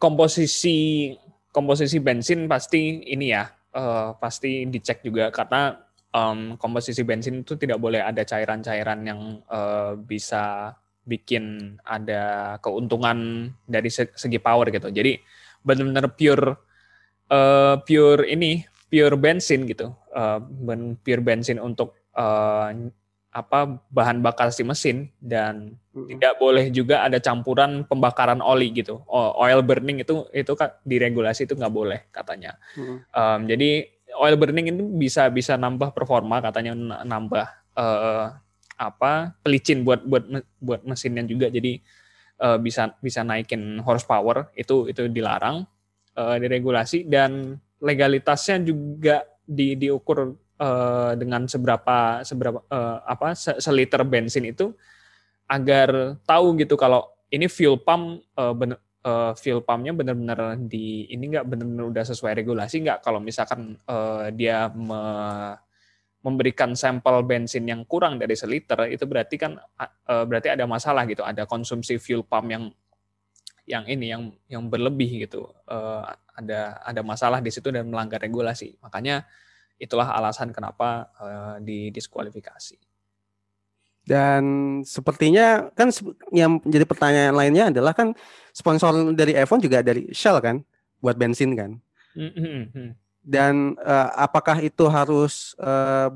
komposisi 0.00 1.12
komposisi 1.52 2.00
bensin 2.00 2.48
pasti 2.48 3.04
ini 3.04 3.36
ya 3.36 3.52
uh, 3.76 4.16
pasti 4.16 4.64
dicek 4.64 5.04
juga 5.04 5.28
karena 5.28 5.76
um, 6.16 6.56
komposisi 6.56 7.04
bensin 7.04 7.44
itu 7.44 7.60
tidak 7.60 7.76
boleh 7.76 8.00
ada 8.00 8.24
cairan-cairan 8.24 9.04
yang 9.04 9.20
uh, 9.52 9.92
bisa 10.00 10.72
bikin 11.04 11.76
ada 11.84 12.56
keuntungan 12.64 13.48
dari 13.64 13.92
segi 13.92 14.38
power 14.40 14.72
gitu. 14.72 14.88
Jadi 14.88 15.20
benar-benar 15.60 16.12
pure 16.16 16.48
uh, 17.28 17.76
pure 17.84 18.24
ini 18.28 18.64
pure 18.88 19.16
bensin 19.20 19.68
gitu, 19.68 19.92
uh, 20.16 20.40
pure 21.04 21.22
bensin 21.22 21.60
untuk 21.60 21.94
uh, 22.16 22.72
apa 23.28 23.78
bahan 23.92 24.24
bakar 24.24 24.48
si 24.50 24.64
mesin 24.64 25.12
dan 25.20 25.76
hmm. 25.92 26.16
tidak 26.16 26.40
boleh 26.40 26.72
juga 26.72 27.04
ada 27.04 27.20
campuran 27.20 27.84
pembakaran 27.84 28.40
oli 28.40 28.72
gitu. 28.72 29.04
Oil 29.12 29.60
burning 29.60 30.00
itu 30.00 30.24
itu 30.32 30.52
kan 30.56 30.72
diregulasi 30.82 31.44
itu 31.44 31.54
nggak 31.54 31.74
boleh 31.74 32.00
katanya. 32.08 32.56
Hmm. 32.72 33.04
Um, 33.12 33.40
jadi 33.44 33.84
oil 34.16 34.36
burning 34.40 34.72
itu 34.72 34.84
bisa 34.96 35.28
bisa 35.28 35.60
nambah 35.60 35.92
performa 35.92 36.40
katanya 36.40 36.72
nambah 37.04 37.46
uh, 37.76 38.32
apa 38.80 39.36
pelicin 39.44 39.84
buat 39.84 40.02
buat 40.08 40.24
buat 40.58 40.80
mesinnya 40.88 41.22
juga. 41.28 41.52
Jadi 41.52 41.84
uh, 42.40 42.56
bisa 42.56 42.96
bisa 43.04 43.20
naikin 43.22 43.78
horsepower 43.84 44.48
itu 44.56 44.88
itu 44.88 45.04
dilarang 45.12 45.68
uh, 46.16 46.36
diregulasi 46.40 47.04
dan 47.06 47.60
legalitasnya 47.78 48.62
juga 48.62 49.24
di 49.48 49.78
diukur 49.78 50.34
uh, 50.60 51.12
dengan 51.16 51.46
seberapa 51.48 52.20
seberapa 52.26 52.60
uh, 52.68 52.98
apa 53.06 53.32
seliter 53.36 54.02
bensin 54.04 54.50
itu 54.50 54.74
agar 55.48 56.20
tahu 56.28 56.60
gitu 56.60 56.76
kalau 56.76 57.08
ini 57.32 57.48
fuel 57.48 57.80
pump 57.80 58.20
uh, 58.36 58.52
bener, 58.52 58.78
uh, 59.04 59.32
fuel 59.36 59.64
pumpnya 59.64 59.96
benar-benar 59.96 60.60
di 60.60 61.08
ini 61.08 61.32
nggak 61.32 61.46
benar-benar 61.48 61.84
udah 61.88 62.04
sesuai 62.04 62.36
regulasi 62.36 62.84
nggak? 62.84 63.00
Kalau 63.00 63.20
misalkan 63.22 63.76
uh, 63.88 64.28
dia 64.32 64.68
me, 64.72 65.00
memberikan 66.20 66.74
sampel 66.74 67.22
bensin 67.24 67.64
yang 67.64 67.86
kurang 67.86 68.18
dari 68.18 68.34
seliter 68.34 68.90
itu 68.90 69.06
berarti 69.06 69.36
kan 69.38 69.56
uh, 69.56 70.24
berarti 70.26 70.52
ada 70.52 70.66
masalah 70.66 71.06
gitu 71.06 71.22
ada 71.22 71.46
konsumsi 71.46 71.96
fuel 71.96 72.26
pump 72.26 72.48
yang 72.50 72.64
yang 73.68 73.84
ini 73.84 74.08
yang 74.08 74.22
yang 74.48 74.64
berlebih 74.66 75.28
gitu 75.28 75.44
uh, 75.68 76.02
ada 76.32 76.80
ada 76.80 77.00
masalah 77.04 77.44
di 77.44 77.52
situ 77.52 77.68
dan 77.68 77.84
melanggar 77.84 78.16
regulasi 78.16 78.80
makanya 78.80 79.28
itulah 79.78 80.10
alasan 80.10 80.50
kenapa 80.50 81.08
uh, 81.22 81.56
didiskualifikasi. 81.62 82.76
Dan 84.02 84.42
sepertinya 84.82 85.70
kan 85.76 85.92
yang 86.34 86.58
menjadi 86.64 86.84
pertanyaan 86.88 87.34
lainnya 87.36 87.64
adalah 87.70 87.94
kan 87.94 88.16
sponsor 88.50 89.14
dari 89.14 89.36
F1 89.36 89.60
juga 89.62 89.84
dari 89.84 90.10
Shell 90.10 90.42
kan 90.42 90.64
buat 90.98 91.14
bensin 91.14 91.54
kan. 91.54 91.78
Mm-hmm. 92.16 92.96
Dan 93.22 93.76
uh, 93.78 94.08
apakah 94.16 94.58
itu 94.64 94.88
harus 94.88 95.52
uh, 95.60 96.08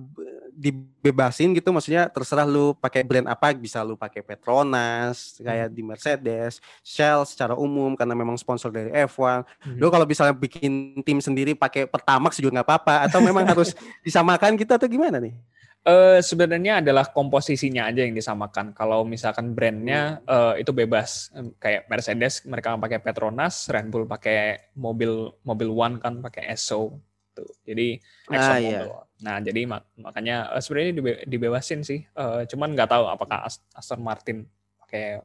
dibebasin 0.63 1.51
gitu 1.59 1.75
maksudnya 1.75 2.07
terserah 2.07 2.47
lu 2.47 2.79
pakai 2.79 3.03
brand 3.03 3.27
apa 3.27 3.51
bisa 3.51 3.83
lu 3.83 3.99
pakai 3.99 4.23
Petronas 4.23 5.43
kayak 5.43 5.75
di 5.75 5.83
Mercedes, 5.83 6.63
Shell 6.87 7.27
secara 7.27 7.59
umum 7.59 7.99
karena 7.99 8.15
memang 8.15 8.39
sponsor 8.39 8.71
dari 8.71 8.95
F1. 8.95 9.43
Hmm. 9.43 9.77
Lu 9.83 9.91
kalau 9.91 10.07
misalnya 10.07 10.39
bikin 10.39 11.03
tim 11.03 11.19
sendiri 11.19 11.59
pakai 11.59 11.91
Pertamax 11.91 12.39
juga 12.39 12.63
nggak 12.63 12.69
apa-apa 12.71 12.95
atau 13.11 13.19
memang 13.19 13.43
harus 13.43 13.75
disamakan 14.07 14.55
gitu 14.55 14.71
atau 14.71 14.87
gimana 14.87 15.19
nih? 15.19 15.35
Uh, 15.83 16.23
sebenarnya 16.23 16.79
adalah 16.79 17.11
komposisinya 17.11 17.91
aja 17.91 18.07
yang 18.07 18.15
disamakan. 18.15 18.71
Kalau 18.71 19.03
misalkan 19.03 19.51
brandnya 19.51 20.23
uh, 20.31 20.55
itu 20.55 20.71
bebas, 20.71 21.35
kayak 21.59 21.91
Mercedes 21.91 22.47
mereka 22.47 22.79
pakai 22.79 23.03
Petronas, 23.03 23.67
Red 23.67 23.91
Bull 23.91 24.07
pakai 24.07 24.71
mobil 24.79 25.35
mobil 25.43 25.69
One 25.75 25.99
kan 25.99 26.23
pakai 26.23 26.55
Esso 26.55 27.03
tuh. 27.35 27.51
Jadi 27.67 27.99
ah, 28.31 28.63
iya. 28.63 28.87
Nah 29.23 29.39
jadi 29.39 29.65
mak 29.65 29.87
makanya 29.95 30.51
uh, 30.51 30.61
sebenarnya 30.61 30.93
dibe 30.99 31.13
dibebasin 31.25 31.87
sih. 31.87 32.03
Uh, 32.13 32.43
cuman 32.51 32.75
nggak 32.75 32.91
tahu 32.91 33.07
apakah 33.07 33.47
Aston 33.73 34.03
Martin 34.03 34.45
pakai 34.83 35.23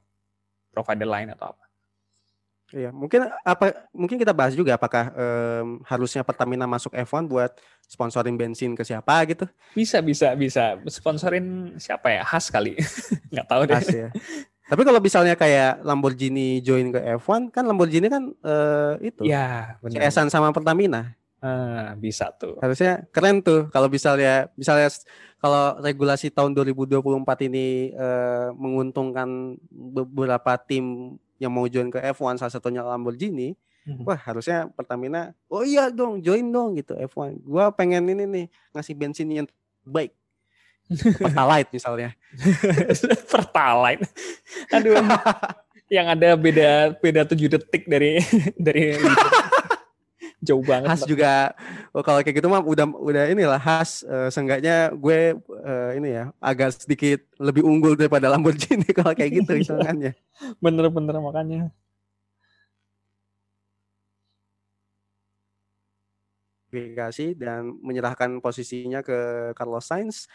provider 0.72 1.10
lain 1.10 1.34
atau 1.34 1.52
apa. 1.52 1.68
Iya, 2.68 2.92
mungkin 2.92 3.32
apa 3.48 3.88
mungkin 3.96 4.20
kita 4.20 4.36
bahas 4.36 4.52
juga 4.52 4.76
apakah 4.76 5.16
um, 5.16 5.80
harusnya 5.88 6.20
Pertamina 6.20 6.68
masuk 6.68 6.92
F1 6.92 7.24
buat 7.24 7.56
sponsorin 7.88 8.36
bensin 8.36 8.76
ke 8.76 8.84
siapa 8.84 9.24
gitu? 9.24 9.48
Bisa, 9.72 10.04
bisa, 10.04 10.36
bisa. 10.36 10.76
Sponsorin 10.92 11.80
siapa 11.80 12.12
ya? 12.12 12.28
Khas 12.28 12.52
kali. 12.52 12.76
nggak 13.32 13.48
tahu 13.48 13.62
deh. 13.72 13.76
Khas 13.80 13.88
ya. 13.88 14.10
Tapi 14.68 14.84
kalau 14.84 15.00
misalnya 15.00 15.40
kayak 15.40 15.80
Lamborghini 15.80 16.60
join 16.60 16.92
ke 16.92 17.00
F1 17.24 17.56
kan 17.56 17.64
Lamborghini 17.64 18.12
kan 18.12 18.36
uh, 18.44 19.00
itu. 19.00 19.24
Ya, 19.24 19.80
benar. 19.80 20.12
sama 20.28 20.52
Pertamina. 20.52 21.16
Ah, 21.38 21.94
bisa 21.94 22.34
tuh. 22.34 22.58
Harusnya 22.58 23.06
keren 23.14 23.46
tuh 23.46 23.70
kalau 23.70 23.86
misalnya 23.86 24.50
misalnya 24.58 24.90
kalau 25.38 25.78
regulasi 25.86 26.34
tahun 26.34 26.58
2024 26.58 26.98
ini 27.46 27.94
uh, 27.94 28.50
menguntungkan 28.58 29.54
beberapa 29.70 30.58
tim 30.58 31.14
yang 31.38 31.54
mau 31.54 31.70
join 31.70 31.94
ke 31.94 32.02
F1 32.02 32.42
salah 32.42 32.50
satunya 32.50 32.82
Lamborghini, 32.82 33.54
hmm. 33.86 34.02
wah 34.02 34.18
harusnya 34.18 34.66
Pertamina, 34.74 35.38
oh 35.46 35.62
iya 35.62 35.94
dong 35.94 36.26
join 36.26 36.50
dong 36.50 36.74
gitu 36.74 36.98
F1. 36.98 37.38
Gua 37.46 37.70
pengen 37.70 38.10
ini 38.10 38.26
nih 38.26 38.46
ngasih 38.74 38.98
bensin 38.98 39.30
yang 39.30 39.48
baik. 39.86 40.18
Pertalite 41.22 41.70
misalnya. 41.70 42.18
Pertalite. 43.32 44.10
Aduh. 44.74 44.98
yang 45.88 46.04
ada 46.12 46.36
beda 46.36 47.00
beda 47.00 47.24
tujuh 47.24 47.48
detik 47.48 47.88
dari 47.88 48.20
dari 48.60 49.00
jauh 50.42 50.62
banget. 50.62 50.90
Khas 50.94 51.02
juga 51.10 51.58
oh, 51.94 52.06
kalau 52.06 52.22
kayak 52.22 52.38
gitu 52.38 52.48
mah 52.50 52.62
udah 52.62 52.86
udah 52.94 53.24
inilah 53.34 53.58
khas 53.58 54.06
uh, 54.06 54.30
seenggaknya 54.30 54.94
gue 54.94 55.34
uh, 55.38 55.92
ini 55.98 56.10
ya 56.14 56.24
agak 56.38 56.78
sedikit 56.78 57.26
lebih 57.42 57.66
unggul 57.66 57.98
daripada 57.98 58.30
Lamborghini 58.30 58.86
kalau 58.98 59.18
kayak 59.18 59.42
gitu 59.42 59.52
hitungannya. 59.58 60.14
Bener-bener 60.64 61.18
makanya. 61.18 61.62
Verifikasi 66.70 67.34
dan 67.34 67.74
menyerahkan 67.82 68.38
posisinya 68.44 69.02
ke 69.02 69.52
Carlos 69.58 69.88
Sainz. 69.88 70.30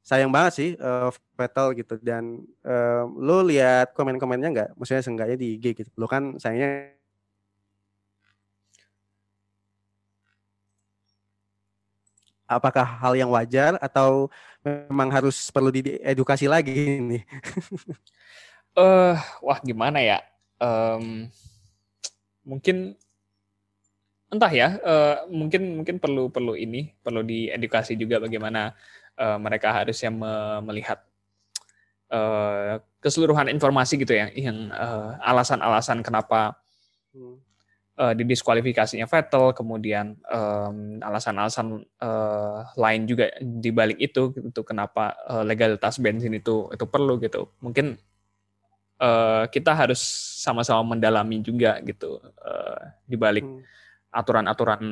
Sayang 0.00 0.32
banget 0.32 0.52
sih 0.56 0.70
uh, 0.80 1.12
Vettel 1.36 1.76
gitu 1.76 2.00
dan 2.00 2.40
uh, 2.64 3.04
lo 3.18 3.42
lihat 3.42 3.92
komen-komennya 3.98 4.48
nggak? 4.54 4.70
Maksudnya 4.78 5.02
seenggaknya 5.02 5.36
di 5.36 5.58
IG 5.58 5.76
gitu. 5.76 5.90
Lo 5.98 6.06
kan 6.06 6.38
sayangnya 6.38 6.99
apakah 12.50 12.82
hal 12.82 13.14
yang 13.14 13.30
wajar 13.30 13.78
atau 13.78 14.26
memang 14.66 15.06
harus 15.14 15.38
perlu 15.54 15.70
diedukasi 15.70 16.50
lagi 16.50 16.98
ini? 16.98 17.22
Eh, 18.70 18.78
uh, 18.86 19.18
wah 19.42 19.58
gimana 19.66 19.98
ya? 19.98 20.22
Um, 20.62 21.26
mungkin 22.46 22.94
entah 24.30 24.46
ya, 24.46 24.78
uh, 24.86 25.26
mungkin 25.26 25.82
mungkin 25.82 25.98
perlu 25.98 26.30
perlu 26.30 26.54
ini 26.54 26.94
perlu 27.02 27.26
diedukasi 27.26 27.98
juga 27.98 28.22
bagaimana 28.22 28.78
uh, 29.18 29.42
mereka 29.42 29.74
harusnya 29.74 30.14
me 30.14 30.62
melihat 30.70 31.02
uh, 32.14 32.78
keseluruhan 33.02 33.50
informasi 33.50 33.98
gitu 33.98 34.14
ya, 34.14 34.30
yang 34.38 34.70
alasan-alasan 35.18 35.98
uh, 35.98 36.04
kenapa 36.06 36.54
hmm 37.10 37.49
uh, 38.00 38.14
di 38.16 38.24
diskualifikasinya 38.24 39.04
Vettel, 39.04 39.52
kemudian 39.52 40.16
alasan-alasan 41.04 41.84
uh, 42.00 42.64
lain 42.80 43.04
juga 43.04 43.28
di 43.38 43.68
balik 43.68 44.00
itu 44.00 44.32
gitu 44.32 44.64
kenapa 44.64 45.12
uh, 45.28 45.44
legalitas 45.44 46.00
bensin 46.00 46.32
itu 46.32 46.72
itu 46.72 46.84
perlu 46.88 47.20
gitu. 47.20 47.52
Mungkin 47.60 48.00
uh, 49.00 49.44
kita 49.52 49.76
harus 49.76 50.00
sama-sama 50.40 50.96
mendalami 50.96 51.44
juga 51.44 51.76
gitu 51.84 52.20
uh, 52.40 52.80
di 53.04 53.20
balik 53.20 53.44
hmm. 53.44 53.60
aturan-aturan 54.16 54.82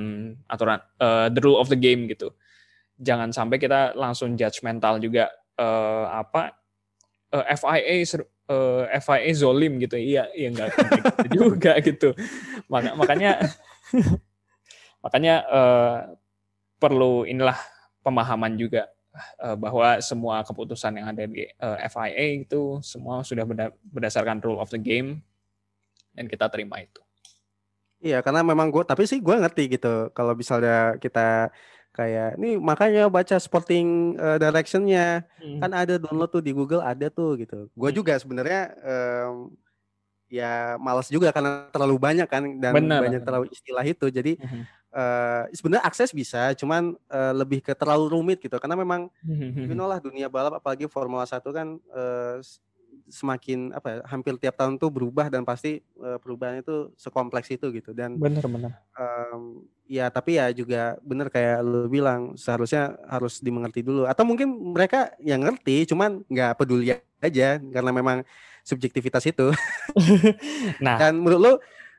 aturan 0.45 0.79
uh, 1.01 1.33
the 1.33 1.41
rule 1.41 1.57
of 1.57 1.73
the 1.73 1.79
game 1.79 2.05
gitu. 2.13 2.37
Jangan 3.01 3.31
sampai 3.31 3.57
kita 3.63 3.95
langsung 3.95 4.35
judgmental 4.35 4.99
juga 4.99 5.31
uh, 5.57 6.13
apa 6.13 6.53
uh, 7.33 7.45
FIA 7.57 8.05
uh, 8.49 8.85
eh, 8.89 9.01
FIA 9.01 9.31
zolim 9.37 9.79
gitu 9.79 9.95
iya 9.95 10.27
iya 10.35 10.49
nggak 10.51 10.69
gitu 10.75 11.29
juga 11.39 11.73
gitu 11.81 12.09
Maka, 12.69 12.93
makanya 12.97 13.41
makanya 15.05 15.35
uh, 15.49 15.97
perlu 16.77 17.25
inilah 17.25 17.57
pemahaman 18.05 18.57
juga 18.57 18.89
uh, 19.41 19.57
bahwa 19.57 19.99
semua 20.05 20.45
keputusan 20.45 21.01
yang 21.01 21.07
ada 21.11 21.25
di 21.25 21.49
uh, 21.61 21.79
FIA 21.89 22.45
itu 22.45 22.81
semua 22.85 23.25
sudah 23.25 23.45
berdasarkan 23.89 24.41
rule 24.45 24.61
of 24.61 24.71
the 24.73 24.81
game 24.81 25.23
dan 26.15 26.27
kita 26.27 26.51
terima 26.51 26.83
itu. 26.83 27.03
Iya, 27.99 28.23
karena 28.23 28.47
memang 28.47 28.71
gue, 28.71 28.87
tapi 28.87 29.11
sih 29.11 29.19
gue 29.19 29.35
ngerti 29.35 29.75
gitu. 29.75 30.15
Kalau 30.15 30.39
misalnya 30.39 30.95
kita 31.03 31.51
kayak 31.99 32.39
ini 32.39 32.55
makanya 32.63 33.11
baca 33.11 33.35
sporting 33.43 34.15
uh, 34.23 34.39
directionnya 34.39 35.27
hmm. 35.43 35.59
kan 35.59 35.71
ada 35.75 35.99
download 35.99 36.31
tuh 36.31 36.39
di 36.39 36.55
Google 36.55 36.79
ada 36.79 37.11
tuh 37.11 37.35
gitu 37.35 37.67
gue 37.67 37.91
hmm. 37.91 37.99
juga 37.99 38.15
sebenarnya 38.23 38.71
um, 38.87 39.51
ya 40.31 40.79
malas 40.79 41.11
juga 41.11 41.35
karena 41.35 41.67
terlalu 41.75 41.99
banyak 41.99 42.29
kan 42.31 42.47
dan 42.63 42.73
Bener. 42.79 43.03
banyak 43.03 43.23
terlalu 43.27 43.51
istilah 43.51 43.83
itu 43.83 44.07
jadi 44.15 44.39
hmm. 44.39 44.63
uh, 44.95 45.43
sebenarnya 45.51 45.83
akses 45.83 46.15
bisa 46.15 46.55
cuman 46.55 46.95
uh, 47.11 47.35
lebih 47.35 47.67
ke 47.67 47.75
terlalu 47.75 48.15
rumit 48.15 48.39
gitu 48.39 48.55
karena 48.63 48.79
memang 48.79 49.11
hmm. 49.27 49.67
you 49.67 49.75
know 49.75 49.91
lah 49.91 49.99
dunia 49.99 50.31
balap 50.31 50.55
apalagi 50.55 50.87
Formula 50.87 51.27
1 51.27 51.43
kan 51.51 51.83
uh, 51.91 52.39
semakin 53.09 53.73
apa 53.73 53.89
ya, 53.89 53.97
hampir 54.09 54.37
tiap 54.37 54.55
tahun 54.57 54.77
tuh 54.77 54.93
berubah 54.93 55.33
dan 55.33 55.43
pasti 55.43 55.81
uh, 56.01 56.21
perubahan 56.21 56.61
itu 56.61 56.93
sekompleks 56.95 57.49
itu 57.53 57.73
gitu. 57.73 57.91
Dan 57.97 58.21
benar-benar 58.21 58.77
um, 58.95 59.65
ya 59.89 60.13
tapi 60.13 60.37
ya 60.37 60.53
juga 60.53 61.01
benar 61.01 61.33
kayak 61.33 61.65
lu 61.65 61.89
bilang 61.89 62.37
seharusnya 62.37 62.95
harus 63.09 63.41
dimengerti 63.41 63.81
dulu. 63.81 64.05
Atau 64.05 64.29
mungkin 64.29 64.53
mereka 64.77 65.13
yang 65.19 65.43
ngerti 65.43 65.89
cuman 65.89 66.23
nggak 66.29 66.61
peduli 66.61 66.95
aja 67.19 67.59
karena 67.59 67.91
memang 67.91 68.23
subjektivitas 68.63 69.25
itu. 69.27 69.49
Nah. 70.85 71.01
Dan 71.01 71.19
menurut 71.25 71.41
lu 71.41 71.53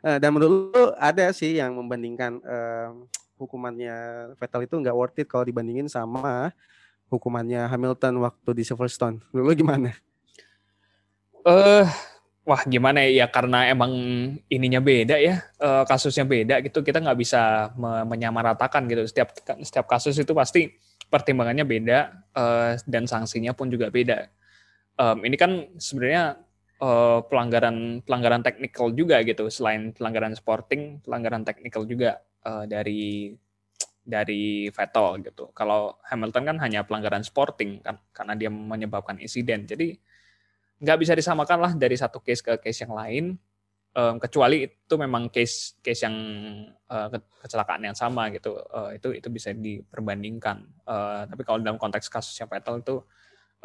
uh, 0.06 0.18
dan 0.22 0.30
menurut 0.32 0.72
lu 0.72 0.86
ada 0.96 1.34
sih 1.36 1.58
yang 1.58 1.76
membandingkan 1.76 2.40
uh, 2.46 2.94
hukumannya 3.40 3.96
Vettel 4.38 4.68
itu 4.68 4.76
nggak 4.78 4.96
worth 4.96 5.20
it 5.20 5.28
kalau 5.28 5.48
dibandingin 5.48 5.88
sama 5.88 6.54
hukumannya 7.10 7.66
Hamilton 7.66 8.22
waktu 8.22 8.50
di 8.54 8.64
Silverstone. 8.64 9.20
Lu 9.34 9.50
gimana? 9.58 9.96
Eh, 11.46 11.52
uh, 11.52 11.86
wah 12.44 12.62
gimana 12.68 13.06
ya? 13.08 13.24
Ya 13.24 13.28
karena 13.32 13.70
emang 13.72 13.92
ininya 14.52 14.82
beda 14.84 15.16
ya, 15.22 15.46
uh, 15.62 15.84
kasusnya 15.88 16.26
beda 16.28 16.60
gitu. 16.66 16.84
Kita 16.84 17.00
nggak 17.00 17.20
bisa 17.20 17.72
me 17.80 18.04
menyamaratakan 18.04 18.90
gitu. 18.92 19.08
Setiap 19.08 19.36
setiap 19.64 19.86
kasus 19.88 20.16
itu 20.20 20.34
pasti 20.36 20.68
pertimbangannya 21.08 21.66
beda 21.66 22.00
uh, 22.36 22.72
dan 22.86 23.08
sanksinya 23.08 23.56
pun 23.56 23.72
juga 23.72 23.88
beda. 23.90 24.28
Um, 25.00 25.24
ini 25.24 25.40
kan 25.40 25.52
sebenarnya 25.80 26.38
uh, 26.84 27.24
pelanggaran 27.24 28.04
pelanggaran 28.04 28.44
teknikal 28.44 28.92
juga 28.92 29.24
gitu. 29.24 29.48
Selain 29.48 29.96
pelanggaran 29.96 30.36
sporting, 30.36 31.00
pelanggaran 31.04 31.48
teknikal 31.48 31.88
juga 31.88 32.20
uh, 32.44 32.68
dari 32.68 33.32
dari 34.04 34.68
Vettel 34.74 35.22
gitu. 35.24 35.54
Kalau 35.54 36.02
Hamilton 36.10 36.44
kan 36.50 36.58
hanya 36.66 36.82
pelanggaran 36.84 37.22
sporting 37.24 37.80
kan 37.86 38.02
karena 38.12 38.34
dia 38.36 38.50
menyebabkan 38.52 39.22
insiden. 39.22 39.70
Jadi 39.70 39.96
nggak 40.80 40.98
bisa 41.00 41.14
disamakan 41.16 41.60
lah 41.60 41.72
dari 41.76 41.96
satu 42.00 42.24
case 42.24 42.42
ke 42.44 42.54
case 42.60 42.88
yang 42.88 42.96
lain. 42.96 43.26
Um, 43.90 44.22
kecuali 44.22 44.70
itu 44.70 44.96
memang 45.02 45.34
case 45.34 45.76
case 45.82 46.06
yang 46.06 46.16
uh, 46.88 47.10
kecelakaan 47.42 47.84
yang 47.90 47.98
sama 47.98 48.30
gitu. 48.32 48.56
Uh, 48.70 48.96
itu 48.96 49.12
itu 49.12 49.28
bisa 49.28 49.52
diperbandingkan. 49.52 50.64
Uh, 50.88 51.26
tapi 51.28 51.42
kalau 51.44 51.60
dalam 51.60 51.76
konteks 51.82 52.08
kasusnya 52.08 52.48
Vettel 52.48 52.80
itu 52.80 52.96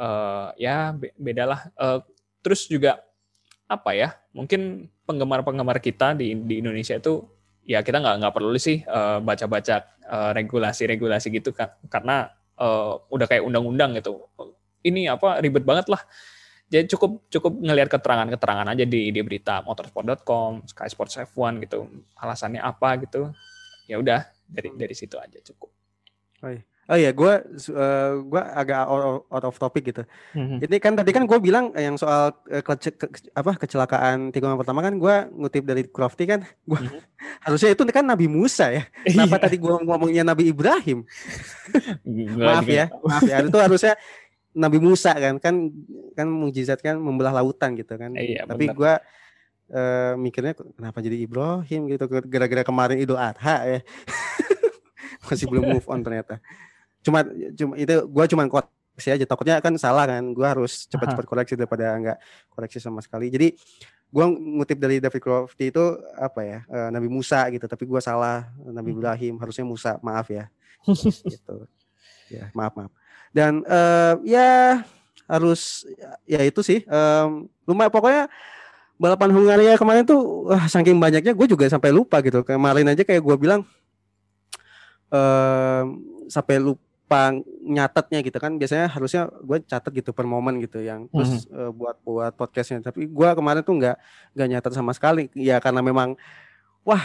uh, 0.01 0.51
ya 0.59 0.97
bedalah. 1.15 1.71
Uh, 1.79 2.01
terus 2.41 2.67
juga 2.67 3.05
apa 3.69 3.95
ya? 3.95 4.17
Mungkin 4.33 4.91
penggemar-penggemar 5.07 5.79
kita 5.79 6.17
di 6.17 6.35
di 6.35 6.65
Indonesia 6.65 6.97
itu 6.97 7.25
ya 7.65 7.81
kita 7.81 8.01
nggak 8.01 8.17
nggak 8.21 8.35
perlu 8.37 8.61
sih 8.61 8.85
baca-baca 9.25 9.95
uh, 10.09 10.31
regulasi-regulasi 10.37 11.33
gitu 11.33 11.57
kan 11.57 11.73
karena 11.89 12.29
uh, 12.61 13.01
udah 13.09 13.27
kayak 13.29 13.45
undang-undang 13.45 13.97
gitu 13.97 14.29
ini 14.85 15.09
apa 15.09 15.41
ribet 15.41 15.65
banget 15.65 15.89
lah 15.89 16.03
jadi 16.69 16.85
cukup 16.91 17.29
cukup 17.29 17.53
ngelihat 17.61 17.89
keterangan-keterangan 17.93 18.67
aja 18.73 18.85
di 18.89 19.13
di 19.13 19.21
berita 19.21 19.61
motorsport.com, 19.63 20.65
Sky 20.67 20.89
Sports 20.91 21.21
F1 21.21 21.63
gitu 21.65 21.87
alasannya 22.19 22.61
apa 22.65 22.99
gitu 23.05 23.31
ya 23.85 24.01
udah 24.01 24.25
dari 24.49 24.73
dari 24.75 24.95
situ 24.97 25.21
aja 25.21 25.39
cukup. 25.45 25.71
Oh 26.45 26.51
iya. 26.53 26.65
Oh 26.85 27.01
iya, 27.01 27.17
gue 27.17 27.33
uh, 27.73 28.13
gua 28.29 28.53
agak 28.53 28.85
out 29.33 29.45
of 29.49 29.57
topic 29.57 29.89
gitu. 29.89 30.05
Mm-hmm. 30.37 30.59
Ini 30.69 30.77
kan 30.77 30.93
tadi 30.93 31.17
kan 31.17 31.25
gue 31.25 31.39
bilang 31.41 31.73
yang 31.73 31.97
soal 31.97 32.37
uh, 32.53 32.61
ke, 32.61 32.93
ke, 32.93 33.07
apa 33.33 33.57
kecelakaan 33.57 34.29
tikungan 34.29 34.61
pertama 34.61 34.85
kan 34.85 35.01
gue 35.01 35.15
ngutip 35.33 35.65
dari 35.65 35.89
Crofty 35.89 36.29
kan, 36.29 36.45
gue 36.45 36.77
mm-hmm. 36.77 37.01
harusnya 37.49 37.73
itu 37.73 37.83
kan 37.89 38.05
Nabi 38.05 38.29
Musa 38.29 38.69
ya. 38.69 38.85
Kenapa 39.09 39.41
iya. 39.41 39.43
tadi 39.49 39.57
gue 39.57 39.75
ngomongnya 39.81 40.29
Nabi 40.29 40.53
Ibrahim? 40.53 41.09
maaf 42.45 42.69
ya, 42.69 42.93
maaf 43.01 43.25
ya. 43.25 43.41
Itu 43.41 43.57
harusnya 43.57 43.97
Nabi 44.55 44.79
Musa 44.79 45.11
kan, 45.19 45.43
kan 45.43 45.55
kan 46.15 46.27
mujizat 46.31 46.79
kan 46.79 46.95
membelah 46.97 47.35
lautan 47.35 47.75
gitu 47.75 47.99
kan. 47.99 48.15
Iya, 48.15 48.47
Tapi 48.47 48.71
gue 48.71 48.93
uh, 49.75 50.15
mikirnya 50.15 50.55
kenapa 50.55 51.03
jadi 51.03 51.27
Ibrahim 51.27 51.91
gitu 51.91 52.07
gara-gara 52.07 52.63
kemarin 52.63 53.03
Idul 53.03 53.19
Adha 53.19 53.67
ya. 53.67 53.81
Masih 55.27 55.51
belum 55.51 55.75
move 55.75 55.87
on 55.91 56.01
ternyata. 56.07 56.39
Cuma 57.03 57.27
cuma 57.59 57.75
itu 57.75 57.95
gue 58.07 58.25
cuma 58.31 58.43
koreksi 58.47 59.11
aja. 59.11 59.25
Takutnya 59.27 59.59
kan 59.59 59.75
salah 59.75 60.07
kan 60.07 60.23
gue 60.23 60.47
harus 60.47 60.87
cepat-cepat 60.87 61.27
koreksi 61.27 61.59
daripada 61.59 61.91
nggak 61.99 62.19
koreksi 62.55 62.79
sama 62.79 63.03
sekali. 63.03 63.35
Jadi 63.35 63.59
gue 64.15 64.25
ngutip 64.31 64.79
dari 64.79 65.03
David 65.03 65.19
Crofty 65.19 65.75
itu 65.75 65.85
apa 66.15 66.41
ya 66.47 66.59
uh, 66.71 66.95
Nabi 66.95 67.11
Musa 67.11 67.51
gitu. 67.51 67.67
Tapi 67.67 67.83
gue 67.83 67.99
salah 67.99 68.47
Nabi 68.63 68.95
hmm. 68.95 68.99
Ibrahim 69.03 69.35
harusnya 69.43 69.67
Musa. 69.67 69.99
Maaf 69.99 70.31
ya. 70.31 70.47
Gitu. 71.33 71.67
Ya 72.29 72.53
maaf 72.57 72.73
maaf 72.77 72.93
dan 73.35 73.67
uh, 73.67 74.15
ya 74.23 74.87
harus 75.27 75.83
ya 76.23 76.41
itu 76.47 76.63
sih 76.63 76.87
um, 76.87 77.51
lumayan. 77.67 77.91
Pokoknya 77.91 78.23
balapan 78.95 79.35
Hungaria 79.35 79.75
kemarin 79.75 80.07
tuh 80.07 80.47
wah, 80.49 80.71
saking 80.71 80.97
banyaknya 81.03 81.35
gue 81.35 81.47
juga 81.51 81.67
sampai 81.67 81.91
lupa 81.91 82.23
gitu. 82.23 82.47
Kemarin 82.47 82.95
aja 82.95 83.03
kayak 83.03 83.19
gue 83.19 83.37
bilang 83.37 83.67
um, 85.11 85.85
sampai 86.31 86.63
lupa 86.63 87.35
nyatetnya 87.67 88.23
gitu 88.23 88.39
kan. 88.39 88.55
Biasanya 88.55 88.87
harusnya 88.87 89.27
gue 89.43 89.59
catat 89.67 89.91
gitu 89.91 90.15
per 90.15 90.31
momen 90.31 90.63
gitu 90.63 90.79
yang 90.79 91.11
terus 91.11 91.45
mm 91.45 91.51
-hmm. 91.51 91.59
uh, 91.59 91.71
buat 91.75 91.97
buat 92.07 92.33
podcastnya. 92.39 92.87
Tapi 92.87 93.11
gue 93.11 93.29
kemarin 93.35 93.67
tuh 93.67 93.75
nggak 93.83 93.97
nggak 94.39 94.49
nyatet 94.55 94.73
sama 94.79 94.95
sekali. 94.95 95.27
Ya 95.35 95.59
karena 95.59 95.83
memang 95.83 96.15
wah 96.87 97.03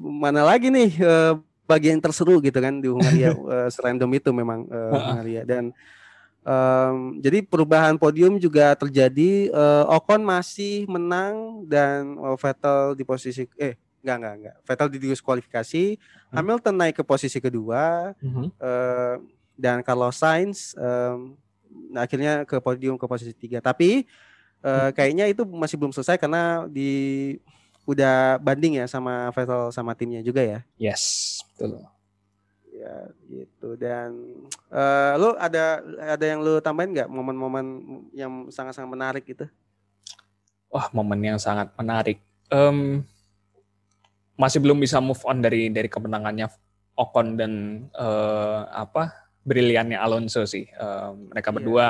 mana 0.00 0.46
lagi 0.46 0.72
nih 0.72 0.96
uh, 1.04 1.36
bagian 1.70 2.02
terseru 2.02 2.42
gitu 2.42 2.58
kan 2.58 2.82
di 2.82 2.90
Hungaria 2.90 3.30
uh, 3.30 3.70
serandom 3.74 4.10
itu 4.18 4.34
memang 4.34 4.66
uh, 4.66 4.98
Hungaria 5.14 5.46
dan 5.46 5.70
um, 6.42 7.22
jadi 7.22 7.46
perubahan 7.46 7.94
podium 7.94 8.42
juga 8.42 8.74
terjadi 8.74 9.54
uh, 9.54 9.94
Ocon 9.94 10.26
masih 10.26 10.90
menang 10.90 11.62
dan 11.70 12.18
uh, 12.18 12.34
Vettel 12.34 12.98
di 12.98 13.06
posisi 13.06 13.46
eh 13.54 13.78
Enggak, 14.00 14.16
enggak, 14.16 14.34
enggak. 14.40 14.56
Vettel 14.64 14.88
didiskualifikasi, 14.96 15.84
hmm. 16.00 16.32
Hamilton 16.32 16.76
naik 16.80 16.96
ke 16.96 17.04
posisi 17.04 17.36
kedua, 17.36 18.16
hmm. 18.16 18.48
uh, 18.56 19.20
dan 19.60 19.84
kalau 19.84 20.08
Sainz 20.08 20.72
um, 20.80 21.36
nah 21.92 22.08
akhirnya 22.08 22.48
ke 22.48 22.56
podium 22.64 22.96
ke 22.96 23.04
posisi 23.04 23.36
tiga. 23.36 23.60
Tapi 23.60 24.08
uh, 24.64 24.88
kayaknya 24.96 25.28
itu 25.28 25.44
masih 25.44 25.76
belum 25.76 25.92
selesai 25.92 26.16
karena 26.16 26.64
di 26.64 27.36
udah 27.90 28.38
banding 28.38 28.78
ya 28.78 28.86
sama 28.86 29.34
Vettel 29.34 29.74
sama 29.74 29.98
timnya 29.98 30.22
juga 30.22 30.46
ya. 30.46 30.60
Yes, 30.78 31.42
betul. 31.50 31.82
Ya 32.70 33.10
gitu 33.28 33.76
dan 33.76 34.14
uh, 34.70 35.12
lu 35.18 35.34
ada 35.36 35.82
ada 35.98 36.24
yang 36.24 36.40
lu 36.40 36.62
tambahin 36.62 36.94
nggak 36.94 37.10
momen-momen 37.10 37.66
yang 38.14 38.48
sangat-sangat 38.48 38.88
menarik 38.88 39.24
gitu? 39.26 39.50
Wah 40.70 40.86
momen 40.94 41.18
yang 41.18 41.38
sangat 41.42 41.74
menarik. 41.74 42.22
Um, 42.48 43.02
masih 44.38 44.62
belum 44.62 44.78
bisa 44.78 45.02
move 45.02 45.20
on 45.26 45.42
dari 45.42 45.68
dari 45.68 45.90
kemenangannya 45.90 46.48
Ocon 46.94 47.36
dan 47.36 47.52
uh, 47.98 48.70
apa 48.70 49.12
briliannya 49.42 49.98
Alonso 49.98 50.46
sih. 50.46 50.70
Uh, 50.78 51.16
mereka 51.34 51.50
iya, 51.50 51.56
berdua 51.58 51.86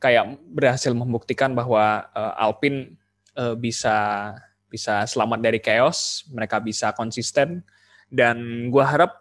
kayak 0.00 0.24
berhasil 0.48 0.92
membuktikan 0.96 1.52
bahwa 1.52 2.08
uh, 2.16 2.34
Alpine 2.40 2.96
uh, 3.36 3.54
bisa 3.54 4.32
bisa 4.66 5.06
selamat 5.06 5.38
dari 5.42 5.58
chaos, 5.62 6.26
mereka 6.30 6.58
bisa 6.58 6.92
konsisten 6.92 7.62
dan 8.10 8.68
gua 8.70 8.86
harap 8.86 9.12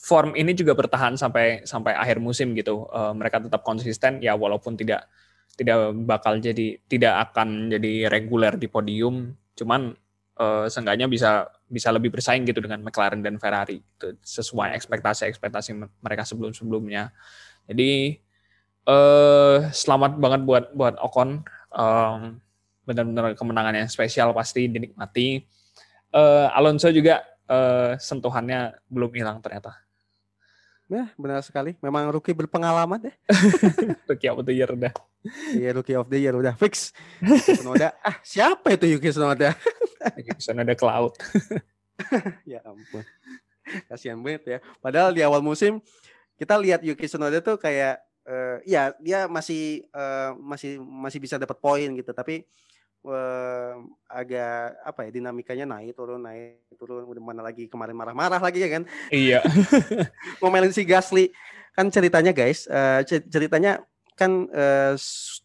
form 0.00 0.32
ini 0.32 0.56
juga 0.56 0.72
bertahan 0.72 1.14
sampai 1.14 1.62
sampai 1.68 1.92
akhir 1.92 2.18
musim 2.18 2.56
gitu. 2.56 2.88
Uh, 2.88 3.12
mereka 3.12 3.38
tetap 3.38 3.60
konsisten 3.60 4.18
ya 4.24 4.32
walaupun 4.32 4.74
tidak 4.74 5.06
tidak 5.60 5.92
bakal 6.08 6.40
jadi 6.40 6.80
tidak 6.88 7.30
akan 7.30 7.68
jadi 7.68 8.08
reguler 8.08 8.56
di 8.56 8.64
podium, 8.64 9.36
cuman 9.58 9.92
uh, 10.40 10.66
seenggaknya 10.72 11.04
bisa 11.04 11.52
bisa 11.68 11.92
lebih 11.92 12.10
bersaing 12.10 12.48
gitu 12.48 12.64
dengan 12.64 12.80
McLaren 12.80 13.20
dan 13.20 13.36
Ferrari 13.36 13.84
itu 13.84 14.16
sesuai 14.24 14.72
ekspektasi-ekspektasi 14.74 15.76
mereka 16.00 16.24
sebelum-sebelumnya. 16.24 17.12
Jadi 17.68 18.18
uh, 18.88 19.68
selamat 19.70 20.16
banget 20.16 20.40
buat 20.48 20.64
buat 20.72 20.94
Ocon. 20.98 21.44
Um, 21.70 22.40
benar-benar 22.84 23.36
kemenangan 23.36 23.74
yang 23.76 23.88
spesial 23.90 24.32
pasti 24.32 24.66
dinikmati. 24.66 25.44
Uh, 26.10 26.50
Alonso 26.54 26.90
juga 26.90 27.22
uh, 27.46 27.94
sentuhannya 27.98 28.74
belum 28.90 29.10
hilang 29.14 29.38
ternyata. 29.38 29.78
Ya, 30.90 31.06
benar 31.14 31.38
sekali. 31.46 31.78
Memang 31.78 32.10
rookie 32.10 32.34
berpengalaman 32.34 32.98
ya. 33.06 33.14
rookie 34.10 34.26
of 34.26 34.42
the 34.42 34.50
year 34.50 34.66
udah. 34.66 34.90
Iya, 35.54 35.70
rookie 35.78 35.94
of 35.94 36.10
the 36.10 36.18
year 36.18 36.34
udah 36.34 36.58
fix. 36.58 36.90
Sonoda. 37.46 37.94
ah, 38.06 38.18
siapa 38.26 38.74
itu 38.74 38.98
Yuki 38.98 39.14
Sonoda? 39.14 39.54
Yuki 40.18 40.42
Sonoda 40.42 40.74
Cloud. 40.74 41.14
ya 42.42 42.58
ampun. 42.66 43.06
Kasihan 43.86 44.18
banget 44.18 44.42
ya. 44.42 44.58
Padahal 44.82 45.14
di 45.14 45.22
awal 45.22 45.46
musim 45.46 45.78
kita 46.34 46.58
lihat 46.58 46.82
Yuki 46.82 47.06
Sonoda 47.06 47.38
tuh 47.38 47.54
kayak 47.54 48.02
uh, 48.26 48.58
ya 48.66 48.90
dia 48.98 49.30
masih 49.30 49.86
uh, 49.94 50.34
masih 50.42 50.82
masih 50.82 51.22
bisa 51.22 51.38
dapat 51.38 51.54
poin 51.62 51.86
gitu, 51.86 52.10
tapi 52.10 52.50
uh, 53.06 53.80
agak 54.10 54.76
apa 54.84 55.00
ya 55.08 55.10
dinamikanya 55.14 55.66
naik 55.66 55.96
turun 55.96 56.20
naik 56.20 56.60
turun 56.76 57.06
udah 57.06 57.22
mana 57.22 57.42
lagi 57.44 57.70
kemarin 57.70 57.96
marah-marah 57.96 58.40
lagi 58.40 58.60
ya 58.60 58.68
kan 58.68 58.82
iya 59.08 59.40
ngomelin 60.42 60.72
si 60.74 60.84
Gasly 60.84 61.32
kan 61.72 61.88
ceritanya 61.88 62.34
guys 62.34 62.66
uh, 62.68 63.00
ceritanya 63.06 63.80
kan 64.20 64.44
uh, 64.52 64.92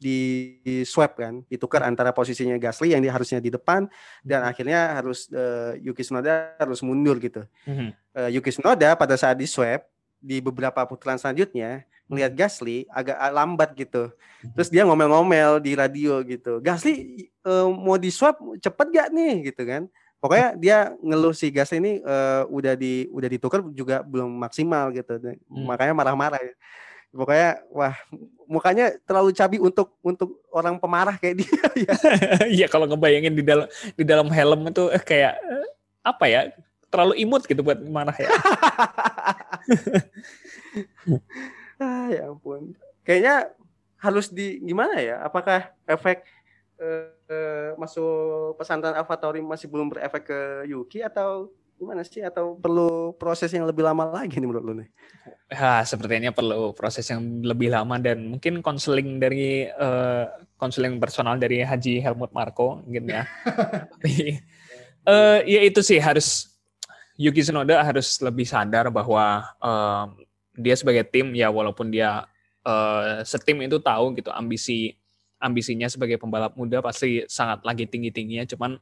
di, 0.03 0.19
di 0.59 0.83
swap 0.83 1.15
kan, 1.15 1.47
ditukar 1.47 1.87
antara 1.87 2.11
posisinya 2.11 2.59
Gasly 2.59 2.91
yang 2.91 2.99
dia 2.99 3.15
harusnya 3.15 3.39
di 3.39 3.47
depan 3.47 3.87
dan 4.19 4.43
akhirnya 4.43 4.99
harus 4.99 5.31
uh, 5.31 5.79
Yuki 5.79 6.03
Tsunoda 6.03 6.59
harus 6.59 6.83
mundur 6.83 7.15
gitu. 7.23 7.47
Mm-hmm. 7.63 7.89
Uh, 8.11 8.29
Yuki 8.35 8.51
Tsunoda 8.51 8.99
pada 8.99 9.15
saat 9.15 9.39
di 9.39 9.47
swap 9.47 9.87
di 10.19 10.43
beberapa 10.43 10.83
putaran 10.83 11.15
selanjutnya 11.15 11.87
melihat 12.05 12.31
Gasly 12.33 12.85
agak 12.89 13.17
lambat 13.33 13.73
gitu. 13.73 14.13
Mhm. 14.45 14.53
Terus 14.57 14.69
dia 14.69 14.83
ngomel-ngomel 14.85 15.61
di 15.61 15.71
radio 15.73 16.21
gitu. 16.21 16.61
Gasly 16.61 17.27
uh, 17.45 17.69
mau 17.69 17.97
di 17.97 18.13
swap 18.13 18.37
cepet 18.61 18.87
gak 18.93 19.07
nih 19.13 19.51
gitu 19.51 19.63
kan? 19.65 19.83
Pokoknya 20.21 20.47
dia 20.57 20.77
ngeluh 21.01 21.33
si 21.33 21.49
Gasly 21.53 21.77
ini 21.81 21.93
uh, 22.01 22.49
udah 22.49 22.73
di 22.73 23.09
udah 23.13 23.29
ditukar 23.29 23.61
juga 23.73 24.01
belum 24.01 24.29
maksimal 24.41 24.89
gitu. 24.93 25.17
Hmm. 25.17 25.65
Makanya 25.65 25.93
marah-marah 25.93 26.41
pokoknya 27.15 27.63
wah 27.71 27.95
mukanya 28.45 28.91
terlalu 29.07 29.31
cabi 29.31 29.57
untuk 29.57 29.95
untuk 30.03 30.43
orang 30.51 30.75
pemarah 30.75 31.15
kayak 31.15 31.35
dia 31.41 31.47
ya. 31.87 31.93
Iya 32.59 32.67
kalau 32.67 32.85
ngebayangin 32.91 33.33
di 33.33 33.43
dalam 33.43 33.67
di 33.95 34.03
dalam 34.03 34.27
helm 34.29 34.67
itu 34.67 34.91
eh, 34.91 34.99
kayak 34.99 35.39
apa 36.03 36.25
ya 36.27 36.41
terlalu 36.91 37.17
imut 37.23 37.47
gitu 37.47 37.63
buat 37.63 37.79
marah 37.81 38.15
ya. 38.15 38.29
ah, 41.81 42.07
ya 42.11 42.31
ampun. 42.31 42.75
Kayaknya 43.05 43.51
harus 43.99 44.29
di 44.29 44.61
gimana 44.61 45.01
ya? 45.01 45.21
Apakah 45.25 45.73
efek 45.85 46.25
uh, 46.79 47.09
uh, 47.29 47.69
masuk 47.79 48.55
pesantren 48.59 48.95
Avatori 48.95 49.41
masih 49.41 49.67
belum 49.71 49.89
berefek 49.91 50.23
ke 50.29 50.39
Yuki 50.69 51.01
atau 51.01 51.49
gimana 51.75 52.07
sih 52.07 52.23
atau 52.23 52.55
perlu 52.55 53.11
proses 53.19 53.51
yang 53.51 53.67
lebih 53.67 53.83
lama 53.83 54.07
lagi 54.07 54.39
nih 54.39 54.47
menurut 54.47 54.63
lu 54.63 54.73
nih? 54.79 54.89
Ya, 55.51 55.83
sepertinya 55.83 56.31
perlu 56.31 56.71
proses 56.71 57.03
yang 57.11 57.43
lebih 57.43 57.67
lama 57.67 57.99
dan 57.99 58.31
mungkin 58.31 58.63
konseling 58.63 59.19
dari 59.19 59.67
konseling 60.55 60.95
uh, 60.97 61.01
personal 61.03 61.35
dari 61.35 61.61
Haji 61.61 61.99
Helmut 61.99 62.31
Marko 62.31 62.79
mungkin 62.79 63.11
ya. 63.11 63.27
Tapi 63.91 64.39
uh, 65.03 65.39
ya 65.43 65.61
itu 65.67 65.83
sih 65.83 65.99
harus 65.99 66.55
Yuki 67.15 67.43
Tsunoda 67.43 67.79
harus 67.83 68.19
lebih 68.19 68.43
sadar 68.47 68.91
bahwa 68.91 69.43
uh, 69.59 70.07
dia 70.55 70.75
sebagai 70.75 71.07
tim 71.07 71.35
ya 71.35 71.51
walaupun 71.51 71.91
dia 71.91 72.25
uh, 72.63 73.21
setim 73.27 73.61
itu 73.63 73.79
tahu 73.79 74.15
gitu 74.15 74.31
ambisi 74.31 74.95
ambisinya 75.39 75.85
sebagai 75.91 76.17
pembalap 76.17 76.55
muda 76.55 76.79
pasti 76.79 77.27
sangat 77.27 77.61
lagi 77.67 77.85
tinggi 77.85 78.09
tingginya 78.09 78.47
cuman 78.47 78.79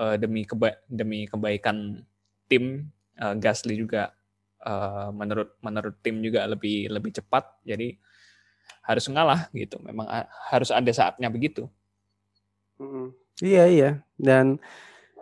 uh, 0.00 0.16
demi 0.16 0.48
keba 0.48 0.80
demi 0.88 1.28
kebaikan 1.28 2.02
tim 2.48 2.88
uh, 3.20 3.34
Gasly 3.36 3.76
juga 3.76 4.12
uh, 4.62 5.08
menurut 5.12 5.56
menurut 5.60 5.94
tim 6.00 6.20
juga 6.20 6.44
lebih 6.46 6.90
lebih 6.90 7.14
cepat. 7.16 7.62
Jadi 7.66 7.96
harus 8.86 9.04
ngalah 9.10 9.50
gitu. 9.54 9.78
Memang 9.82 10.06
harus 10.50 10.70
ada 10.70 10.90
saatnya 10.90 11.30
begitu. 11.30 11.66
Hmm, 12.76 13.12
iya 13.42 13.64
iya. 13.66 13.90
Dan 14.18 14.60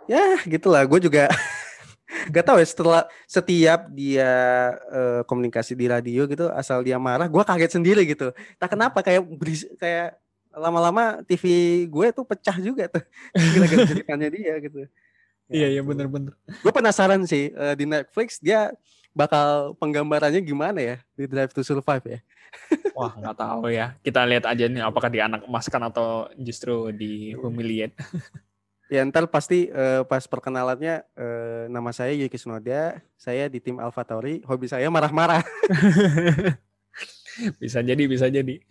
ya 0.09 0.39
gitulah. 0.45 0.85
Gue 0.85 1.01
juga 1.01 1.29
gak 2.31 2.45
tau 2.45 2.57
ya 2.57 2.67
setelah 2.67 3.01
setiap 3.25 3.89
dia 3.93 4.31
uh, 4.89 5.21
komunikasi 5.25 5.77
di 5.77 5.85
radio 5.89 6.25
gitu 6.25 6.49
asal 6.53 6.81
dia 6.81 6.97
marah 6.97 7.29
gue 7.29 7.43
kaget 7.43 7.71
sendiri 7.77 8.05
gitu 8.05 8.33
tak 8.57 8.73
kenapa 8.73 9.01
kayak 9.01 9.21
beris 9.37 9.65
kayak 9.77 10.17
lama-lama 10.55 11.19
TV 11.27 11.43
gue 11.85 12.07
tuh 12.15 12.23
pecah 12.23 12.57
juga 12.63 12.87
tuh 12.87 13.03
gara-gara 13.53 13.83
ceritanya 13.85 14.27
dia 14.31 14.53
gitu. 14.63 14.87
iya 15.45 15.67
iya 15.69 15.81
bener-bener. 15.85 16.33
Gue 16.63 16.73
penasaran 16.73 17.21
sih 17.29 17.53
uh, 17.53 17.77
di 17.77 17.85
Netflix 17.85 18.41
dia 18.41 18.73
bakal 19.15 19.77
penggambarannya 19.79 20.41
gimana 20.41 20.79
ya 20.81 20.97
di 21.13 21.29
Drive 21.29 21.53
to 21.53 21.61
Survive 21.61 22.05
ya. 22.07 22.19
Wah 22.97 23.13
nggak 23.13 23.37
tahu 23.37 23.69
ya. 23.69 23.93
Kita 24.03 24.25
lihat 24.25 24.47
aja 24.49 24.65
nih 24.65 24.81
apakah 24.81 25.11
di 25.11 25.19
anak 25.21 25.45
emaskan 25.45 25.91
atau 25.91 26.27
justru 26.39 26.89
di 26.89 27.35
humiliate. 27.37 27.95
ya 28.85 29.01
ntar 29.09 29.25
pasti 29.25 29.69
uh, 29.73 30.05
pas 30.05 30.21
perkenalannya 30.29 31.01
uh, 31.17 31.65
nama 31.69 31.89
saya 31.89 32.13
Yuki 32.13 32.37
Tsunoda, 32.37 33.01
saya 33.17 33.49
di 33.49 33.57
tim 33.57 33.81
Alpha 33.81 34.05
Tauri, 34.05 34.45
hobi 34.45 34.69
saya 34.69 34.89
marah-marah. 34.93 35.41
bisa 37.61 37.81
jadi, 37.81 38.03
bisa 38.05 38.29
jadi. 38.29 38.61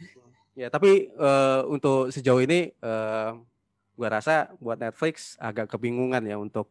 Ya, 0.54 0.70
tapi 0.70 1.10
uh, 1.18 1.66
untuk 1.66 2.14
sejauh 2.14 2.38
ini 2.46 2.70
uh, 2.78 3.34
gua 3.98 4.08
rasa 4.20 4.54
buat 4.62 4.78
Netflix 4.78 5.34
agak 5.42 5.74
kebingungan 5.74 6.22
ya 6.22 6.38
untuk 6.38 6.70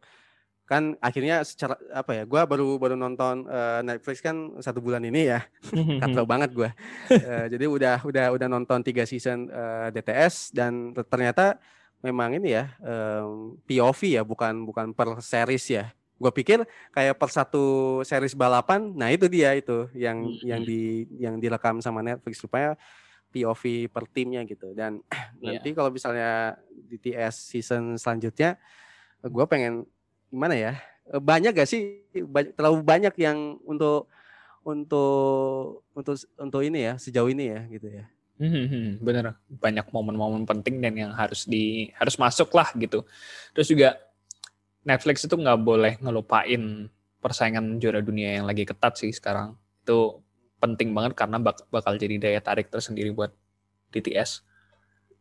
kan 0.64 0.96
akhirnya 1.04 1.44
secara 1.44 1.76
apa 1.92 2.16
ya 2.16 2.24
gua 2.24 2.48
baru 2.48 2.80
baru 2.80 2.96
nonton 2.96 3.44
uh, 3.44 3.84
Netflix 3.84 4.24
kan 4.24 4.56
satu 4.64 4.80
bulan 4.80 5.04
ini 5.04 5.28
ya 5.28 5.44
katro 6.00 6.24
banget 6.24 6.56
gua 6.56 6.72
uh, 7.12 7.44
jadi 7.52 7.68
udah 7.68 8.00
udah 8.00 8.26
udah 8.32 8.48
nonton 8.48 8.80
tiga 8.80 9.04
season 9.04 9.52
uh, 9.52 9.92
DTS 9.92 10.56
dan 10.56 10.96
ternyata 11.04 11.60
memang 12.04 12.36
ini 12.36 12.52
ya 12.52 12.76
um, 12.84 13.56
POV 13.64 14.20
ya 14.20 14.22
bukan 14.22 14.68
bukan 14.68 14.92
per 14.92 15.24
series 15.24 15.64
ya. 15.72 15.88
Gue 16.20 16.28
pikir 16.28 16.60
kayak 16.92 17.16
per 17.16 17.32
satu 17.32 17.98
series 18.04 18.36
balapan 18.36 18.92
nah 18.92 19.08
itu 19.08 19.24
dia 19.24 19.56
itu 19.56 19.88
yang 19.96 20.28
yang 20.44 20.60
di 20.60 21.08
yang 21.16 21.40
direkam 21.40 21.80
sama 21.80 22.04
Netflix 22.04 22.44
supaya 22.44 22.76
POV 23.32 23.88
per 23.88 24.04
timnya 24.12 24.44
gitu. 24.44 24.76
Dan 24.76 25.00
yeah. 25.40 25.56
nanti 25.56 25.72
kalau 25.72 25.88
misalnya 25.88 26.60
di 26.68 27.00
TS 27.00 27.56
season 27.56 27.96
selanjutnya 27.96 28.60
gue 29.24 29.44
pengen 29.48 29.88
gimana 30.28 30.52
ya 30.52 30.72
eh, 31.08 31.22
banyak 31.22 31.56
gak 31.56 31.68
sih 31.70 32.04
banyak, 32.12 32.52
terlalu 32.52 32.84
banyak 32.84 33.14
yang 33.16 33.56
untuk 33.64 34.12
untuk 34.64 35.84
untuk 35.96 36.16
untuk 36.36 36.60
ini 36.60 36.92
ya 36.92 36.94
sejauh 37.00 37.32
ini 37.32 37.52
ya 37.52 37.60
gitu 37.68 37.88
ya 37.88 38.04
hmm, 38.40 38.50
hmm, 38.50 38.66
hmm, 38.66 38.90
bener 39.02 39.24
banyak 39.48 39.86
momen-momen 39.90 40.44
penting 40.48 40.80
dan 40.80 40.94
yang 40.94 41.12
harus 41.14 41.46
di 41.46 41.90
harus 41.98 42.16
masuk 42.16 42.50
lah 42.54 42.70
gitu 42.78 43.04
terus 43.52 43.68
juga 43.68 43.98
Netflix 44.84 45.24
itu 45.24 45.34
nggak 45.34 45.60
boleh 45.64 45.92
ngelupain 46.00 46.88
persaingan 47.24 47.80
juara 47.80 48.04
dunia 48.04 48.36
yang 48.40 48.44
lagi 48.44 48.68
ketat 48.68 49.00
sih 49.00 49.12
sekarang 49.14 49.56
itu 49.84 50.24
penting 50.64 50.96
banget 50.96 51.12
karena 51.12 51.36
bak 51.36 51.68
bakal 51.68 51.92
jadi 52.00 52.16
daya 52.16 52.40
tarik 52.40 52.72
tersendiri 52.72 53.12
buat 53.12 53.36
DTS. 53.92 54.40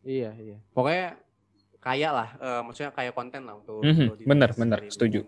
Iya 0.08 0.32
iya. 0.40 0.58
Pokoknya 0.72 1.20
kaya 1.84 2.10
lah, 2.16 2.30
uh, 2.40 2.62
maksudnya 2.64 2.96
kaya 2.96 3.12
konten 3.12 3.44
lah 3.44 3.60
untuk. 3.60 3.84
Mm 3.84 3.92
-hmm. 3.92 4.08
untuk 4.16 4.28
bener 4.28 4.50
bener, 4.56 4.80
setuju. 4.88 5.28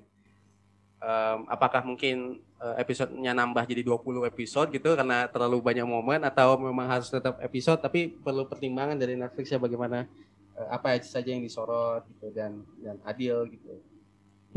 Um, 1.05 1.45
apakah 1.45 1.85
mungkin 1.85 2.41
uh, 2.57 2.73
episodenya 2.81 3.29
nambah 3.37 3.61
jadi 3.69 3.85
20 3.85 4.25
episode 4.25 4.73
gitu 4.73 4.97
karena 4.97 5.29
terlalu 5.29 5.61
banyak 5.61 5.85
momen 5.85 6.25
atau 6.25 6.57
memang 6.57 6.89
harus 6.89 7.13
tetap 7.13 7.37
episode 7.45 7.77
tapi 7.77 8.09
perlu 8.09 8.49
pertimbangan 8.49 8.97
dari 8.97 9.13
Netflix 9.13 9.53
ya 9.53 9.61
bagaimana 9.61 10.09
uh, 10.57 10.67
apa 10.73 10.97
saja 11.05 11.29
yang 11.29 11.45
disorot 11.45 12.09
gitu 12.09 12.33
dan 12.33 12.65
dan 12.81 12.97
adil 13.05 13.45
gitu. 13.53 13.77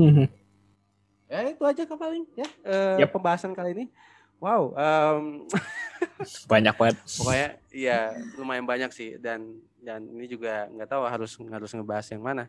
Mm 0.01 0.09
-hmm. 0.09 0.27
Ya 1.29 1.53
itu 1.53 1.63
aja 1.69 1.85
paling 1.85 2.25
ya 2.33 2.49
uh, 2.65 2.97
yep. 2.97 3.13
pembahasan 3.13 3.53
kali 3.53 3.77
ini. 3.77 3.85
Wow, 4.41 4.73
um, 4.73 5.45
banyak 6.53 6.75
banget. 6.81 6.97
Pokoknya 7.13 7.49
iya 7.69 8.17
lumayan 8.41 8.65
banyak 8.65 8.89
sih 8.89 9.21
dan 9.21 9.61
dan 9.83 10.05
ini 10.11 10.26
juga 10.26 10.66
nggak 10.68 10.89
tahu 10.89 11.03
harus 11.07 11.33
harus 11.39 11.70
ngebahas 11.74 12.07
yang 12.11 12.22
mana. 12.22 12.45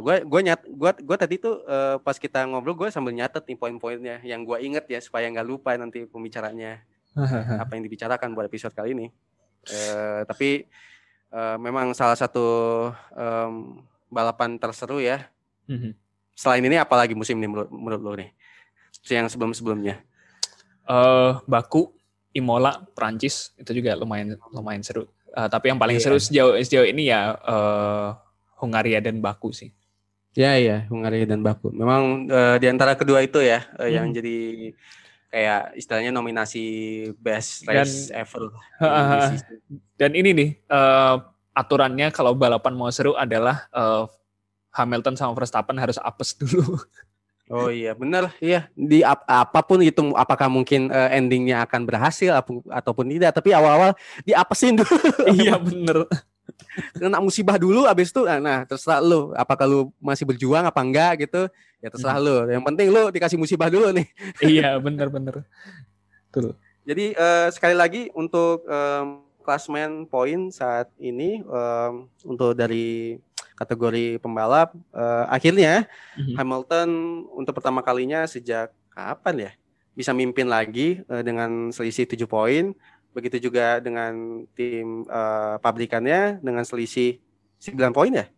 Gue 0.00 0.14
uh, 0.16 0.22
gue 0.24 0.40
nyat 0.44 0.60
gue 0.64 0.90
gue 1.02 1.16
tadi 1.16 1.34
tuh 1.40 1.64
uh, 1.64 1.96
pas 2.02 2.16
kita 2.16 2.44
ngobrol 2.46 2.76
gue 2.76 2.88
sambil 2.92 3.16
nyatet 3.16 3.44
nih 3.48 3.58
poin-poinnya 3.58 4.16
yang 4.22 4.44
gue 4.44 4.58
inget 4.60 4.84
ya 4.90 5.00
supaya 5.00 5.26
nggak 5.30 5.46
lupa 5.46 5.74
nanti 5.74 6.04
pembicaranya 6.04 6.84
apa 7.62 7.72
yang 7.74 7.82
dibicarakan 7.84 8.36
buat 8.36 8.46
episode 8.46 8.74
kali 8.76 8.94
ini. 8.94 9.06
Uh, 9.68 10.22
tapi 10.28 10.68
uh, 11.34 11.56
memang 11.60 11.92
salah 11.92 12.16
satu 12.16 12.46
um, 13.16 13.82
balapan 14.08 14.56
terseru 14.56 15.02
ya. 15.02 15.28
Mhm. 15.68 15.92
Selain 16.38 16.62
ini 16.62 16.78
apalagi 16.78 17.18
musim 17.18 17.34
ini 17.42 17.50
menurut, 17.50 17.70
menurut 17.72 18.00
lo 18.00 18.12
nih? 18.14 18.30
Yang 19.10 19.34
sebelum-sebelumnya 19.34 20.06
uh, 20.88 21.44
Baku, 21.44 21.92
Imola, 22.32 22.82
Prancis 22.96 23.52
itu 23.60 23.70
juga 23.76 23.94
lumayan 23.94 24.40
lumayan 24.50 24.82
seru. 24.82 25.06
Uh, 25.38 25.46
tapi 25.46 25.70
yang 25.70 25.78
paling 25.78 26.02
yeah. 26.02 26.10
seru 26.10 26.18
sejauh 26.18 26.58
sejauh 26.58 26.82
ini 26.82 27.14
ya 27.14 27.38
uh, 27.46 28.18
Hungaria 28.58 28.98
dan 28.98 29.22
Baku 29.22 29.54
sih. 29.54 29.70
Ya 30.34 30.58
ya, 30.58 30.82
Hungaria 30.90 31.30
dan 31.30 31.46
Baku. 31.46 31.70
Memang 31.70 32.26
uh, 32.26 32.58
di 32.58 32.66
antara 32.66 32.98
kedua 32.98 33.22
itu 33.22 33.38
ya 33.38 33.62
uh, 33.78 33.86
hmm. 33.86 33.94
yang 33.94 34.06
jadi 34.10 34.36
kayak 35.30 35.78
istilahnya 35.78 36.10
nominasi 36.10 36.64
best 37.22 37.62
race 37.70 38.10
dan, 38.10 38.26
ever. 38.26 38.50
Uh, 38.82 39.38
dan 39.94 40.10
ini 40.18 40.30
nih 40.34 40.50
uh, 40.74 41.22
aturannya 41.54 42.10
kalau 42.10 42.34
balapan 42.34 42.74
mau 42.74 42.90
seru 42.90 43.14
adalah 43.14 43.70
uh, 43.70 44.10
Hamilton 44.74 45.14
sama 45.14 45.38
Verstappen 45.38 45.78
harus 45.78 46.02
apes 46.02 46.34
dulu. 46.34 46.66
Oh 47.48 47.72
iya 47.72 47.96
benar. 47.96 48.32
Iya 48.38 48.68
di 48.76 49.00
ap 49.00 49.24
apa 49.24 49.60
pun 49.64 49.80
itu 49.80 50.12
apakah 50.12 50.52
mungkin 50.52 50.92
uh, 50.92 51.08
endingnya 51.12 51.64
akan 51.64 51.88
berhasil 51.88 52.30
ap 52.36 52.48
ataupun 52.68 53.08
tidak 53.08 53.36
tapi 53.36 53.56
awal-awal 53.56 53.96
diapesin 54.24 54.78
dulu. 54.78 54.96
Iya 55.36 55.56
bener 55.56 56.08
kena 56.94 57.18
musibah 57.18 57.58
dulu 57.58 57.84
abis 57.90 58.14
itu 58.14 58.22
nah 58.24 58.62
terserah 58.64 59.02
lu 59.02 59.34
apakah 59.34 59.66
lu 59.66 59.90
masih 59.98 60.24
berjuang 60.28 60.64
apa 60.68 60.80
enggak 60.80 61.26
gitu. 61.26 61.48
Ya 61.82 61.88
terserah 61.90 62.18
hmm. 62.20 62.26
lu. 62.26 62.36
Yang 62.52 62.64
penting 62.68 62.86
lu 62.92 63.02
dikasih 63.10 63.38
musibah 63.40 63.68
dulu 63.72 63.90
nih. 63.90 64.06
Iya 64.60 64.78
bener 64.78 65.08
bener 65.10 65.42
tuh 66.32 66.54
jadi 66.88 67.12
uh, 67.16 67.48
sekali 67.52 67.76
lagi 67.76 68.02
untuk 68.16 68.64
um, 68.64 69.20
klasmen 69.44 70.08
poin 70.08 70.48
saat 70.48 70.88
ini 70.96 71.44
um, 71.44 72.08
untuk 72.24 72.56
dari 72.56 73.20
kategori 73.58 74.22
pembalap 74.22 74.70
uh, 74.94 75.26
akhirnya 75.26 75.90
mm-hmm. 76.14 76.38
Hamilton 76.38 76.88
untuk 77.34 77.58
pertama 77.58 77.82
kalinya 77.82 78.22
sejak 78.30 78.70
kapan 78.94 79.50
ya 79.50 79.52
bisa 79.98 80.14
mimpin 80.14 80.46
lagi 80.46 81.02
uh, 81.10 81.26
dengan 81.26 81.74
selisih 81.74 82.06
7 82.06 82.22
poin. 82.30 82.70
Begitu 83.10 83.50
juga 83.50 83.82
dengan 83.82 84.46
tim 84.54 85.02
uh, 85.10 85.58
pabrikannya 85.58 86.38
dengan 86.38 86.62
selisih 86.62 87.18
9 87.58 87.90
poin 87.90 88.14
ya? 88.14 88.30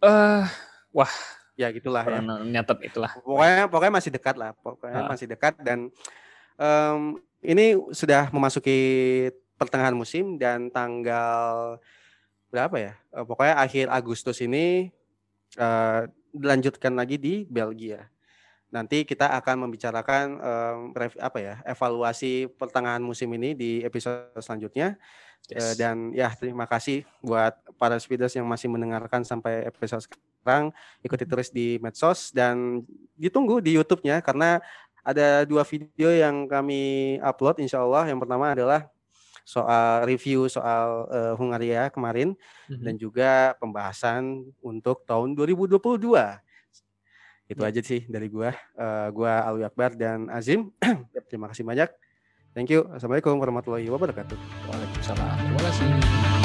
Uh, 0.00 0.48
wah. 0.96 1.12
Ya 1.60 1.68
gitulah 1.68 2.00
ya. 2.08 2.24
Nyatet 2.24 2.88
itulah. 2.88 3.12
Pokoknya 3.20 3.68
pokoknya 3.68 3.92
masih 4.00 4.10
dekat 4.16 4.40
lah 4.40 4.56
pokoknya 4.56 5.04
uh. 5.04 5.08
masih 5.12 5.26
dekat 5.28 5.54
dan 5.60 5.92
um, 6.56 7.20
ini 7.44 7.76
sudah 7.92 8.32
memasuki 8.32 8.80
pertengahan 9.60 9.92
musim 9.92 10.40
dan 10.40 10.72
tanggal 10.72 11.76
berapa 12.52 12.76
ya? 12.76 12.92
Uh, 13.08 13.24
pokoknya 13.24 13.56
akhir 13.56 13.88
Agustus 13.88 14.44
ini 14.44 14.92
uh, 15.56 16.04
dilanjutkan 16.36 16.92
lagi 16.92 17.16
di 17.16 17.48
Belgia. 17.48 18.12
Nanti 18.72 19.04
kita 19.08 19.32
akan 19.40 19.68
membicarakan 19.68 20.24
um, 20.40 20.76
apa 21.20 21.38
ya 21.40 21.54
evaluasi 21.64 22.48
pertengahan 22.56 23.00
musim 23.00 23.32
ini 23.32 23.56
di 23.56 23.80
episode 23.80 24.36
selanjutnya. 24.36 25.00
Yes. 25.48 25.72
Uh, 25.72 25.74
dan 25.80 25.96
ya 26.12 26.30
terima 26.36 26.68
kasih 26.68 27.08
buat 27.24 27.56
para 27.80 27.96
speeders 27.96 28.36
yang 28.36 28.44
masih 28.44 28.68
mendengarkan 28.68 29.24
sampai 29.24 29.64
episode 29.64 30.04
sekarang. 30.04 30.72
Ikuti 31.00 31.24
terus 31.24 31.48
di 31.48 31.80
medsos 31.80 32.32
dan 32.36 32.84
ditunggu 33.16 33.64
di 33.64 33.76
YouTube-nya 33.80 34.20
karena 34.20 34.60
ada 35.02 35.42
dua 35.42 35.66
video 35.66 36.08
yang 36.14 36.46
kami 36.46 37.16
upload 37.20 37.60
insya 37.60 37.82
Allah. 37.82 38.08
Yang 38.08 38.24
pertama 38.24 38.54
adalah 38.54 38.88
soal 39.42 40.06
review 40.06 40.46
soal 40.46 41.06
uh, 41.10 41.34
Hungaria 41.38 41.90
kemarin 41.90 42.34
mm-hmm. 42.68 42.82
dan 42.82 42.94
juga 42.98 43.30
pembahasan 43.58 44.46
untuk 44.62 45.02
tahun 45.06 45.34
2022. 45.34 45.78
Itu 47.50 47.62
yeah. 47.62 47.68
aja 47.68 47.80
sih 47.84 48.06
dari 48.08 48.30
gua. 48.32 48.54
Uh, 48.72 49.08
gua 49.12 49.44
Alwi 49.44 49.66
Akbar 49.66 49.92
dan 49.98 50.30
Azim. 50.32 50.72
Terima 51.28 51.50
kasih 51.50 51.66
banyak. 51.66 51.90
Thank 52.52 52.68
you. 52.68 52.84
Assalamualaikum 52.92 53.40
warahmatullahi 53.40 53.88
wabarakatuh. 53.88 54.36
Waalaikumsalam. 54.68 55.36
Terima 55.40 55.62
kasih. 55.72 56.41